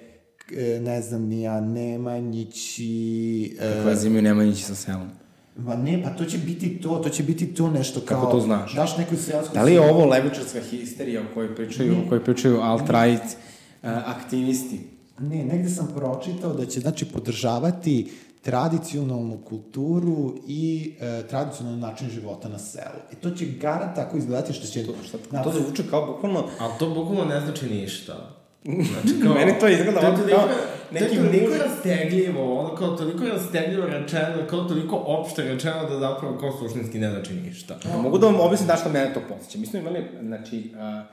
e, 0.58 0.80
ne 0.82 1.02
znam, 1.02 1.22
nija 1.22 1.62
Nemanjići... 1.62 3.58
E, 3.60 3.74
Kakve 3.74 3.96
zime 3.96 4.22
nema 4.22 4.44
nići 4.44 4.64
sa 4.64 4.76
selom. 4.76 5.10
ma 5.56 5.76
ne, 5.76 6.04
pa 6.04 6.10
to 6.10 6.26
će 6.26 6.38
biti 6.38 6.82
to, 6.82 6.96
to 6.96 7.10
će 7.10 7.24
biti 7.24 7.54
to 7.54 7.72
nešto 7.72 8.00
kao... 8.00 8.22
Kako 8.22 8.32
to 8.32 8.40
znaš? 8.40 8.76
Daš 8.76 8.98
neku 8.98 9.16
seosku... 9.16 9.54
Da 9.54 9.64
li 9.64 9.74
je 9.74 9.82
ovo 9.82 10.06
levičarska 10.06 10.60
histerija 10.60 11.22
o 11.22 11.34
kojoj 11.34 11.56
pričaju, 11.56 11.96
o 12.06 12.10
kojoj 12.10 12.24
pričaju 12.24 12.58
alt-right 12.58 13.26
uh, 13.26 13.90
aktivisti? 13.90 14.80
Ne, 15.20 15.46
negde 15.46 15.70
sam 15.70 15.88
pročitao 15.96 16.54
da 16.54 16.66
će, 16.66 16.80
znači, 16.80 17.06
podržavati 17.06 18.12
tradicionalnu 18.42 19.38
kulturu 19.50 20.36
i 20.48 20.94
e, 21.00 21.28
tradicionalni 21.28 21.82
način 21.82 22.10
života 22.10 22.50
na 22.50 22.60
selu. 22.60 23.00
I 23.12 23.16
to 23.16 23.32
će 23.32 23.46
gara 23.46 23.94
tako 23.94 24.18
izgledati 24.18 24.54
što 24.54 24.68
će... 24.68 24.86
To, 24.86 24.94
šta, 25.08 25.44
to 25.44 25.52
zvuči 25.52 25.84
kao 25.90 26.06
bukvalno... 26.06 26.44
Ali 26.60 26.74
to 26.80 26.90
bukvalno 26.90 27.26
ne 27.26 27.40
znači 27.40 27.70
ništa. 27.70 28.40
Znači, 28.64 29.20
kao, 29.24 29.34
Meni 29.34 29.54
to 29.60 29.68
izgleda 29.68 30.00
ovako 30.00 30.18
kao 30.18 30.48
To 30.92 30.96
je 30.96 31.02
neki 31.02 31.16
toliko 31.16 31.54
muž- 31.54 31.64
rastegljivo, 31.64 32.60
ono 32.60 32.76
kao 32.76 32.98
toliko 32.98 33.26
rastegljivo 33.26 33.86
rečeno, 33.86 34.48
kao 34.50 34.64
toliko 34.64 35.04
opšte 35.06 35.44
rečeno 35.44 35.90
da 35.90 36.00
zapravo 36.00 36.38
kao 36.38 36.52
suštinski 36.58 37.00
ne 37.00 37.10
znači 37.10 37.34
ništa. 37.34 37.78
Mogu 38.02 38.18
da 38.18 38.26
vam 38.26 38.40
objasnim 38.40 38.68
da 38.68 38.76
što 38.76 38.90
mene 38.90 39.14
to 39.14 39.22
podsjeća. 39.30 39.60
Mi 39.60 39.66
smo 39.66 39.80
imali, 39.80 40.06
znači, 40.22 40.72
uh, 40.74 41.06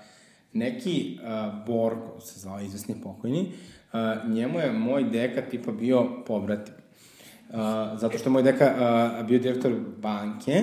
neki 0.53 1.19
uh, 1.23 1.67
Borko, 1.67 2.21
se 2.21 2.41
zvao 2.41 2.61
izvesni 2.61 2.95
pokojni, 3.03 3.53
uh, 3.93 4.31
njemu 4.31 4.59
je 4.61 4.73
moj 4.73 5.05
deka 5.05 5.43
tipa 5.51 5.73
bio 5.73 6.07
pobratim. 6.27 6.75
Zato 7.97 8.19
što 8.19 8.29
je 8.29 8.33
moj 8.33 8.43
deka 8.43 8.75
uh, 9.21 9.27
bio 9.27 9.39
direktor 9.39 9.73
banke 9.99 10.63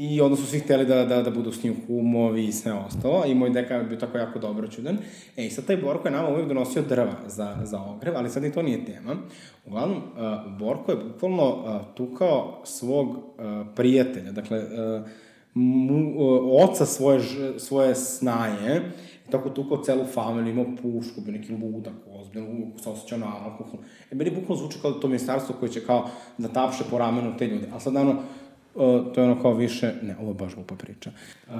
i 0.00 0.20
onda 0.20 0.36
su 0.36 0.46
svi 0.46 0.58
hteli 0.58 0.86
da, 0.86 1.04
da, 1.04 1.22
da 1.22 1.30
budu 1.30 1.52
s 1.52 1.62
njim 1.62 1.76
kumovi 1.86 2.44
i 2.44 2.52
sve 2.52 2.72
ostalo 2.72 3.24
i 3.26 3.34
moj 3.34 3.50
deka 3.50 3.74
je 3.74 3.84
bio 3.84 3.98
tako 3.98 4.18
jako 4.18 4.38
dobro 4.38 4.68
čudan. 4.68 4.98
E, 5.36 5.46
i 5.46 5.50
sad 5.50 5.64
taj 5.64 5.76
Borko 5.76 6.08
je 6.08 6.12
nama 6.12 6.28
uvijek 6.28 6.48
donosio 6.48 6.82
drva 6.82 7.14
za, 7.26 7.56
za 7.62 7.82
ogrev, 7.82 8.16
ali 8.16 8.30
sad 8.30 8.44
i 8.44 8.52
to 8.52 8.62
nije 8.62 8.84
tema. 8.84 9.16
Uglavnom, 9.66 9.96
uh, 9.98 10.58
Borko 10.58 10.92
je 10.92 10.96
bukvalno 10.96 11.48
uh, 11.48 11.94
tukao 11.94 12.60
svog 12.64 13.08
uh, 13.08 13.22
prijatelja, 13.74 14.32
dakle, 14.32 14.58
uh, 14.58 15.06
mu, 15.54 16.14
uh, 16.16 16.68
oca 16.68 16.86
svoje, 16.86 17.20
svoje 17.58 17.94
snaje, 17.94 18.92
i 19.28 19.30
tako 19.30 19.50
tukao 19.50 19.82
celu 19.82 20.04
familiju, 20.04 20.52
imao 20.52 20.66
pušku, 20.82 21.20
bio 21.20 21.32
neki 21.32 21.52
ludak, 21.52 21.94
ozbiljno, 22.20 22.48
se 22.82 22.90
osjećao 22.90 23.18
na 23.18 23.36
alkohol. 23.44 23.80
E, 24.10 24.14
meni 24.14 24.30
bukvalno 24.30 24.56
zvuči 24.56 24.78
kao 24.82 24.90
da 24.90 25.00
to 25.00 25.08
ministarstvo 25.08 25.54
koje 25.60 25.72
će 25.72 25.86
kao 25.86 26.08
da 26.38 26.48
tapše 26.48 26.84
po 26.90 26.98
ramenu 26.98 27.36
te 27.36 27.46
ljude. 27.46 27.68
A 27.74 27.80
sad, 27.80 27.96
ono, 27.96 28.10
uh, 28.10 29.12
to 29.14 29.20
je 29.20 29.30
ono 29.30 29.42
kao 29.42 29.54
više, 29.54 29.94
ne, 30.02 30.16
ovo 30.20 30.28
je 30.28 30.34
baš 30.34 30.54
glupa 30.54 30.74
priča. 30.74 31.10
Uh, 31.46 31.54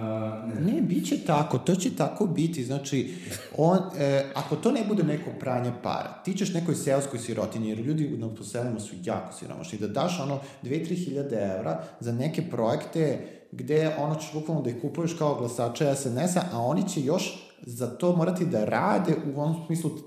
ne. 0.55 0.73
Ne, 0.73 0.81
bit 0.81 1.09
će 1.09 1.25
tako, 1.27 1.59
to 1.59 1.75
će 1.75 1.97
tako 1.97 2.27
biti, 2.27 2.65
znači, 2.65 3.15
on, 3.57 3.79
e, 3.99 4.25
ako 4.35 4.57
to 4.57 4.73
ne 4.73 4.85
bude 4.89 5.03
neko 5.03 5.31
pranje 5.41 5.73
para, 5.83 6.23
ti 6.25 6.35
ćeš 6.35 6.55
nekoj 6.55 6.75
seoskoj 6.75 7.19
sirotinji, 7.19 7.69
jer 7.69 7.79
ljudi 7.79 8.09
na 8.19 8.35
poselima 8.35 8.81
su 8.81 8.97
jako 9.05 9.33
siromašni, 9.33 9.79
da 9.79 9.89
daš 9.89 10.21
ono 10.21 10.41
2-3 10.63 11.05
hiljade 11.05 11.55
evra 11.59 11.83
za 12.01 12.13
neke 12.13 12.43
projekte 12.51 13.19
gde 13.53 13.95
ono 13.99 14.15
ćeš 14.15 14.33
bukvalno 14.33 14.63
da 14.63 14.71
ih 14.71 14.77
kupuješ 14.83 15.15
kao 15.19 15.35
glasača 15.35 15.95
SNS-a, 15.95 16.43
a 16.53 16.61
oni 16.61 16.89
će 16.89 17.01
još 17.01 17.48
za 17.63 17.87
to 17.87 18.17
morati 18.17 18.47
da 18.47 18.65
rade 18.65 19.17
u 19.35 19.41
onom 19.41 19.67
smislu 19.67 19.91
uh, 19.91 19.99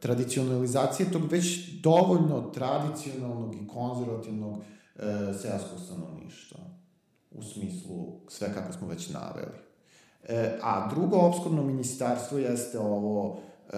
tradicionalizacije 0.00 1.10
tog 1.10 1.22
već 1.30 1.72
dovoljno 1.80 2.40
tradicionalnog 2.40 3.54
i 3.54 3.68
konzervativnog 3.68 4.52
uh, 4.52 5.02
seoskog 5.42 5.80
stanovništva 5.86 6.58
u 7.30 7.42
smislu 7.42 8.20
sve 8.28 8.54
kako 8.54 8.72
smo 8.72 8.88
već 8.88 9.10
naveli. 9.10 9.66
E, 10.28 10.58
a 10.62 10.88
drugo 10.90 11.16
obskurno 11.16 11.62
ministarstvo 11.62 12.38
jeste 12.38 12.78
ovo 12.78 13.38
e, 13.72 13.76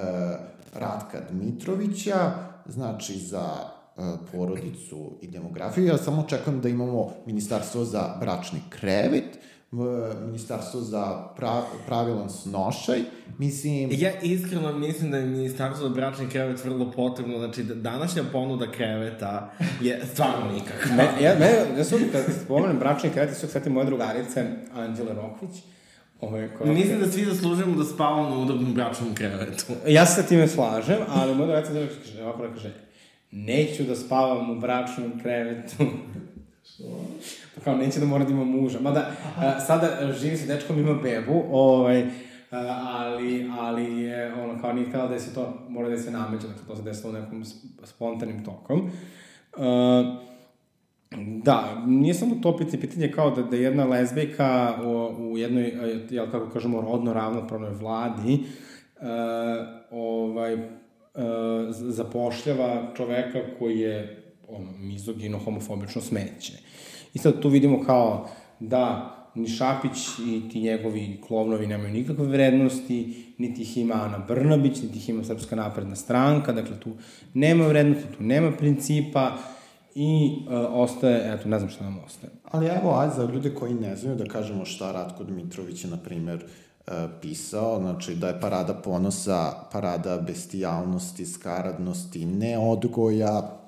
Ratka 0.75 1.21
Dmitrovića, 1.31 2.33
znači 2.67 3.19
za 3.19 3.47
e, 3.55 4.01
porodicu 4.33 5.13
i 5.21 5.29
demografiju. 5.29 5.87
Ja 5.87 5.97
samo 5.97 6.25
čekam 6.29 6.61
da 6.61 6.69
imamo 6.69 7.11
ministarstvo 7.27 7.85
za 7.85 8.17
bračni 8.21 8.61
krevet, 8.69 9.39
ministarstvo 10.27 10.81
za 10.81 11.29
pra, 11.37 11.63
pravilan 11.87 12.31
snošaj. 12.31 12.99
Mislim, 13.39 13.91
Ja 13.93 14.21
iskreno 14.21 14.73
mislim 14.73 15.11
da 15.11 15.17
je 15.17 15.27
ministarstvo 15.27 15.89
za 15.89 15.95
bračni 15.95 16.29
krevet 16.29 16.65
vrlo 16.65 16.91
potrebno, 16.91 17.39
znači 17.39 17.63
da 17.63 17.75
današnja 17.75 18.23
ponuda 18.33 18.73
kreveta 18.73 19.53
je 19.81 20.03
stvarno 20.13 20.53
nikakva. 20.53 20.97
Me, 20.97 21.25
ja, 21.25 21.35
me, 21.39 21.79
ja 21.79 21.85
sam 21.85 21.99
kad 22.13 22.25
spomenem 22.45 22.79
bračni 22.79 23.11
krevet, 23.11 23.37
sve 23.37 23.49
svetim 23.49 23.73
moje 23.73 23.87
drugarice, 23.87 24.47
Anđele 24.75 25.15
Rokvić, 25.15 25.63
Ove, 26.21 26.55
koja... 26.55 26.73
Mislim 26.73 27.01
da 27.01 27.11
svi 27.11 27.25
zaslužujemo 27.25 27.77
da 27.77 27.85
spavamo 27.85 28.29
na 28.29 28.39
udobnom 28.39 28.75
bračnom 28.75 29.15
krevetu. 29.15 29.65
Ja 29.87 30.07
se 30.07 30.23
sa 30.23 30.29
time 30.29 30.49
slažem, 30.49 30.99
ali 31.09 31.35
moja 31.35 31.47
drugarica 31.47 31.73
Anđele 31.73 31.89
kaže, 31.89 32.23
ovako 32.23 32.47
da 32.47 32.55
kaže, 32.55 32.75
neću 33.31 33.83
da 33.83 33.97
spavam 33.97 34.51
u 34.51 34.61
bračnom 34.61 35.21
krevetu. 35.23 35.77
Pa 37.48 37.48
kao, 37.65 37.77
neće 37.77 38.01
da 38.01 38.07
mora 38.07 38.25
da 38.25 38.31
ima 38.31 38.45
muža. 38.45 38.81
Mada, 38.81 39.11
a, 39.37 39.61
sada 39.61 39.87
a, 40.01 40.13
živi 40.13 40.37
sa 40.37 40.55
dečkom, 40.55 40.79
ima 40.79 40.95
bebu, 40.95 41.45
ovaj, 41.51 42.03
a, 42.51 42.87
ali, 42.89 43.51
ali 43.59 44.03
je, 44.03 44.35
ono, 44.35 44.61
kao 44.61 44.73
nije 44.73 44.87
htjela 44.89 45.07
da 45.07 45.19
se 45.19 45.35
to, 45.35 45.67
mora 45.69 45.89
da 45.89 45.99
se 45.99 46.11
nameće, 46.11 46.47
dakle, 46.47 46.63
to 46.67 46.77
se 46.77 46.83
desilo 46.83 47.13
nekom 47.13 47.45
sp- 47.45 47.85
spontanim 47.85 48.45
tokom. 48.45 48.81
Uh, 48.81 50.29
Da, 51.45 51.85
nije 51.87 52.15
samo 52.15 52.35
to 52.43 52.57
pitanje, 52.57 52.81
pitanje 52.81 53.13
kao 53.13 53.31
da, 53.31 53.43
da 53.43 53.57
jedna 53.57 53.85
lezbijka 53.85 54.75
u, 54.85 54.91
u 55.33 55.39
jednoj, 55.39 55.73
jel 56.11 56.31
kako 56.31 56.51
kažemo, 56.51 56.81
rodno 56.81 57.13
ravnopravnoj 57.13 57.71
vladi 57.71 58.35
uh, 58.35 59.07
ovaj, 59.91 60.55
uh, 60.55 60.61
zapošljava 61.71 62.93
čoveka 62.97 63.41
koji 63.59 63.79
je 63.79 64.23
ono, 64.49 64.73
mizogino, 64.79 65.39
homofobično 65.39 66.03
smeće. 66.03 66.53
I 67.15 67.19
sad 67.19 67.41
tu 67.41 67.49
vidimo 67.49 67.83
kao 67.87 68.29
da 68.61 69.15
ni 69.35 69.49
Šapić 69.49 69.99
i 70.27 70.49
ti 70.53 70.61
njegovi 70.61 71.21
klovnovi 71.27 71.67
nemaju 71.67 71.93
nikakve 71.93 72.27
vrednosti, 72.27 73.25
niti 73.39 73.63
ih 73.63 73.77
ima 73.77 73.95
Ana 73.95 74.19
Brnabić, 74.29 74.83
niti 74.83 74.99
ih 74.99 75.09
ima 75.09 75.25
Srpska 75.25 75.57
napredna 75.57 75.97
stranka, 75.97 76.53
dakle 76.53 76.81
tu 76.81 76.91
nema 77.35 77.67
vrednosti, 77.67 78.17
tu 78.17 78.23
nema 78.23 78.53
principa, 78.53 79.37
i 80.01 80.39
uh, 80.47 80.53
ostaje, 80.71 81.35
eto, 81.35 81.49
ne 81.49 81.59
znam 81.59 81.71
šta 81.71 81.85
nam 81.85 81.99
ostaje. 82.07 82.33
Ali 82.45 82.67
evo, 82.67 82.99
aj 82.99 83.09
za 83.17 83.25
ljude 83.25 83.55
koji 83.55 83.75
ne 83.75 83.97
znaju 83.97 84.17
da 84.17 84.25
kažemo 84.25 84.65
šta 84.65 84.93
Ratko 84.93 85.25
Dmitrović 85.25 85.85
je, 85.85 85.91
na 85.91 85.97
primer, 85.97 86.45
e, 86.87 87.09
pisao, 87.23 87.79
znači 87.79 88.15
da 88.15 88.29
je 88.29 88.41
parada 88.41 88.75
ponosa, 88.75 89.53
parada 89.73 90.19
bestijalnosti, 90.19 91.27
skaradnosti, 91.27 92.27
neodgoja, 92.27 93.59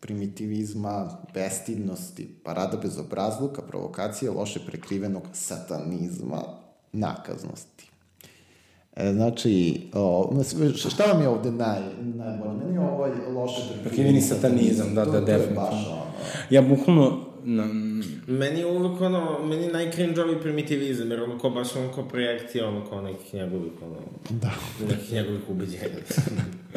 primitivizma, 0.00 1.18
bestidnosti, 1.34 2.28
parada 2.44 2.76
bezobrazluka, 2.76 3.62
provokacije, 3.62 4.30
loše 4.30 4.60
prekrivenog 4.66 5.22
satanizma, 5.32 6.42
nakaznosti. 6.92 7.90
E, 8.96 9.12
znači, 9.12 9.82
o, 9.94 10.32
šta 10.74 11.04
vam 11.04 11.22
je 11.22 11.28
ovde 11.28 11.50
naj, 11.50 11.80
najbolje? 12.00 12.52
Meni 12.52 12.74
je 12.74 12.80
ovo 12.80 13.06
loše 13.34 13.62
Prekriveni 13.82 14.20
satanizam, 14.20 14.94
da, 14.94 15.04
da, 15.04 15.20
definitivno. 15.20 16.02
Ja 16.50 16.62
bukvalno, 16.62 17.20
na, 17.44 17.64
Meni 18.26 18.58
je 18.60 18.66
uvek 18.66 19.00
ono, 19.00 19.38
meni 19.44 19.62
je 19.62 19.72
najcringe-ovi 19.72 20.40
primitivizam, 20.40 21.10
jer 21.10 21.22
ono 21.22 21.38
kao 21.38 21.50
baš 21.50 21.76
ono 21.76 21.92
kao 21.92 22.04
projekcija, 22.04 22.68
ono 22.68 22.84
kao 22.90 23.00
nekih 23.00 23.34
njegovih, 23.34 23.72
ono, 23.82 23.96
Da. 24.30 24.50
nekih 24.88 25.12
njegovih 25.12 25.40
ubeđenja. 25.48 25.84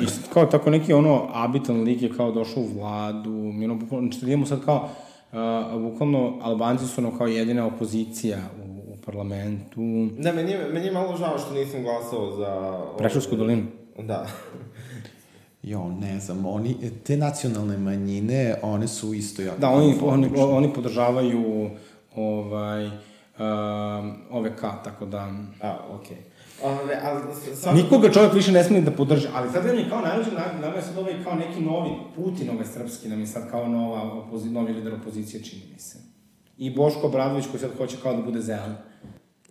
i 0.01 0.05
sad 0.05 0.29
kao 0.33 0.45
tako 0.45 0.69
neki 0.69 0.93
ono 0.93 1.27
abitan 1.33 1.83
lik 1.83 2.01
je 2.01 2.09
kao 2.17 2.31
došao 2.31 2.63
u 2.63 2.79
vladu, 2.79 3.31
mi 3.31 3.65
ono 3.65 3.75
bukvalno, 3.75 4.11
znači 4.11 4.25
idemo 4.25 4.45
sad 4.45 4.65
kao, 4.65 4.89
uh, 5.31 5.81
bukvalno 5.81 6.39
Albanci 6.41 6.87
su 6.87 7.01
ono 7.01 7.17
kao 7.17 7.27
jedina 7.27 7.65
opozicija 7.67 8.37
u, 8.65 8.93
u 8.93 8.97
parlamentu. 9.05 9.81
Da, 10.17 10.33
meni 10.33 10.51
je, 10.51 10.69
meni 10.73 10.85
je 10.85 10.91
malo 10.91 11.17
žao 11.17 11.39
što 11.39 11.53
nisam 11.53 11.83
glasao 11.83 12.35
za... 12.37 12.81
Prešovsku 12.97 13.35
dolinu. 13.35 13.63
Da. 13.99 14.27
Jo, 15.63 15.89
ne 15.99 16.19
znam, 16.19 16.45
oni, 16.45 16.91
te 17.03 17.17
nacionalne 17.17 17.77
manjine, 17.77 18.55
one 18.61 18.87
su 18.87 19.13
isto 19.13 19.41
jako... 19.41 19.59
Da, 19.59 19.69
oni, 19.69 19.95
oni, 20.01 20.29
oni 20.35 20.73
podržavaju 20.73 21.69
ovaj, 22.15 22.87
uh, 22.87 22.93
OVK, 24.31 24.61
tako 24.83 25.05
da... 25.05 25.33
A, 25.61 25.77
okej. 25.89 26.17
Ove, 26.63 26.99
ali, 27.03 27.21
sad... 27.55 27.75
Nikoga 27.75 28.11
čovjek 28.11 28.33
više 28.33 28.51
ne 28.51 28.63
smije 28.63 28.81
da 28.81 28.91
podrži, 28.91 29.27
ali 29.33 29.51
sad 29.51 29.65
nam 29.65 29.75
je 29.75 29.89
kao 29.89 30.01
najluđe, 30.01 30.31
nama 30.61 30.75
je 30.75 30.81
sad 30.81 30.97
ovaj 30.97 31.23
kao 31.23 31.35
neki 31.35 31.61
novi 31.61 31.89
Putin, 32.15 32.49
ovaj 32.49 32.65
srpski, 32.65 33.09
nam 33.09 33.19
je 33.19 33.27
sad 33.27 33.51
kao 33.51 33.67
nova 33.67 34.13
opozi, 34.13 34.49
novi 34.49 34.73
lider 34.73 34.93
opozicije, 34.93 35.43
čini 35.43 35.61
mi 35.73 35.79
se. 35.79 35.97
I 36.57 36.75
Boško 36.75 37.07
Obradović 37.07 37.45
koji 37.47 37.59
sad 37.59 37.77
hoće 37.77 37.97
kao 38.03 38.15
da 38.15 38.21
bude 38.21 38.41
zelen. 38.41 38.75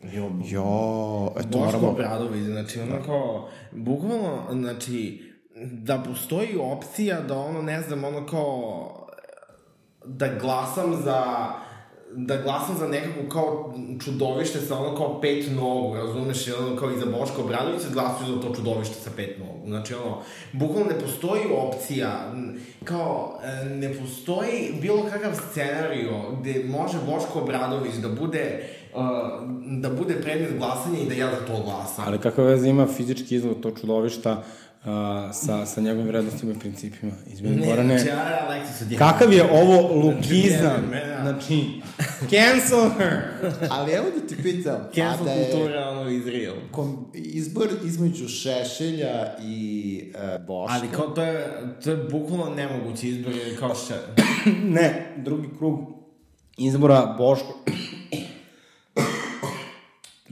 Jo, 0.02 0.30
Jo, 0.44 1.30
eto 1.36 1.48
Boško 1.48 1.64
moramo... 1.64 1.88
Obradović, 1.88 2.42
znači 2.42 2.80
ono 2.80 3.02
kao, 3.06 3.48
bukvalno, 3.72 4.42
znači, 4.52 5.31
da 5.56 6.02
postoji 6.06 6.56
opcija 6.60 7.20
da 7.20 7.38
ono, 7.38 7.62
ne 7.62 7.82
znam, 7.82 8.04
ono 8.04 8.26
kao, 8.26 9.06
da 10.04 10.28
glasam 10.40 11.02
za 11.04 11.48
da 12.14 12.36
glasam 12.36 12.76
za 12.78 12.88
nekakvu 12.88 13.28
kao 13.28 13.74
čudovište 14.04 14.60
sa 14.60 14.78
ono 14.78 14.96
kao 14.96 15.20
pet 15.20 15.46
nogu, 15.56 15.94
razumeš, 15.94 16.48
i 16.48 16.52
ono 16.52 16.76
kao 16.76 16.90
i 16.90 16.98
za 16.98 17.06
Boško 17.06 17.42
Obradovića 17.42 17.88
glasuju 17.92 18.34
za 18.34 18.40
to 18.40 18.54
čudovište 18.54 18.94
sa 18.94 19.10
pet 19.16 19.38
nogu. 19.38 19.68
Znači 19.68 19.94
ono, 19.94 20.18
bukvalno 20.52 20.90
ne 20.90 20.98
postoji 21.00 21.42
opcija, 21.56 22.32
kao 22.84 23.38
e, 23.44 23.64
ne 23.64 23.94
postoji 23.94 24.74
bilo 24.80 25.06
kakav 25.10 25.32
scenario 25.50 26.12
gde 26.40 26.64
može 26.68 26.98
Boško 27.06 27.40
Obradović 27.40 27.94
da 27.94 28.08
bude 28.08 28.68
uh, 28.94 29.00
da 29.80 29.90
bude 29.90 30.14
predmet 30.14 30.58
glasanja 30.58 30.98
i 30.98 31.08
da 31.08 31.14
ja 31.14 31.30
za 31.30 31.46
to 31.46 31.62
glasam. 31.64 32.04
Ali 32.06 32.18
kakva 32.18 32.44
veze 32.44 32.68
ima 32.68 32.86
fizički 32.86 33.36
izgled 33.36 33.60
tog 33.60 33.80
čudovišta 33.80 34.42
uh, 34.84 34.90
sa, 35.32 35.66
sa 35.66 35.80
njegovim 35.80 36.08
vrednostima 36.08 36.52
i 36.52 36.58
principima? 36.58 37.12
Izmeni 37.32 37.56
Ne, 37.56 37.66
Gorane, 37.66 37.98
znači, 37.98 38.10
ja, 38.10 38.48
odjedno. 38.80 38.98
kakav 38.98 39.32
je 39.32 39.50
ovo 39.52 39.94
lukizam? 40.04 40.88
Ne, 40.90 41.00
ne, 41.00 41.06
ne. 41.06 41.22
Znači, 41.22 41.64
cancel 42.20 42.90
her! 42.98 43.20
Ali 43.70 43.92
evo 43.92 44.06
da 44.20 44.26
ti 44.26 44.42
pitam, 44.42 44.74
a 44.74 44.90
Cancel 44.94 45.24
da 45.24 45.30
je 45.30 45.50
kultura, 45.50 45.88
ono, 45.88 46.10
Izrael. 46.10 46.54
kom, 46.70 47.10
izbor 47.14 47.68
između 47.84 48.28
Šešelja 48.28 49.36
i 49.42 50.12
e, 50.14 50.38
Boška... 50.46 50.74
Ali 50.74 50.88
kao 50.88 51.06
to 51.06 51.22
je, 51.22 51.46
to 51.84 51.90
je 51.90 51.96
bukvalno 51.96 52.54
nemogući 52.54 53.08
izbor, 53.08 53.32
jer 53.32 53.58
kao 53.58 53.74
še... 53.74 53.94
ne, 54.76 55.14
drugi 55.16 55.48
krug 55.58 55.80
izbora 56.58 57.14
Boško... 57.18 57.64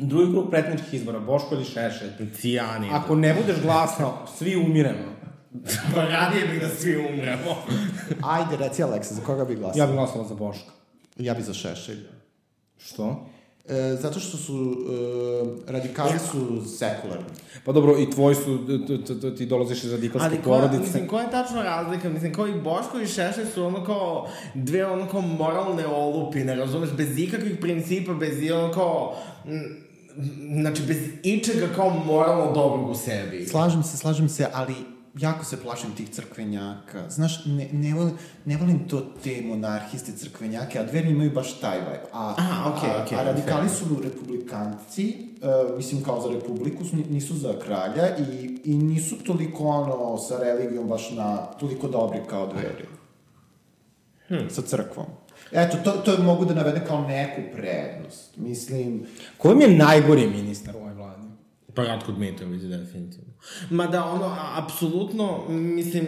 drugi 0.01 0.33
krug 0.33 0.51
pretničkih 0.51 0.95
izbora, 0.95 1.21
Boško 1.21 1.55
ili 1.55 1.65
Šešelj. 1.65 2.11
Cijani. 2.41 2.89
Ako 2.93 3.15
ne 3.15 3.35
budeš 3.35 3.63
glasao, 3.63 4.27
svi 4.39 4.57
umiremo. 4.57 5.21
Pa 5.95 6.03
radije 6.05 6.47
bih 6.47 6.61
da 6.61 6.69
svi 6.69 6.97
umremo. 6.97 7.57
Ajde, 8.35 8.57
reci 8.57 8.83
Aleksa, 8.83 9.15
za 9.15 9.21
koga 9.23 9.45
bi 9.45 9.55
glasao? 9.57 9.79
Ja 9.81 9.87
bih 9.87 9.95
glasala 9.95 10.29
za 10.29 10.35
Boška. 10.35 10.71
Ja 11.17 11.35
bi 11.35 11.43
za 11.43 11.55
Šešelja. 11.55 12.11
Što? 12.79 13.27
E, 13.69 13.97
zato 14.01 14.21
što 14.21 14.37
su, 14.37 14.77
e, 15.69 15.73
radikali 15.73 16.19
su 16.31 16.65
sekularni. 16.69 17.25
Pa 17.65 17.73
dobro, 17.73 17.99
i 17.99 18.11
tvoji 18.11 18.35
su, 18.35 18.59
t- 18.87 19.05
t- 19.07 19.21
t- 19.21 19.37
ti 19.37 19.47
dolaziš 19.47 19.85
iz 19.85 19.93
radikalske 19.93 20.27
Ali 20.29 20.43
koja, 20.43 20.61
porodice. 20.61 20.83
mislim, 20.83 21.09
koja 21.09 21.23
je 21.25 21.31
tačno 21.31 21.63
razlika? 21.63 22.09
Mislim, 22.09 22.33
kao 22.33 22.47
i 22.47 22.61
Boško 22.61 23.01
i 23.01 23.07
Šešelj 23.07 23.47
su 23.55 23.65
ono 23.65 23.85
kao 23.85 24.29
dve 24.55 24.87
ono 24.87 25.09
kao 25.09 25.21
moralne 25.21 25.87
olupine, 25.87 26.55
razumeš, 26.55 26.91
bez 26.91 27.19
ikakvih 27.19 27.59
principa, 27.61 28.15
bez 28.15 28.43
i 28.43 28.53
ono 28.53 28.73
kao... 28.73 29.17
m, 29.47 29.90
Znači, 30.61 30.83
bez 30.83 30.97
ičega 31.23 31.69
kao 31.75 31.91
moralno 31.91 32.53
dobrog 32.53 32.91
u 32.91 32.95
sebi. 32.95 33.47
Slažem 33.47 33.83
se, 33.83 33.97
slažem 33.97 34.29
se, 34.29 34.47
ali 34.53 34.75
jako 35.19 35.45
se 35.45 35.63
plašim 35.63 35.91
tih 35.95 36.11
crkvenjaka. 36.11 37.11
Znaš, 37.11 37.45
ne, 37.47 37.69
ne, 37.73 37.95
volim, 37.95 38.15
ne 38.45 38.57
volim 38.57 38.89
to 38.89 39.01
te 39.25 39.43
monarhiste 39.45 40.13
crkvenjake, 40.13 40.79
a 40.79 40.85
dveri 40.85 41.11
imaju 41.11 41.31
baš 41.31 41.61
taj 41.61 41.79
vibe. 41.79 42.01
A, 42.13 42.35
Aha, 42.39 42.71
okej, 42.71 42.91
a, 42.91 43.03
okej, 43.05 43.19
a 43.19 43.23
radikali 43.23 43.69
fair. 43.69 43.79
su 43.79 44.03
republikanci, 44.03 45.17
uh, 45.71 45.77
mislim 45.77 46.03
kao 46.03 46.21
za 46.21 46.35
republiku, 46.35 46.85
su- 46.85 46.97
nisu 47.11 47.37
za 47.37 47.55
kralja 47.65 48.17
i, 48.19 48.59
i 48.65 48.75
nisu 48.75 49.17
toliko 49.17 49.65
ono 49.65 50.19
sa 50.19 50.39
religijom 50.39 50.89
baš 50.89 51.11
na 51.11 51.37
toliko 51.37 51.89
dobri 51.89 52.19
kao 52.31 52.47
dveri. 52.47 52.85
Hmm. 54.29 54.51
Sa 54.51 54.63
crkvom. 54.63 55.07
Eto, 55.53 55.77
to, 55.85 55.91
to 55.91 56.23
mogu 56.23 56.45
da 56.45 56.55
navede 56.55 56.81
kao 56.87 57.01
neku 57.09 57.41
prednost. 57.57 58.37
Mislim, 58.37 59.07
Ko 59.39 59.49
vam 59.49 59.61
je 59.61 59.69
najgori 59.69 60.27
ministar 60.27 60.77
u? 60.77 60.90
Pa 61.81 61.87
Ratko 61.87 62.13
Dmitrović, 62.13 62.63
definitivno. 62.63 63.33
Ma 63.71 63.87
da, 63.87 64.05
ono, 64.05 64.37
apsolutno, 64.57 65.49
mislim, 65.49 66.07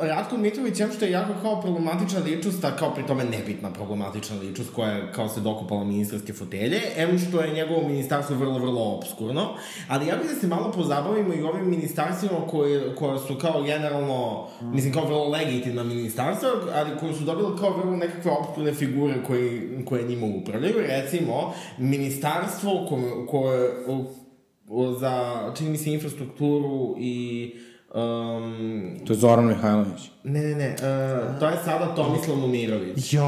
Ratko 0.00 0.36
Dmitrović,jem 0.36 0.92
što 0.92 1.04
je 1.04 1.10
jako 1.10 1.32
kao 1.42 1.60
problematična 1.60 2.20
ličnost, 2.20 2.64
a 2.64 2.76
kao 2.76 2.94
pri 2.94 3.06
tome 3.06 3.24
nebitna 3.24 3.72
problematična 3.72 4.36
ličnost 4.36 4.70
koja 4.74 4.90
je 4.90 5.12
kao 5.12 5.28
se 5.28 5.40
dokupala 5.40 5.84
ministarske 5.84 6.32
fotelje, 6.32 6.80
em 6.96 7.18
što 7.18 7.40
je 7.40 7.54
njegovo 7.54 7.88
ministarstvo 7.88 8.36
vrlo, 8.36 8.58
vrlo 8.58 8.82
obskurno, 8.82 9.48
ali 9.88 10.06
ja 10.06 10.16
bih 10.16 10.30
da 10.34 10.40
se 10.40 10.46
malo 10.46 10.72
pozabavimo 10.72 11.34
i 11.34 11.42
ovim 11.42 11.70
ministarstvima 11.70 12.46
koje, 12.50 12.94
koja 12.94 13.18
su 13.18 13.34
kao 13.38 13.62
generalno, 13.62 14.48
mislim, 14.60 14.92
kao 14.92 15.04
vrlo 15.04 15.28
legitimna 15.28 15.82
ministarstva, 15.82 16.50
ali 16.74 16.98
koji 17.00 17.14
su 17.14 17.24
dobili 17.24 17.58
kao 17.60 17.76
vrlo 17.76 17.96
nekakve 17.96 18.30
obskurne 18.30 18.74
figure 18.74 19.14
koje, 19.26 19.84
koje 19.84 20.08
njima 20.08 20.26
upravljaju. 20.26 20.74
Recimo, 20.78 21.54
ministarstvo 21.78 22.86
koje, 22.88 23.26
koje 23.26 23.84
za, 24.98 25.34
čini 25.56 25.70
mi 25.70 25.78
se, 25.78 25.92
infrastrukturu 25.92 26.94
i... 26.98 27.54
Um, 27.94 28.96
To 29.06 29.12
je 29.12 29.16
Zoran 29.16 29.46
Mihajlović. 29.46 30.10
ne, 30.24 30.40
ne, 30.40 30.54
ne, 30.54 30.68
uh, 30.72 31.38
to 31.40 31.46
je 31.46 31.56
sada 31.64 31.94
Tomislav 31.96 32.36
Momirović. 32.36 33.12
jo, 33.12 33.22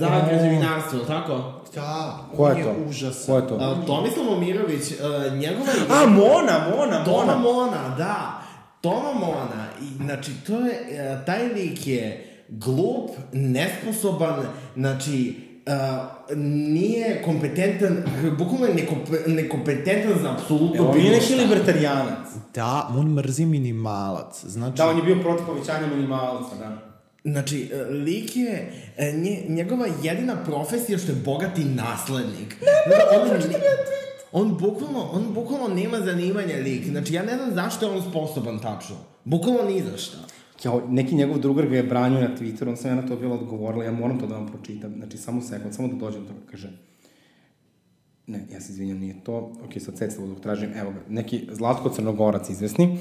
Za 0.00 0.06
o, 0.06 0.28
građevinarstvo, 0.28 0.98
tako? 0.98 1.42
Da, 1.74 2.18
Ko 2.36 2.42
on 2.42 2.58
je 2.58 2.64
to? 2.64 2.74
užasan. 2.88 3.26
Ko 3.26 3.36
je 3.36 3.48
to? 3.48 3.54
Uh, 3.54 3.86
Tomislav 3.86 4.24
Momirović, 4.24 4.82
uh, 4.92 5.38
njegova... 5.38 5.66
A, 5.90 6.06
Mona, 6.06 6.76
Mona, 6.76 7.04
Toma 7.04 7.24
Mona. 7.24 7.36
Mona, 7.36 7.94
da. 7.98 8.40
Toma 8.80 9.12
Mona. 9.14 9.66
I, 9.82 10.04
znači, 10.04 10.30
to 10.46 10.52
je, 10.52 10.78
uh, 11.18 11.24
taj 11.26 11.48
lik 11.48 11.86
je 11.86 12.30
glup, 12.48 13.10
nesposoban, 13.32 14.42
znači, 14.76 15.34
uh, 15.66 16.36
nije 16.36 17.22
kompetentan, 17.24 18.02
bukvalno 18.38 18.66
je 18.66 18.74
nekompe, 18.74 19.12
nekompetentan 19.26 20.22
za 20.22 20.32
apsolutno 20.32 20.76
Evo, 20.76 20.90
on 20.90 20.96
je 20.96 21.02
bilo 21.02 21.14
neki 21.14 21.26
šta. 21.26 21.42
libertarijanac. 21.42 22.28
Da, 22.54 22.88
on 22.96 23.12
mrzi 23.14 23.46
minimalac. 23.46 24.44
Znači, 24.44 24.76
Da, 24.76 24.88
on 24.88 24.96
je 24.96 25.02
bio 25.02 25.22
protiv 25.22 25.46
povećanja 25.46 25.86
minimalca, 25.86 26.56
da. 26.58 26.94
Znači, 27.24 27.70
e, 27.72 27.84
lik 27.84 28.36
je, 28.36 28.72
e, 28.96 29.12
nje, 29.12 29.44
njegova 29.48 29.86
jedina 30.02 30.36
profesija 30.44 30.98
što 30.98 31.12
je 31.12 31.16
bogati 31.24 31.64
naslednik. 31.64 32.56
Ne, 32.60 33.20
on, 33.20 33.30
on 34.32 34.56
bukvalno, 34.58 35.10
on 35.12 35.34
bukvalno 35.34 35.74
nema 35.74 36.00
zanimanja 36.00 36.56
lik. 36.56 36.86
Znači, 36.86 37.14
ja 37.14 37.22
ne 37.22 37.36
znam 37.36 37.54
zašto 37.54 37.86
je 37.86 37.92
on 37.92 38.02
sposoban 38.10 38.58
tačno. 38.58 38.96
Bukvalno 39.24 39.62
ni 39.62 39.82
za 39.82 39.96
šta. 39.96 40.18
Ja, 40.64 40.80
neki 40.88 41.14
njegov 41.14 41.38
drugar 41.38 41.66
ga 41.68 41.76
je 41.76 41.82
branio 41.82 42.20
na 42.20 42.36
Twitteru, 42.36 42.68
on 42.68 42.76
sam 42.76 42.90
ja 42.90 42.94
na 42.94 43.08
to 43.08 43.16
bila 43.16 43.34
odgovorila, 43.34 43.84
ja 43.84 43.92
moram 43.92 44.20
to 44.20 44.26
da 44.26 44.34
vam 44.34 44.46
pročitam, 44.46 44.94
znači 44.96 45.16
samo 45.16 45.40
sekund, 45.40 45.74
samo 45.74 45.88
da 45.88 45.94
dođem 45.94 46.22
do 46.22 46.28
toga, 46.28 46.40
kaže, 46.50 46.70
ne, 48.26 48.46
ja 48.52 48.60
se 48.60 48.72
izvinjam, 48.72 48.98
nije 48.98 49.14
to, 49.24 49.52
ok, 49.64 49.72
sad 49.78 49.98
sed 49.98 50.10
dok 50.28 50.40
tražim, 50.40 50.70
evo 50.76 50.90
ga, 50.90 51.00
neki 51.08 51.48
Zlatko 51.52 51.88
Crnogorac 51.88 52.50
izvesni, 52.50 52.98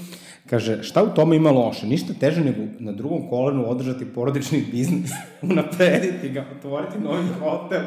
kaže, 0.49 0.83
šta 0.83 1.03
u 1.03 1.15
tome 1.15 1.35
ima 1.35 1.51
loše? 1.51 1.87
Ništa 1.87 2.13
teže 2.13 2.43
nego 2.43 2.61
na 2.79 2.91
drugom 2.91 3.29
kolenu 3.29 3.69
održati 3.69 4.05
porodični 4.05 4.65
biznis, 4.71 5.11
unaprediti 5.51 6.29
ga, 6.29 6.45
otvoriti 6.57 6.99
novi 6.99 7.27
hotel 7.39 7.81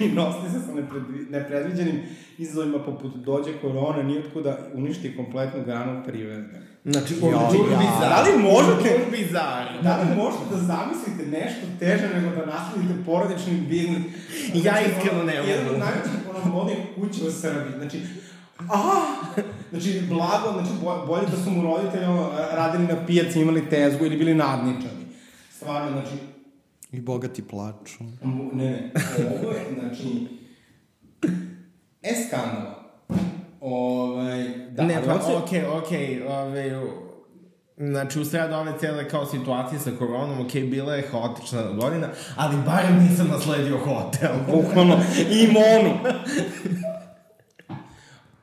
i 0.00 0.08
nositi 0.08 0.52
se 0.52 0.66
sa 0.66 0.74
nepredvi, 0.74 1.26
nepredviđenim 1.30 2.00
izazovima 2.38 2.78
poput 2.78 3.16
dođe 3.16 3.50
korona, 3.60 4.02
nijotkuda 4.02 4.58
uništi 4.74 5.16
kompletnu 5.16 5.64
granu 5.64 6.02
privrede. 6.06 6.73
Znači, 6.84 7.14
Ja, 7.22 7.38
on 7.38 7.72
ja. 7.72 7.78
bizar. 7.78 8.08
Da 8.08 8.22
li 8.22 8.42
možete- 8.42 8.98
bizar. 9.12 9.64
Da 9.82 9.96
li 9.96 10.16
možete 10.16 10.44
da 10.50 10.56
zamislite 10.58 11.26
nešto 11.30 11.66
teže 11.78 12.08
nego 12.10 12.36
da 12.36 12.46
nasledite 12.46 13.04
porodični 13.06 13.60
biznis? 13.60 14.02
Ja 14.54 14.74
iskreno 14.80 15.22
ne 15.24 15.36
mogu. 15.36 15.48
Jedan 15.48 15.66
od 15.66 15.78
najvećih 15.78 16.12
ono, 16.30 16.54
modnih 16.54 16.76
kuća 16.96 17.24
u 17.24 17.32
Srbiji. 17.32 17.72
Znači, 17.78 18.00
a, 18.60 19.04
znači, 19.70 20.02
blago, 20.08 20.52
znači, 20.52 20.70
bo- 20.82 21.06
bolje 21.06 21.26
da 21.26 21.36
su 21.36 21.50
mu 21.50 21.62
roditelji 21.64 22.04
ono, 22.04 22.30
radili 22.52 22.86
na 22.86 23.06
pijaci, 23.06 23.40
imali 23.40 23.68
tezgu 23.70 24.04
ili 24.04 24.16
bili 24.16 24.34
nadničani. 24.34 25.04
Stvarno, 25.52 25.90
znači, 25.92 26.14
i 26.92 27.00
bogati 27.00 27.42
plaču. 27.42 28.04
ne, 28.22 28.30
ne, 28.54 28.92
ovo 29.34 29.50
je, 29.50 29.64
znači, 29.80 30.26
e 32.02 32.12
skandala. 32.22 32.83
Ovaj, 33.64 34.44
da, 34.70 34.84
ne, 34.84 34.94
ali 34.94 35.06
pa 35.06 35.20
se- 35.20 35.36
okej, 35.36 35.66
okej, 35.66 36.22
ove, 36.28 36.80
Znači, 37.76 38.20
u 38.20 38.24
sred 38.24 38.52
ove 38.52 38.72
cele 38.80 39.08
kao 39.08 39.26
situacije 39.26 39.78
sa 39.78 39.90
koronom, 39.98 40.40
ok, 40.40 40.52
bila 40.52 40.94
je 40.94 41.08
haotična 41.10 41.62
godina, 41.62 42.08
ali 42.36 42.56
barem 42.66 42.98
nisam 42.98 43.28
nasledio 43.28 43.78
hotel. 43.78 44.30
Bukvalno, 44.52 45.00
i 45.30 45.46
monu. 45.46 45.94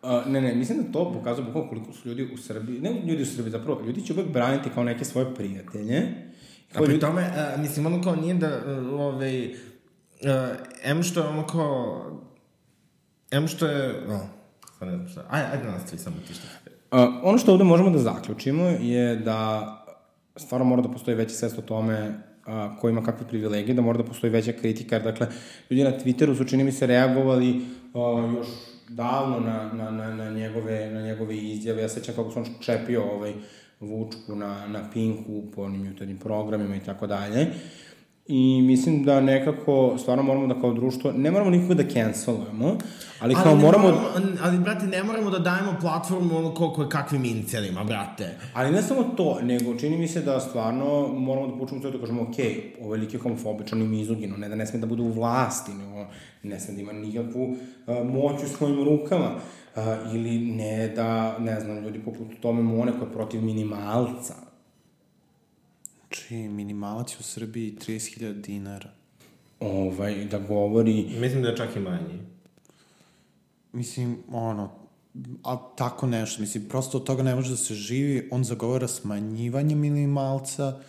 Uh, 0.04 0.28
ne, 0.28 0.42
ne, 0.42 0.56
mislim 0.56 0.84
da 0.84 0.92
to 0.92 1.14
pokazuje 1.14 1.46
bukvalno 1.46 1.70
koliko 1.70 1.94
su 1.94 2.10
ljudi 2.10 2.30
u 2.34 2.38
Srbiji, 2.38 2.80
ne 2.80 3.02
ljudi 3.08 3.24
u 3.24 3.26
Srbiji, 3.26 3.52
zapravo, 3.52 3.82
ljudi 3.82 4.02
će 4.02 4.14
uvek 4.14 4.28
braniti 4.28 4.70
kao 4.74 4.84
neke 4.84 5.06
svoje 5.06 5.36
prijatelje. 5.36 6.02
A 6.74 6.84
pri 6.84 7.00
tome, 7.00 7.22
uh, 7.22 7.62
mislim, 7.62 7.86
ono 7.86 8.04
kao 8.04 8.16
nije 8.16 8.34
da, 8.34 8.48
uh, 8.48 9.00
ovaj, 9.00 9.46
uh, 9.48 9.52
em 10.84 11.04
što 11.04 11.20
je 11.20 11.28
ono 11.28 11.48
kao, 11.48 12.04
em 13.32 13.48
što 13.48 13.68
je, 13.68 14.04
no, 14.08 14.20
sad 14.82 14.90
ne 14.90 14.96
znam 14.96 15.08
šta, 15.08 15.26
ajde, 15.30 15.48
ajde 15.52 15.72
nastavi 15.72 15.98
samo 15.98 16.16
ti 16.28 16.34
što 16.34 16.44
Uh, 16.92 17.00
ono 17.24 17.38
što 17.38 17.52
ovde 17.52 17.64
možemo 17.64 17.90
da 17.90 18.00
zaključimo 18.00 18.64
je 18.64 19.16
da 19.16 19.68
stvarno 20.36 20.66
mora 20.66 20.82
da 20.82 20.90
postoji 20.90 21.18
veća 21.18 21.36
svest 21.36 21.58
o 21.58 21.62
tome 21.62 22.14
a, 22.46 22.76
ko 22.80 22.90
ima 22.90 23.04
kakve 23.04 23.28
privilegije, 23.28 23.76
da 23.76 23.82
mora 23.82 23.98
da 23.98 24.04
postoji 24.04 24.32
veća 24.32 24.52
kritika, 24.52 24.96
jer 24.96 25.04
dakle, 25.04 25.28
ljudi 25.70 25.84
na 25.84 25.92
Twitteru 25.92 26.38
su 26.38 26.46
čini 26.46 26.64
mi 26.64 26.72
se 26.72 26.88
reagovali 26.88 27.62
a, 27.94 28.34
još 28.38 28.48
davno 28.90 29.40
na, 29.40 29.74
na, 29.74 29.92
na, 29.92 30.16
na, 30.16 30.30
njegove, 30.30 30.92
na 30.92 31.02
njegove 31.02 31.38
izjave. 31.38 31.82
Ja 31.82 31.90
sećam 31.90 32.16
kako 32.16 32.32
sam 32.32 32.46
čepio 32.60 33.04
ovaj 33.04 33.34
Vučku 33.80 34.36
na, 34.36 34.68
na 34.68 34.90
Pinku 34.94 35.44
po 35.56 35.62
onim 35.64 35.86
jutarnjim 35.86 36.18
programima 36.18 36.76
i 36.76 36.84
tako 36.86 37.08
dalje. 37.08 37.48
I 38.34 38.62
mislim 38.62 39.04
da 39.04 39.22
nekako 39.22 39.96
stvarno 39.98 40.24
moramo 40.24 40.48
da 40.48 40.62
kao 40.62 40.74
društvo, 40.74 41.12
ne 41.12 41.32
moramo 41.32 41.52
nikoga 41.52 41.74
da 41.74 41.90
cancelujemo, 41.90 42.78
ali 43.20 43.36
kao 43.36 43.44
ali 43.46 43.62
moramo... 43.62 43.84
moramo... 43.84 44.08
Ali, 44.44 44.58
brate, 44.58 44.88
ne 44.88 45.04
moramo 45.04 45.30
da 45.30 45.40
dajemo 45.40 45.76
platformu 45.82 46.38
ono 46.38 46.54
koliko 46.54 46.82
je 46.82 46.90
kakvim 46.90 47.26
incelima, 47.26 47.84
brate. 47.84 48.38
Ali 48.54 48.72
ne 48.72 48.82
samo 48.82 49.04
to, 49.04 49.40
nego 49.44 49.76
čini 49.76 49.98
mi 49.98 50.08
se 50.08 50.22
da 50.22 50.40
stvarno 50.40 51.08
moramo 51.08 51.48
da 51.48 51.58
počnemo 51.58 51.84
to 51.84 51.92
da 51.92 52.00
kažemo, 52.00 52.22
ok, 52.22 52.36
ovaj 52.82 53.00
lik 53.00 53.14
je 53.14 53.20
homofobičan 53.20 53.82
i 53.82 53.88
mizogino, 53.88 54.38
ne 54.38 54.50
da 54.50 54.56
ne 54.56 54.66
sme 54.66 54.80
da 54.80 54.88
bude 54.88 55.02
u 55.02 55.12
vlasti, 55.12 55.72
nego 55.72 56.08
ne 56.44 56.60
sme 56.60 56.74
da 56.74 56.82
ima 56.82 56.94
nikakvu 56.94 57.44
uh, 57.44 57.58
moć 58.14 58.44
u 58.44 58.48
svojim 58.48 58.84
rukama. 58.84 59.32
Uh, 59.76 60.16
ili 60.16 60.40
ne 60.40 60.88
da, 60.88 61.40
ne 61.40 61.60
znam, 61.60 61.84
ljudi 61.84 62.00
poput 62.00 62.28
tome 62.42 62.62
Mone 62.62 62.92
koja 62.92 63.08
je 63.08 63.14
protiv 63.14 63.42
minimalca. 63.42 64.51
Znači, 66.32 66.48
minimalac 66.48 67.12
je 67.12 67.18
u 67.20 67.24
Srbiji 67.24 67.76
30.000 67.88 68.42
dinara. 68.42 68.90
Ovaj, 69.60 70.26
da 70.26 70.40
govori... 70.40 71.16
Mislim 71.20 71.44
da 71.44 71.50
je 71.50 71.58
čak 71.58 71.76
i 71.76 71.80
manji. 71.80 72.20
Mislim, 73.74 74.18
ono, 74.32 74.70
a 75.44 75.58
tako 75.76 76.08
nešto, 76.08 76.42
mislim, 76.42 76.70
prosto 76.70 76.98
od 76.98 77.04
toga 77.04 77.24
ne 77.24 77.36
može 77.36 77.50
da 77.50 77.58
se 77.58 77.74
živi, 77.74 78.30
on 78.32 78.44
zagovara 78.44 78.88
smanjivanje 78.88 79.76
minimalca, 79.76 80.80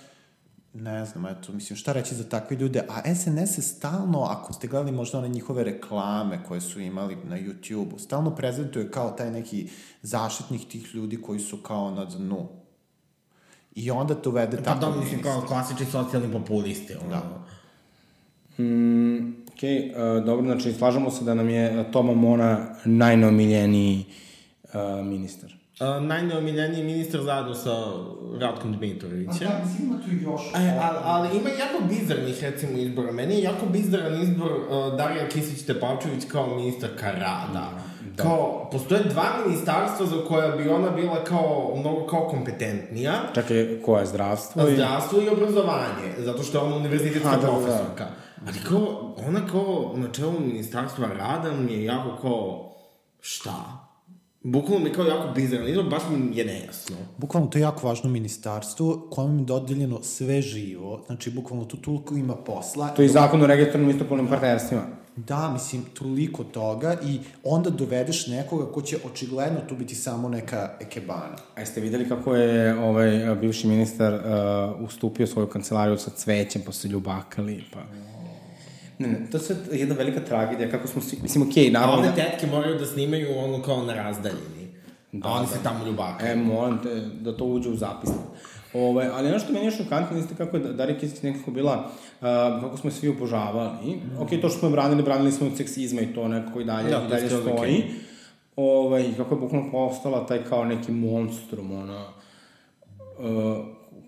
ne 0.74 1.06
znam, 1.06 1.26
eto, 1.26 1.52
mislim, 1.52 1.76
šta 1.76 1.92
reći 1.92 2.14
za 2.14 2.28
takve 2.28 2.56
ljude, 2.56 2.84
a 2.88 3.14
SNS 3.14 3.58
je 3.58 3.62
stalno, 3.62 4.22
ako 4.22 4.52
ste 4.52 4.68
gledali 4.68 4.92
možda 4.92 5.18
one 5.18 5.28
njihove 5.28 5.64
reklame 5.64 6.44
koje 6.48 6.60
su 6.60 6.80
imali 6.80 7.16
na 7.24 7.38
YouTube-u, 7.38 7.98
stalno 7.98 8.34
prezentuje 8.34 8.90
kao 8.90 9.10
taj 9.10 9.30
neki 9.30 9.68
zaštitnik 10.02 10.68
tih 10.68 10.94
ljudi 10.94 11.22
koji 11.22 11.40
su 11.40 11.56
kao 11.56 11.90
na 11.90 12.04
dnu. 12.04 12.61
I 13.74 13.90
onda 13.90 14.14
to 14.14 14.30
vede 14.30 14.56
Pa 14.56 14.62
tako... 14.62 14.80
da, 14.80 15.00
mislim, 15.00 15.22
kao 15.22 15.40
klasični 15.40 15.86
socijalni 15.86 16.32
populisti, 16.32 16.94
ono. 17.04 17.10
Da. 17.10 17.42
Mm, 18.64 19.28
ok, 19.28 19.62
uh, 19.62 20.24
dobro, 20.24 20.46
znači 20.46 20.72
slažemo 20.72 21.10
se 21.10 21.24
da 21.24 21.34
nam 21.34 21.48
je 21.48 21.90
Toma 21.92 22.14
Mona 22.14 22.66
najneomiljeniji 22.84 24.04
uh, 24.64 25.06
ministar. 25.06 25.50
Uh, 25.80 26.04
najneomiljeniji 26.06 26.84
ministar 26.84 27.20
zajedno 27.20 27.54
sa 27.54 27.70
Ratkom 28.40 28.76
Dmitrovićem. 28.76 29.48
da, 29.48 29.64
mislim, 29.64 29.88
ima 29.88 29.98
tu 30.04 30.10
još... 30.30 30.40
E, 30.54 30.78
ali, 30.82 30.98
ali 31.04 31.38
ima 31.38 31.48
jako 31.48 31.84
bizarnih, 31.88 32.42
recimo, 32.42 32.78
izbora. 32.78 33.12
Meni 33.12 33.34
je 33.34 33.42
jako 33.42 33.66
bizaran 33.66 34.22
izbor 34.22 34.52
uh, 34.52 34.96
Darija 34.96 35.28
Kisić-Tepavčević 35.28 36.26
kao 36.28 36.56
ministarka 36.56 37.10
rada. 37.10 37.91
Da. 38.12 38.22
Kao, 38.22 38.68
postoje 38.72 39.04
dva 39.04 39.24
ministarstva 39.44 40.06
za 40.06 40.16
koja 40.28 40.48
bi 40.48 40.68
ona 40.68 40.90
bila 40.90 41.24
kao, 41.24 41.74
mnogo 41.76 42.06
kao 42.06 42.28
kompetentnija. 42.28 43.12
Čekaj, 43.34 43.80
ko 43.84 43.98
je 43.98 44.06
zdravstvo? 44.06 44.68
i- 44.68 44.74
Zdravstvo 44.74 45.20
i 45.20 45.28
obrazovanje, 45.28 46.08
zato 46.18 46.42
što 46.42 46.58
je 46.58 46.64
ona 46.64 46.76
univerzitetska 46.76 47.28
A, 47.28 47.36
da, 47.36 47.36
da, 47.36 47.46
da. 47.46 47.52
profesorka. 47.52 48.06
Ali 48.46 48.58
kao, 48.68 49.14
ona 49.28 49.46
kao 49.46 49.92
na 49.94 50.08
čelu 50.12 50.40
ministarstva 50.40 51.08
rada 51.08 51.52
mi 51.52 51.72
je 51.72 51.84
jako 51.84 52.16
kao, 52.22 52.72
šta? 53.20 53.54
Bukvalno 54.42 54.78
mi 54.78 54.90
je 54.90 54.94
kao 54.94 55.04
jako 55.04 55.28
bizaran 55.34 55.68
izbor, 55.68 55.84
baš 55.84 56.02
mi 56.10 56.36
je 56.36 56.44
nejasno. 56.44 56.96
Bukvalno 57.18 57.48
to 57.48 57.58
je 57.58 57.62
jako 57.62 57.86
važno 57.86 58.10
ministarstvo 58.10 59.06
kojem 59.10 59.38
je 59.38 59.44
dodeljeno 59.44 60.02
sve 60.02 60.42
živo, 60.42 61.02
znači 61.06 61.30
bukvalno 61.30 61.64
tu 61.64 61.76
toliko 61.76 62.14
ima 62.14 62.34
posla. 62.36 62.88
To 62.88 63.02
je 63.02 63.06
i 63.06 63.10
zakon 63.10 63.42
o 63.42 63.46
registrovanim 63.46 63.90
istopolnim 63.90 64.26
partnerstvima. 64.28 64.82
Da, 65.16 65.50
mislim, 65.52 65.84
toliko 65.94 66.44
toga 66.44 66.96
i 67.04 67.20
onda 67.44 67.70
dovedeš 67.70 68.26
nekoga 68.26 68.72
ko 68.72 68.82
će 68.82 68.98
očigledno 69.04 69.60
tu 69.68 69.76
biti 69.76 69.94
samo 69.94 70.28
neka 70.28 70.70
ekebana. 70.80 71.36
A 71.56 71.60
jeste 71.60 71.80
videli 71.80 72.08
kako 72.08 72.34
je 72.34 72.78
ovaj 72.78 73.36
bivši 73.40 73.66
ministar 73.66 74.14
uh, 74.14 74.20
ustupio 74.80 75.26
svoju 75.26 75.46
kancelariju 75.46 75.98
sa 75.98 76.10
cvećem, 76.10 76.62
pa 76.66 76.72
su 76.72 76.80
se 76.80 76.88
ljubakali, 76.88 77.64
pa... 77.72 77.80
Ne, 78.98 79.08
ne, 79.08 79.26
to 79.30 79.38
je 79.38 79.78
jedna 79.80 79.94
velika 79.94 80.20
tragedija, 80.20 80.70
kako 80.70 80.88
smo 80.88 81.02
svi, 81.02 81.18
mislim, 81.22 81.48
okej, 81.48 81.64
okay, 81.64 81.68
A 81.68 81.72
naravno... 81.72 81.98
one 81.98 82.14
tetke 82.14 82.46
moraju 82.46 82.78
da 82.78 82.86
snimaju 82.86 83.38
ono 83.38 83.62
kao 83.62 83.82
na 83.82 83.94
razdaljini. 83.94 84.61
Da, 85.12 85.28
a 85.28 85.32
oni 85.32 85.46
se 85.46 85.58
tamo 85.62 85.86
ljubakaju. 85.86 86.32
E, 86.32 86.36
molim 86.36 86.78
te 86.82 86.94
da 87.20 87.36
to 87.36 87.44
uđe 87.44 87.68
u 87.68 87.76
zapisnik. 87.76 88.20
Ovaj, 88.74 89.08
ali 89.08 89.28
ono 89.28 89.38
što 89.38 89.52
meni 89.52 89.64
je 89.64 89.70
šokantno, 89.70 90.16
jeste 90.16 90.34
kako 90.34 90.56
je 90.56 90.62
Darija 90.72 90.98
Kisić 90.98 91.22
nekako 91.22 91.50
bila, 91.50 91.76
uh, 92.20 92.26
kako 92.62 92.76
smo 92.76 92.90
svi 92.90 93.08
obožavali. 93.08 93.90
Mm. 93.96 94.22
Ok, 94.22 94.28
to 94.30 94.48
što 94.48 94.58
smo 94.58 94.70
branili, 94.70 95.02
branili 95.02 95.32
smo 95.32 95.46
od 95.46 95.56
seksizma 95.56 96.00
i 96.00 96.14
to 96.14 96.28
nekako 96.28 96.60
i 96.60 96.64
dalje, 96.64 96.90
Da, 96.90 97.02
i 97.06 97.08
dalje 97.08 97.28
stoji. 97.28 97.52
okej. 97.52 97.84
Ovaj, 98.56 99.02
i 99.02 99.14
kako 99.16 99.34
je 99.34 99.40
bukvalno 99.40 99.70
postala 99.70 100.26
taj 100.26 100.44
kao 100.44 100.64
neki 100.64 100.92
monstrum, 100.92 101.72
ona, 101.72 102.04
uh, 103.18 103.64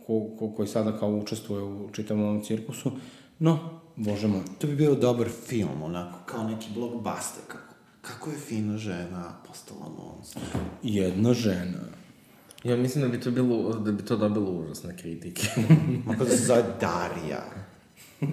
ko, 0.06 0.36
ko, 0.38 0.52
koji 0.56 0.68
sada 0.68 0.98
kao 0.98 1.10
učestvuje 1.10 1.62
u 1.62 1.88
čitavom 1.92 2.22
ovom 2.22 2.42
cirkusu. 2.42 2.92
No, 3.38 3.58
bože 3.96 4.28
moj. 4.28 4.40
To 4.58 4.66
bi 4.66 4.76
bio 4.76 4.94
dobar 4.94 5.28
film, 5.28 5.82
onako, 5.82 6.18
kao 6.26 6.44
neki 6.48 6.66
blockbuster, 6.74 7.42
kako, 7.48 7.63
kako 8.06 8.30
je 8.30 8.36
fina 8.36 8.76
žena 8.76 9.32
postala 9.48 9.88
monster. 9.98 10.42
Jedna 10.82 11.34
žena. 11.34 11.80
Ja 12.64 12.76
mislim 12.76 13.04
da 13.04 13.08
bi 13.08 13.20
to 13.20 13.30
bilo, 13.30 13.72
da 13.72 13.92
bi 13.92 14.04
to 14.04 14.16
dobilo 14.16 14.50
užasne 14.50 14.96
kritike. 14.96 15.46
Ma 16.06 16.14
pa 16.18 16.24
da 16.24 16.30
se 16.30 16.44
zove 16.44 16.62
Darija. 16.80 17.44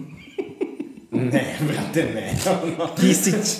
ne, 1.11 1.57
brate, 1.67 2.13
ne. 2.13 2.33
Ono, 2.63 2.89
Kisić. 2.95 3.57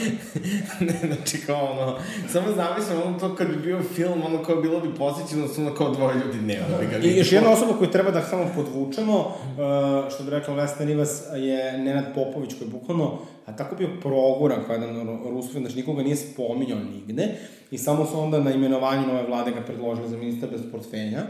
ne, 0.86 1.00
znači 1.06 1.46
kao 1.46 1.72
ono, 1.72 1.98
samo 2.32 2.46
zamišljam 2.56 3.02
ono 3.06 3.18
to 3.18 3.34
kad 3.34 3.48
bi 3.48 3.56
bio 3.56 3.82
film, 3.94 4.22
ono 4.26 4.42
kao 4.42 4.56
bilo 4.56 4.80
bi 4.80 4.94
posjećeno 4.94 5.48
su 5.48 5.60
ono 5.60 5.74
kao 5.74 5.94
dvoje 5.94 6.14
ljudi 6.14 6.38
ne, 6.38 6.60
ono 6.68 6.78
bi 6.78 6.86
ga 6.86 6.96
I 6.96 7.18
još 7.18 7.32
jedna 7.32 7.50
osoba 7.50 7.78
koju 7.78 7.90
treba 7.90 8.10
da 8.10 8.22
samo 8.22 8.50
podvučemo, 8.54 9.18
uh, 9.18 10.14
što 10.14 10.24
bi 10.24 10.30
rekla 10.30 10.54
Vesna 10.54 10.84
Rivas, 10.84 11.22
je 11.36 11.78
Nenad 11.78 12.14
Popović, 12.14 12.54
koji 12.58 12.68
je 12.68 12.72
bukvalno, 12.72 13.18
tako 13.56 13.76
bio 13.76 13.88
proguran 14.00 14.58
kao 14.66 14.74
jedan 14.74 14.96
ru- 14.96 15.30
Rusofin, 15.30 15.62
znači 15.62 15.76
nikoga 15.76 16.02
nije 16.02 16.16
spominjao 16.16 16.78
nigde, 16.78 17.28
i 17.70 17.78
samo 17.78 18.06
su 18.06 18.20
onda 18.20 18.40
na 18.40 18.50
imenovanju 18.50 19.06
nove 19.06 19.26
vlade 19.26 19.50
ga 19.50 19.60
predložili 19.60 20.08
za 20.08 20.16
ministar 20.16 20.50
bez 20.50 20.60
portfelja. 20.72 21.22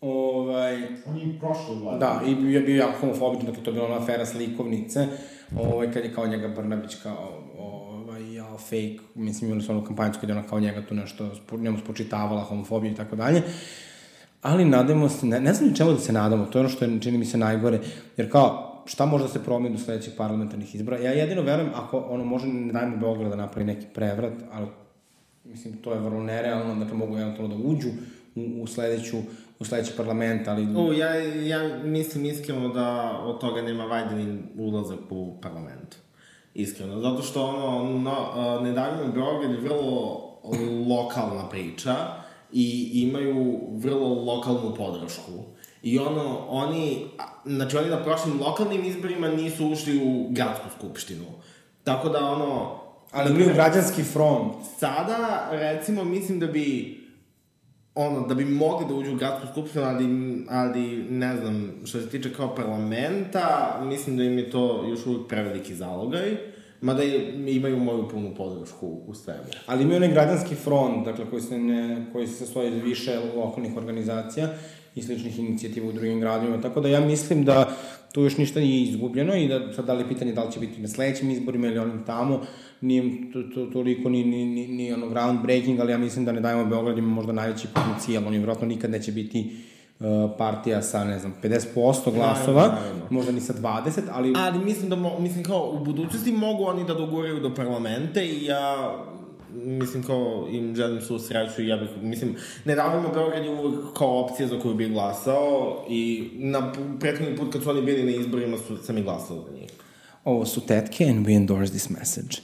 Ovaj, 0.00 0.74
On 1.06 1.18
je 1.18 1.38
prošlo 1.40 1.74
vlada. 1.82 1.98
Da, 1.98 2.30
i 2.30 2.34
bio 2.34 2.60
bio 2.60 2.76
jako 2.76 2.98
homofobičan, 3.00 3.46
dakle 3.46 3.64
to 3.64 3.70
je 3.70 3.74
bila 3.74 3.86
ona 3.86 3.96
afera 3.96 4.26
slikovnice, 4.26 5.06
ovaj, 5.58 5.92
kad 5.92 6.04
je 6.04 6.14
kao 6.14 6.26
njega 6.26 6.48
Brnabić 6.48 6.94
kao, 6.94 7.42
ovaj, 7.58 8.34
ja, 8.34 8.56
fake, 8.58 8.98
mislim, 9.14 9.50
imali 9.50 9.64
su 9.64 9.72
onu 9.72 9.84
kampanju 9.84 10.12
kad 10.20 10.28
je 10.28 10.36
ona 10.36 10.46
kao 10.46 10.60
njega 10.60 10.82
tu 10.88 10.94
nešto, 10.94 11.30
njemu 11.58 11.78
spočitavala 11.78 12.42
homofobiju 12.42 12.92
i 12.92 12.96
tako 12.96 13.16
dalje. 13.16 13.42
Ali 14.42 14.64
nadamo 14.64 15.08
se, 15.08 15.26
ne, 15.26 15.40
ne 15.40 15.54
znam 15.54 15.68
ni 15.68 15.76
čemu 15.76 15.92
da 15.92 15.98
se 15.98 16.12
nadamo, 16.12 16.44
to 16.46 16.58
je 16.58 16.60
ono 16.60 16.68
što 16.68 16.84
je, 16.84 17.00
čini 17.00 17.18
mi 17.18 17.24
se 17.24 17.38
najgore, 17.38 17.78
jer 18.16 18.32
kao, 18.32 18.69
šta 18.84 19.06
može 19.06 19.24
da 19.24 19.30
se 19.30 19.44
promeni 19.44 19.76
do 19.76 19.82
sledećih 19.82 20.14
parlamentarnih 20.16 20.74
izbora? 20.74 20.98
Ja 20.98 21.10
jedino 21.10 21.42
verujem, 21.42 21.72
ako 21.74 21.98
ono 21.98 22.24
može, 22.24 22.46
ne 22.46 22.72
dajmo 22.72 22.96
Beograd 22.96 23.30
da 23.30 23.36
napravi 23.36 23.66
neki 23.66 23.86
prevrat, 23.94 24.34
ali 24.52 24.66
mislim, 25.44 25.76
to 25.76 25.92
je 25.92 26.00
vrlo 26.00 26.22
nerealno, 26.22 26.74
dakle 26.74 26.96
mogu 26.96 27.18
eventualno 27.18 27.56
da 27.56 27.64
uđu 27.64 27.88
u, 28.34 28.62
u 28.62 28.66
sledeću 28.66 29.16
u 29.60 29.64
sledeći 29.64 29.92
parlament, 29.96 30.48
ali... 30.48 30.66
O, 30.76 30.92
ja, 30.92 31.14
ja 31.46 31.78
mislim 31.84 32.24
iskreno 32.24 32.68
da 32.68 33.18
od 33.24 33.40
toga 33.40 33.62
nema 33.62 33.84
vajde 33.84 34.14
ni 34.14 34.38
ulazak 34.58 34.98
u 35.10 35.40
parlament. 35.42 35.96
Iskreno. 36.54 37.00
Zato 37.00 37.22
što 37.22 37.46
ono, 37.46 37.98
no, 37.98 38.60
ne 38.60 38.72
davimo 38.72 39.12
Beograd 39.12 39.50
je 39.50 39.60
vrlo 39.60 40.20
lokalna 40.88 41.48
priča 41.48 41.94
i 42.52 42.90
imaju 42.94 43.60
vrlo 43.72 44.08
lokalnu 44.08 44.74
podršku. 44.76 45.32
I 45.82 45.98
ono, 45.98 46.46
oni, 46.48 47.06
znači 47.44 47.76
oni 47.76 47.88
na 47.88 48.04
prošlim 48.04 48.40
lokalnim 48.40 48.84
izborima 48.84 49.28
nisu 49.28 49.66
ušli 49.66 50.00
u 50.04 50.28
gradsku 50.30 50.66
skupštinu. 50.78 51.24
Tako 51.84 52.08
da 52.08 52.18
ono... 52.24 52.80
Ali 53.12 53.30
imaju 53.30 53.54
građanski 53.54 54.02
front. 54.02 54.54
Sada, 54.78 55.48
recimo, 55.50 56.04
mislim 56.04 56.40
da 56.40 56.46
bi 56.46 57.00
ono, 57.94 58.26
da 58.26 58.34
bi 58.34 58.44
mogli 58.44 58.86
da 58.88 58.94
uđu 58.94 59.12
u 59.12 59.16
gradsku 59.16 59.46
skupštinu, 59.52 59.84
ali, 59.84 60.04
ali 60.48 61.06
ne 61.10 61.36
znam, 61.36 61.72
što 61.84 62.00
se 62.00 62.08
tiče 62.08 62.32
kao 62.34 62.54
parlamenta, 62.54 63.78
mislim 63.84 64.16
da 64.16 64.24
im 64.24 64.38
je 64.38 64.50
to 64.50 64.86
još 64.88 65.06
uvijek 65.06 65.28
preveliki 65.28 65.74
zalogaj. 65.74 66.36
Mada 66.80 67.02
imaju 67.46 67.76
moju 67.76 68.08
punu 68.08 68.34
podršku 68.34 68.86
u 69.06 69.14
svemu. 69.14 69.42
Ali 69.66 69.82
imaju 69.82 69.96
onaj 69.96 70.12
građanski 70.12 70.54
front, 70.54 71.04
dakle, 71.04 71.30
koji 71.30 71.42
se, 71.42 71.58
ne, 71.58 72.06
koji 72.12 72.26
se 72.26 72.34
sastoji 72.34 72.68
iz 72.68 72.82
više 72.82 73.18
lokalnih 73.36 73.76
organizacija 73.76 74.48
i 74.94 75.02
sličnih 75.02 75.38
inicijativa 75.38 75.88
u 75.88 75.92
drugim 75.92 76.20
gradovima, 76.20 76.60
tako 76.60 76.80
da 76.80 76.88
ja 76.88 77.00
mislim 77.00 77.44
da 77.44 77.76
tu 78.12 78.22
još 78.22 78.36
ništa 78.36 78.60
nije 78.60 78.82
izgubljeno 78.82 79.34
i 79.34 79.48
da 79.48 79.72
sad 79.72 79.84
da 79.84 79.92
li 79.92 80.08
pitanje 80.08 80.32
da 80.32 80.44
li 80.44 80.52
će 80.52 80.60
biti 80.60 80.80
na 80.80 80.88
sledećim 80.88 81.30
izborima 81.30 81.66
ili 81.66 81.78
onim 81.78 82.04
tamo, 82.06 82.40
nije 82.80 83.32
to, 83.32 83.42
to, 83.42 83.66
toliko 83.66 84.08
ni, 84.08 84.24
ni, 84.24 84.44
ni, 84.44 84.68
ni 84.68 84.92
ono 84.92 85.08
groundbreaking, 85.08 85.80
ali 85.80 85.92
ja 85.92 85.98
mislim 85.98 86.24
da 86.24 86.32
ne 86.32 86.40
dajemo 86.40 86.64
Beograd 86.64 86.98
ima 86.98 87.08
možda 87.08 87.32
najveći 87.32 87.68
potencijal, 87.74 88.26
oni 88.26 88.36
vjerojatno 88.38 88.66
nikad 88.66 88.90
neće 88.90 89.12
biti 89.12 89.56
uh, 90.00 90.06
partija 90.38 90.82
sa, 90.82 91.04
ne 91.04 91.18
znam, 91.18 91.34
50% 91.42 92.14
glasova, 92.14 92.62
Naravno, 92.62 92.80
naravno. 92.80 93.04
možda 93.10 93.32
ni 93.32 93.40
sa 93.40 93.52
20, 93.52 94.00
ali... 94.12 94.34
Ali 94.36 94.58
mislim 94.64 94.90
da, 94.90 94.96
mo, 94.96 95.18
mislim 95.18 95.44
kao, 95.44 95.70
u 95.80 95.84
budućnosti 95.84 96.32
mogu 96.32 96.64
oni 96.64 96.84
da 96.84 96.94
doguraju 96.94 97.40
do 97.40 97.54
parlamente 97.54 98.26
i 98.26 98.44
ja 98.44 98.94
mislim 99.54 100.02
kao 100.02 100.48
im 100.50 100.76
želim 100.76 101.00
svu 101.00 101.18
sreću 101.18 101.62
i 101.62 101.68
ja 101.68 101.76
bih, 101.76 101.88
mislim, 102.02 102.36
ne 102.64 102.74
davimo 102.74 103.08
Beograd 103.08 103.44
je 103.44 103.50
uvek 103.50 103.96
kao 103.96 104.24
opcija 104.24 104.48
za 104.48 104.60
koju 104.60 104.74
bih 104.74 104.92
glasao 104.92 105.84
i 105.88 106.30
na 106.34 106.72
prethodni 107.00 107.36
put 107.36 107.52
kad 107.52 107.62
su 107.62 107.70
oni 107.70 107.82
bili 107.82 108.02
na 108.02 108.10
izborima 108.10 108.56
su, 108.58 108.76
sam 108.76 108.98
i 108.98 109.02
glasao 109.02 109.36
za 109.36 109.52
njih. 109.60 109.70
Ovo 110.24 110.46
su 110.46 110.60
tetke 110.66 111.04
and 111.04 111.26
we 111.26 111.36
endorse 111.36 111.72
this 111.72 111.90
message. 111.90 112.36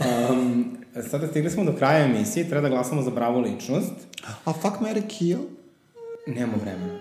Um, 0.00 0.76
sada 1.10 1.26
stigli 1.26 1.50
smo 1.50 1.64
do 1.64 1.72
kraja 1.72 2.04
emisije, 2.04 2.48
treba 2.48 2.68
da 2.68 2.74
glasamo 2.74 3.02
za 3.02 3.10
pravu 3.10 3.40
ličnost. 3.40 3.92
A 4.44 4.52
fuck, 4.52 4.76
Mary 4.80 5.06
Kill? 5.08 5.40
Nemamo 6.26 6.58
vremena. 6.62 6.98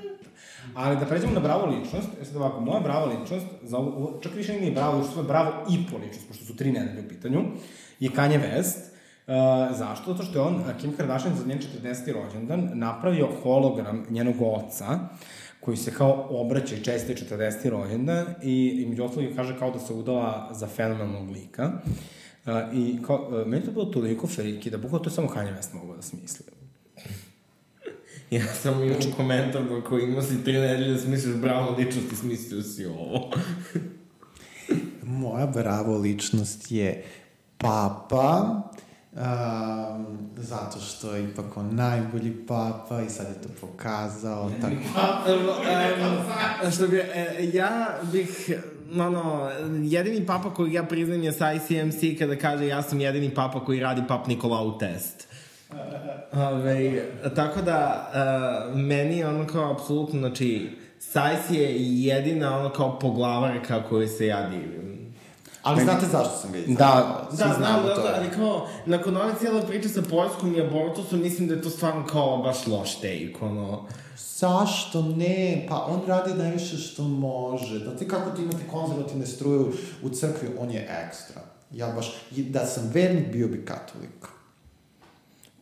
Ali 0.73 0.97
da 0.97 1.05
pređemo 1.05 1.33
na 1.33 1.39
bravo 1.39 1.65
ličnost, 1.65 2.07
jer 2.17 2.27
sad 2.27 2.35
ovako, 2.35 2.61
moja 2.61 2.79
brava 2.79 3.05
ličnost, 3.05 3.45
za 3.63 3.77
ovo, 3.77 4.19
čak 4.23 4.35
više 4.35 4.53
nije 4.53 4.71
bravo 4.71 4.97
ličnost, 4.97 5.27
bravo 5.27 5.51
i 5.69 5.77
po 5.91 5.97
ličnost, 5.97 6.27
pošto 6.27 6.45
su 6.45 6.55
tri 6.55 6.71
nedelje 6.71 7.05
u 7.05 7.09
pitanju, 7.09 7.41
je 7.99 8.09
Kanye 8.09 8.39
West. 8.39 8.96
Uh, 9.27 9.77
zašto? 9.77 10.11
Zato 10.13 10.23
što 10.23 10.39
je 10.39 10.41
on, 10.41 10.63
Kim 10.81 10.97
Kardashian, 10.97 11.35
za 11.35 11.45
njen 11.45 11.59
40. 11.83 12.13
rođendan, 12.13 12.69
napravio 12.73 13.27
hologram 13.43 14.05
njenog 14.09 14.35
oca, 14.41 14.99
koji 15.59 15.77
se 15.77 15.93
kao 15.93 16.27
obraća 16.29 16.75
i 16.75 16.83
česti 16.83 17.13
40. 17.13 17.69
rođendan 17.69 18.25
i, 18.43 18.83
i 18.83 18.85
među 18.89 19.03
ostalog 19.03 19.29
kaže 19.35 19.59
kao 19.59 19.71
da 19.71 19.79
se 19.79 19.93
udala 19.93 20.49
za 20.53 20.67
fenomenalnog 20.67 21.29
lika. 21.29 21.71
Uh, 22.45 22.53
I 22.73 22.97
kao, 23.07 23.29
uh, 23.41 23.47
meni 23.47 23.65
to 23.65 23.71
bilo 23.71 23.85
toliko 23.85 24.27
friki 24.27 24.69
da 24.69 24.77
bukvalo 24.77 25.03
to 25.03 25.09
je 25.09 25.13
samo 25.13 25.27
Kanye 25.27 25.57
West 25.57 25.75
mogao 25.75 25.95
da 25.95 26.01
smisli. 26.01 26.45
Ja 28.31 28.45
sam 28.45 28.83
imao 28.83 28.97
komentar 29.17 29.63
da 29.63 29.81
koji 29.81 30.03
ima 30.03 30.21
si 30.21 30.43
tri 30.43 30.53
nedelje 30.53 30.93
da 30.93 30.99
smisliš 30.99 31.35
bravo 31.35 31.75
ličnost 31.77 32.11
i 32.11 32.15
smislio 32.15 32.63
si 32.63 32.85
ovo. 32.85 33.31
Moja 35.21 35.47
bravo 35.47 35.97
ličnost 35.97 36.71
je 36.71 37.03
papa, 37.57 38.61
um, 39.17 40.17
zato 40.37 40.79
što 40.79 41.15
je 41.15 41.23
ipak 41.23 41.57
on 41.57 41.75
najbolji 41.75 42.45
papa 42.47 43.01
i 43.01 43.09
sad 43.09 43.27
je 43.27 43.41
to 43.41 43.49
pokazao. 43.61 44.51
Tako, 44.61 44.75
um, 46.65 46.71
što 46.75 46.87
bi, 46.87 46.97
e, 46.97 47.49
ja 47.53 47.99
bih, 48.11 48.51
ono, 48.99 49.49
jedini 49.83 50.25
papa 50.25 50.53
koji 50.53 50.73
ja 50.73 50.83
priznam 50.83 51.23
je 51.23 51.31
sa 51.31 51.53
ICMC 51.53 52.19
kada 52.19 52.35
kaže 52.35 52.67
ja 52.67 52.81
sam 52.81 52.99
jedini 52.99 53.35
papa 53.35 53.65
koji 53.65 53.79
radi 53.79 54.01
pap 54.07 54.27
Nikolau 54.27 54.77
test. 54.77 55.27
Ove, 56.33 57.03
tako 57.35 57.61
da, 57.61 58.09
uh, 58.69 58.79
meni 58.79 59.17
je 59.17 59.27
ono 59.27 59.47
kao 59.47 59.71
apsolutno, 59.71 60.19
znači, 60.19 60.69
Sajs 60.99 61.49
je 61.49 61.75
jedina 62.03 62.59
ono 62.59 62.69
kao 62.69 62.99
poglavarka 62.99 63.83
koju 63.83 64.07
se 64.07 64.27
ja 64.27 64.49
divim. 64.49 64.86
Ali 65.67 65.83
znate 65.83 66.05
zašto 66.07 66.37
sam 66.37 66.51
ga 66.51 66.57
izabrao? 66.57 66.87
Da, 66.87 67.27
Da, 67.29 67.35
znam, 67.35 67.53
znamo 67.55 67.83
da, 67.83 67.95
to. 67.95 68.01
da, 68.01 68.13
ali 68.15 68.29
kao, 68.31 68.67
nakon 68.85 69.17
ove 69.17 69.33
cijele 69.39 69.67
priče 69.67 69.89
sa 69.89 70.01
Poljskom 70.01 70.55
i 70.55 70.61
abortusom, 70.61 71.21
mislim 71.21 71.47
da 71.47 71.53
je 71.53 71.61
to 71.61 71.69
stvarno 71.69 72.05
kao 72.05 72.37
baš 72.37 72.67
loš 72.67 72.95
take, 72.95 73.35
ono. 73.41 73.85
Zašto 74.17 75.01
ne? 75.01 75.65
Pa 75.69 75.85
on 75.85 76.01
radi 76.07 76.33
najviše 76.33 76.77
što 76.77 77.03
može. 77.03 77.79
Da 77.79 77.95
ti 77.95 78.07
kako 78.07 78.29
ti 78.29 78.41
imate 78.41 78.63
konzervativne 78.71 79.25
struje 79.25 79.59
u- 80.03 80.09
crkvi, 80.09 80.47
on 80.59 80.71
je 80.71 80.87
ekstra. 81.05 81.41
Ja 81.71 81.87
baš, 81.87 82.13
da 82.31 82.65
sam 82.65 82.91
vernik, 82.93 83.27
bio 83.27 83.47
bi 83.47 83.65
katolik. 83.65 84.27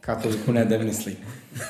Katoliku 0.06 0.54
nedeljni 0.54 0.94
slik. 0.94 1.18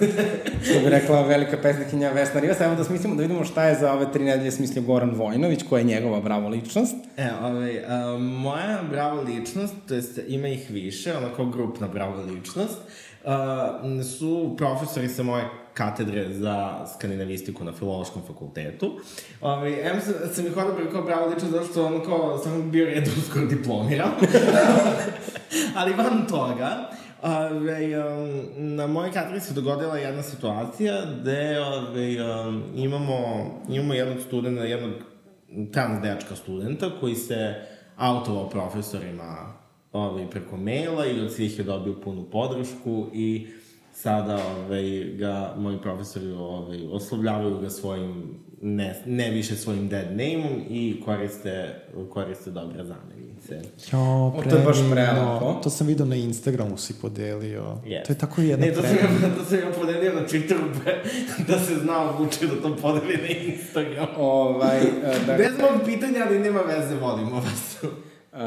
Što 0.66 0.80
bi 0.80 0.90
rekla 0.90 1.22
velika 1.22 1.58
pesnikinja 1.62 2.12
Vesna 2.12 2.40
Rivas, 2.40 2.62
evo 2.62 2.76
da 2.76 2.84
smislimo, 2.84 3.16
da 3.16 3.22
vidimo 3.22 3.46
šta 3.46 3.64
je 3.64 3.76
za 3.76 3.94
ove 3.94 4.12
tri 4.12 4.24
nedelje 4.24 4.52
smislio 4.52 4.84
Goran 4.84 5.16
Vojnović, 5.16 5.64
koja 5.70 5.80
je 5.80 5.86
njegova 5.86 6.20
bravo 6.20 6.50
ličnost. 6.50 6.96
E, 7.18 7.30
ovaj, 7.44 7.86
a, 7.88 8.18
moja 8.18 8.84
brava 8.90 9.22
ličnost, 9.22 9.74
to 9.88 9.96
jest 9.96 10.20
ima 10.28 10.48
ih 10.48 10.72
više, 10.72 11.18
ona 11.18 11.36
kao 11.36 11.46
grupna 11.46 11.88
brava 11.88 12.22
ličnost, 12.22 12.78
a, 13.26 14.04
su 14.20 14.56
profesori 14.58 15.08
sa 15.08 15.24
moje 15.24 15.44
katedre 15.74 16.34
za 16.34 16.86
skandinavistiku 16.96 17.64
na 17.64 17.72
filološkom 17.74 18.22
fakultetu. 18.28 19.00
Ovaj, 19.42 19.90
em 19.92 20.02
sam, 20.02 20.14
sam 20.34 20.46
ih 20.46 20.58
odabrao 20.58 20.92
kao 20.92 21.02
bravo 21.02 21.26
ličnost 21.26 21.52
zato 21.52 21.66
što 21.66 21.86
ono 21.86 22.04
kao 22.04 22.38
sam 22.38 22.72
bio 22.72 22.86
red 22.86 23.08
uskoro 23.08 23.46
diplomiram. 23.56 24.12
Ali 25.78 25.94
van 25.94 26.28
toga, 26.28 26.90
Ove, 27.26 28.06
um, 28.06 28.76
na 28.76 28.88
mojoj 28.88 29.12
katedri 29.12 29.40
se 29.40 29.54
dogodila 29.54 29.98
jedna 29.98 30.24
situacija 30.24 31.02
gde 31.22 31.60
ove, 31.60 32.18
um, 32.24 32.64
imamo, 32.76 33.18
imamo 33.70 33.94
jednog 33.94 34.18
studenta, 34.28 34.64
jednog 34.64 34.94
trans 35.72 36.02
dečka 36.02 36.36
studenta 36.36 36.90
koji 37.00 37.16
se 37.16 37.56
autovao 37.98 38.50
profesorima 38.50 39.54
ove, 39.92 40.30
preko 40.30 40.58
maila 40.58 41.06
i 41.06 41.22
od 41.22 41.34
svih 41.34 41.58
je 41.60 41.64
dobio 41.64 41.96
punu 42.04 42.24
podršku 42.32 43.08
i 43.14 43.48
sada 43.94 44.40
ove, 44.58 45.04
ga 45.04 45.54
moji 45.58 45.78
profesori 45.82 46.32
ove, 46.32 46.78
oslovljavaju 46.92 47.60
ga 47.60 47.70
svojim 47.70 48.40
ne, 48.62 48.96
ne 49.06 49.30
više 49.32 49.56
svojim 49.56 49.88
dead 49.90 50.10
name-om 50.10 50.64
i 50.70 51.02
koriste, 51.06 51.76
koriste 52.10 52.52
dobre 52.52 52.84
zamenice. 52.84 53.70
Jo, 53.92 54.34
to 54.50 54.56
je 54.56 54.64
baš 54.66 54.78
prelepo. 54.92 55.60
To 55.64 55.70
sam 55.70 55.88
vidio 55.88 56.06
na 56.06 56.16
Instagramu 56.16 56.78
si 56.78 56.94
podelio. 56.94 57.64
Yes. 57.86 58.06
To 58.06 58.14
je 58.14 58.18
tako 58.18 58.42
jedna 58.42 58.66
Ne, 58.66 58.74
to 58.74 58.82
sam, 58.82 58.92
predivna. 58.98 59.36
to 59.38 59.46
sam 59.46 59.60
ja 59.60 59.72
podelio 59.72 60.14
na 60.14 60.22
Twitteru 60.22 60.66
pre- 60.76 61.04
da 61.48 61.60
se 61.60 61.76
zna 61.76 62.10
odlučio 62.10 62.48
da 62.48 62.62
to 62.62 62.76
podeli 62.76 63.18
na 63.18 63.28
Instagram. 63.54 64.08
Ovaj, 64.18 64.78
e, 64.78 64.84
da, 65.28 65.34
Bez 65.34 65.52
mog 65.52 65.86
pitanja, 65.86 66.26
ali 66.28 66.40
nema 66.40 66.60
veze, 66.62 66.96
volimo 66.96 67.36
vas. 67.36 67.78
Uh, 68.36 68.42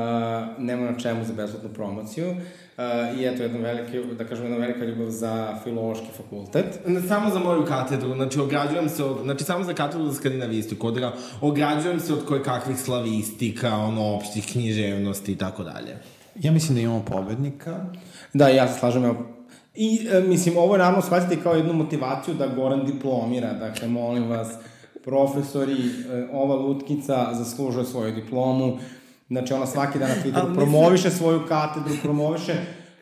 nema 0.59 0.91
na 0.91 0.99
čemu 0.99 1.25
za 1.25 1.33
besplatnu 1.33 1.69
promociju. 1.69 2.31
Uh, 2.31 3.21
I 3.21 3.27
eto, 3.27 3.43
jedna 3.43 3.59
velika, 3.59 4.15
da 4.19 4.25
kažem, 4.25 4.45
jedna 4.45 4.59
velika 4.59 4.85
ljubav 4.85 5.11
za 5.11 5.59
filološki 5.65 6.07
fakultet. 6.17 6.81
Ne, 6.87 7.03
samo 7.03 7.31
za 7.31 7.39
moju 7.39 7.65
katedru, 7.65 8.15
znači 8.15 8.41
ograđujem 8.41 8.89
se 8.89 9.05
od, 9.05 9.23
znači 9.23 9.45
samo 9.45 9.65
za 9.65 9.75
katedru 9.75 10.07
za 10.07 10.15
skandinavistiku, 10.15 10.87
od, 10.87 11.13
ograđujem 11.41 12.01
se 12.01 12.13
od 12.13 12.25
koje 12.25 12.43
kakvih 12.43 12.79
slavistika, 12.79 13.77
ono, 13.77 14.15
opštih 14.15 14.47
književnosti 14.53 15.33
i 15.33 15.37
tako 15.37 15.65
dalje. 15.65 15.97
Ja 16.35 16.53
mislim 16.53 16.75
da 16.75 16.81
imamo 16.81 17.05
pobednika. 17.05 17.87
Da, 18.35 18.49
ja 18.49 18.69
se 18.69 18.79
slažem, 18.79 19.05
evo, 19.05 19.17
I, 19.75 20.09
e, 20.13 20.21
mislim, 20.21 20.57
ovo 20.57 20.75
je 20.75 20.79
naravno 20.79 21.03
shvatiti 21.03 21.43
kao 21.43 21.55
jednu 21.55 21.73
motivaciju 21.73 22.35
da 22.35 22.47
Goran 22.47 22.87
diplomira. 22.87 23.53
Dakle, 23.53 23.89
molim 23.89 24.29
vas, 24.29 24.49
profesori, 25.05 25.73
e, 25.73 26.29
ova 26.33 26.55
lutkica 26.55 27.35
zaslužuje 27.35 27.85
svoju 27.85 28.13
diplomu. 28.13 28.79
Znači, 29.29 29.53
ona 29.53 29.67
svaki 29.67 29.99
dan 29.99 30.09
na 30.09 30.15
Twitteru 30.15 30.49
mislim- 30.49 30.57
promoviše 30.57 31.11
svoju 31.11 31.41
katedru, 31.49 31.95
promoviše 32.03 32.53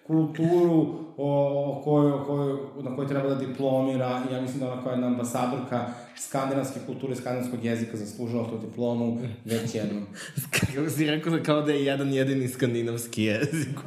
kulturu 0.06 1.06
o, 1.16 1.72
o 1.78 1.82
kojoj, 1.84 2.12
o 2.12 2.24
kojoj, 2.24 2.56
na 2.82 2.96
kojoj 2.96 3.08
treba 3.08 3.28
da 3.28 3.34
diplomira. 3.34 4.22
I 4.30 4.34
ja 4.34 4.40
mislim 4.40 4.60
da 4.60 4.72
ona 4.72 4.82
koja 4.82 4.92
je 4.92 4.96
jedna 4.96 5.06
ambasadorka 5.06 5.86
skandinavske 6.16 6.80
kulture, 6.86 7.16
skandinavskog 7.16 7.64
jezika 7.64 7.96
zaslužila 7.96 8.50
tu 8.50 8.58
diplomu 8.58 9.18
već 9.44 9.74
jednom. 9.74 10.06
Kako 10.74 10.90
si 10.90 11.06
rekao 11.06 11.32
da 11.32 11.42
kao 11.42 11.62
da 11.62 11.72
je 11.72 11.84
jedan 11.84 12.12
jedini 12.12 12.48
skandinavski 12.48 13.22
jezik. 13.24 13.78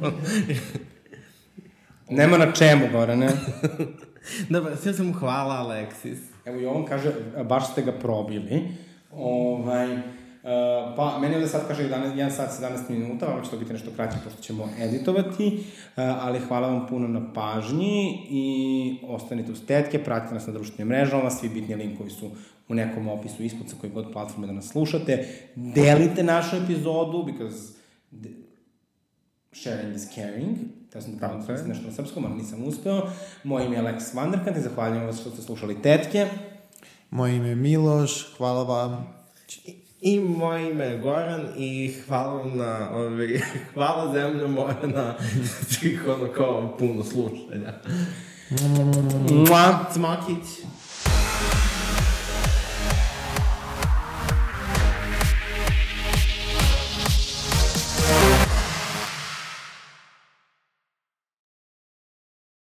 Nema 2.10 2.38
na 2.38 2.52
čemu, 2.52 2.86
Gorane. 2.92 3.28
Dobro, 4.48 4.76
sve 4.76 4.92
sam 4.92 5.06
mu 5.06 5.12
hvala, 5.12 5.54
Aleksis. 5.54 6.18
Evo 6.44 6.60
i 6.60 6.66
on 6.66 6.84
kaže, 6.86 7.12
baš 7.48 7.72
ste 7.72 7.82
ga 7.82 7.92
probili. 7.92 8.62
Ovaj, 9.12 9.98
pa, 10.96 11.18
meni 11.20 11.34
ovde 11.34 11.48
sad 11.48 11.68
kaže 11.68 11.88
11, 11.88 12.14
1 12.14 12.30
sat 12.30 12.50
17 12.60 12.90
minuta, 12.90 13.32
ovo 13.32 13.44
će 13.44 13.50
to 13.50 13.56
biti 13.56 13.72
nešto 13.72 13.90
kraće 13.96 14.16
pošto 14.24 14.42
ćemo 14.42 14.68
editovati, 14.80 15.46
uh, 15.56 15.62
ali 15.96 16.38
hvala 16.38 16.68
vam 16.68 16.86
puno 16.86 17.08
na 17.08 17.32
pažnji 17.32 18.26
i 18.30 18.98
ostanite 19.08 19.52
uz 19.52 19.66
tetke, 19.66 20.04
pratite 20.04 20.34
nas 20.34 20.46
na 20.46 20.52
društvenim 20.52 20.88
mrežama, 20.88 21.30
svi 21.30 21.48
bitni 21.48 21.74
linkovi 21.74 22.10
su 22.10 22.30
u 22.68 22.74
nekom 22.74 23.08
opisu 23.08 23.42
ispod 23.42 23.68
sa 23.70 23.76
koje 23.80 23.90
god 23.90 24.12
platforme 24.12 24.46
da 24.46 24.52
nas 24.52 24.68
slušate. 24.68 25.28
Delite 25.54 26.22
našu 26.22 26.56
epizodu, 26.56 27.22
because 27.22 27.72
Sharing 29.52 29.96
is 29.96 30.14
caring. 30.14 30.56
Ja 30.94 31.00
sam 31.00 31.12
da 31.12 31.18
pravim 31.18 31.42
je. 31.48 31.68
nešto 31.68 31.86
na 31.86 31.92
srpskom, 31.92 32.24
ali 32.24 32.34
nisam 32.34 32.64
uspeo. 32.64 33.02
Moje 33.44 33.66
ime 33.66 33.76
je 33.76 33.82
Alex 33.82 34.14
Vanderkant 34.14 34.56
i 34.56 34.60
zahvaljujem 34.60 35.06
vas 35.06 35.20
što 35.20 35.30
ste 35.30 35.42
slušali 35.42 35.82
Tetke. 35.82 36.28
Moje 37.10 37.36
ime 37.36 37.48
je 37.48 37.54
Miloš, 37.54 38.36
hvala 38.36 38.62
vam. 38.62 39.14
I 39.64 39.74
moje 40.18 40.70
ime 40.70 40.84
je 40.84 40.98
Goran 40.98 41.48
i 41.56 41.94
hvala 42.06 42.34
vam 42.34 42.58
na, 42.58 42.90
ovi, 42.92 43.40
hvala 43.74 44.12
zemljo 44.12 44.48
moja 44.48 44.86
na 44.94 45.14
svih 45.70 46.04
ono 46.08 46.32
kao 46.32 46.76
puno 46.78 47.04
slušanja. 47.04 47.72
Mua! 49.30 49.84
Cmokić. 49.92 50.46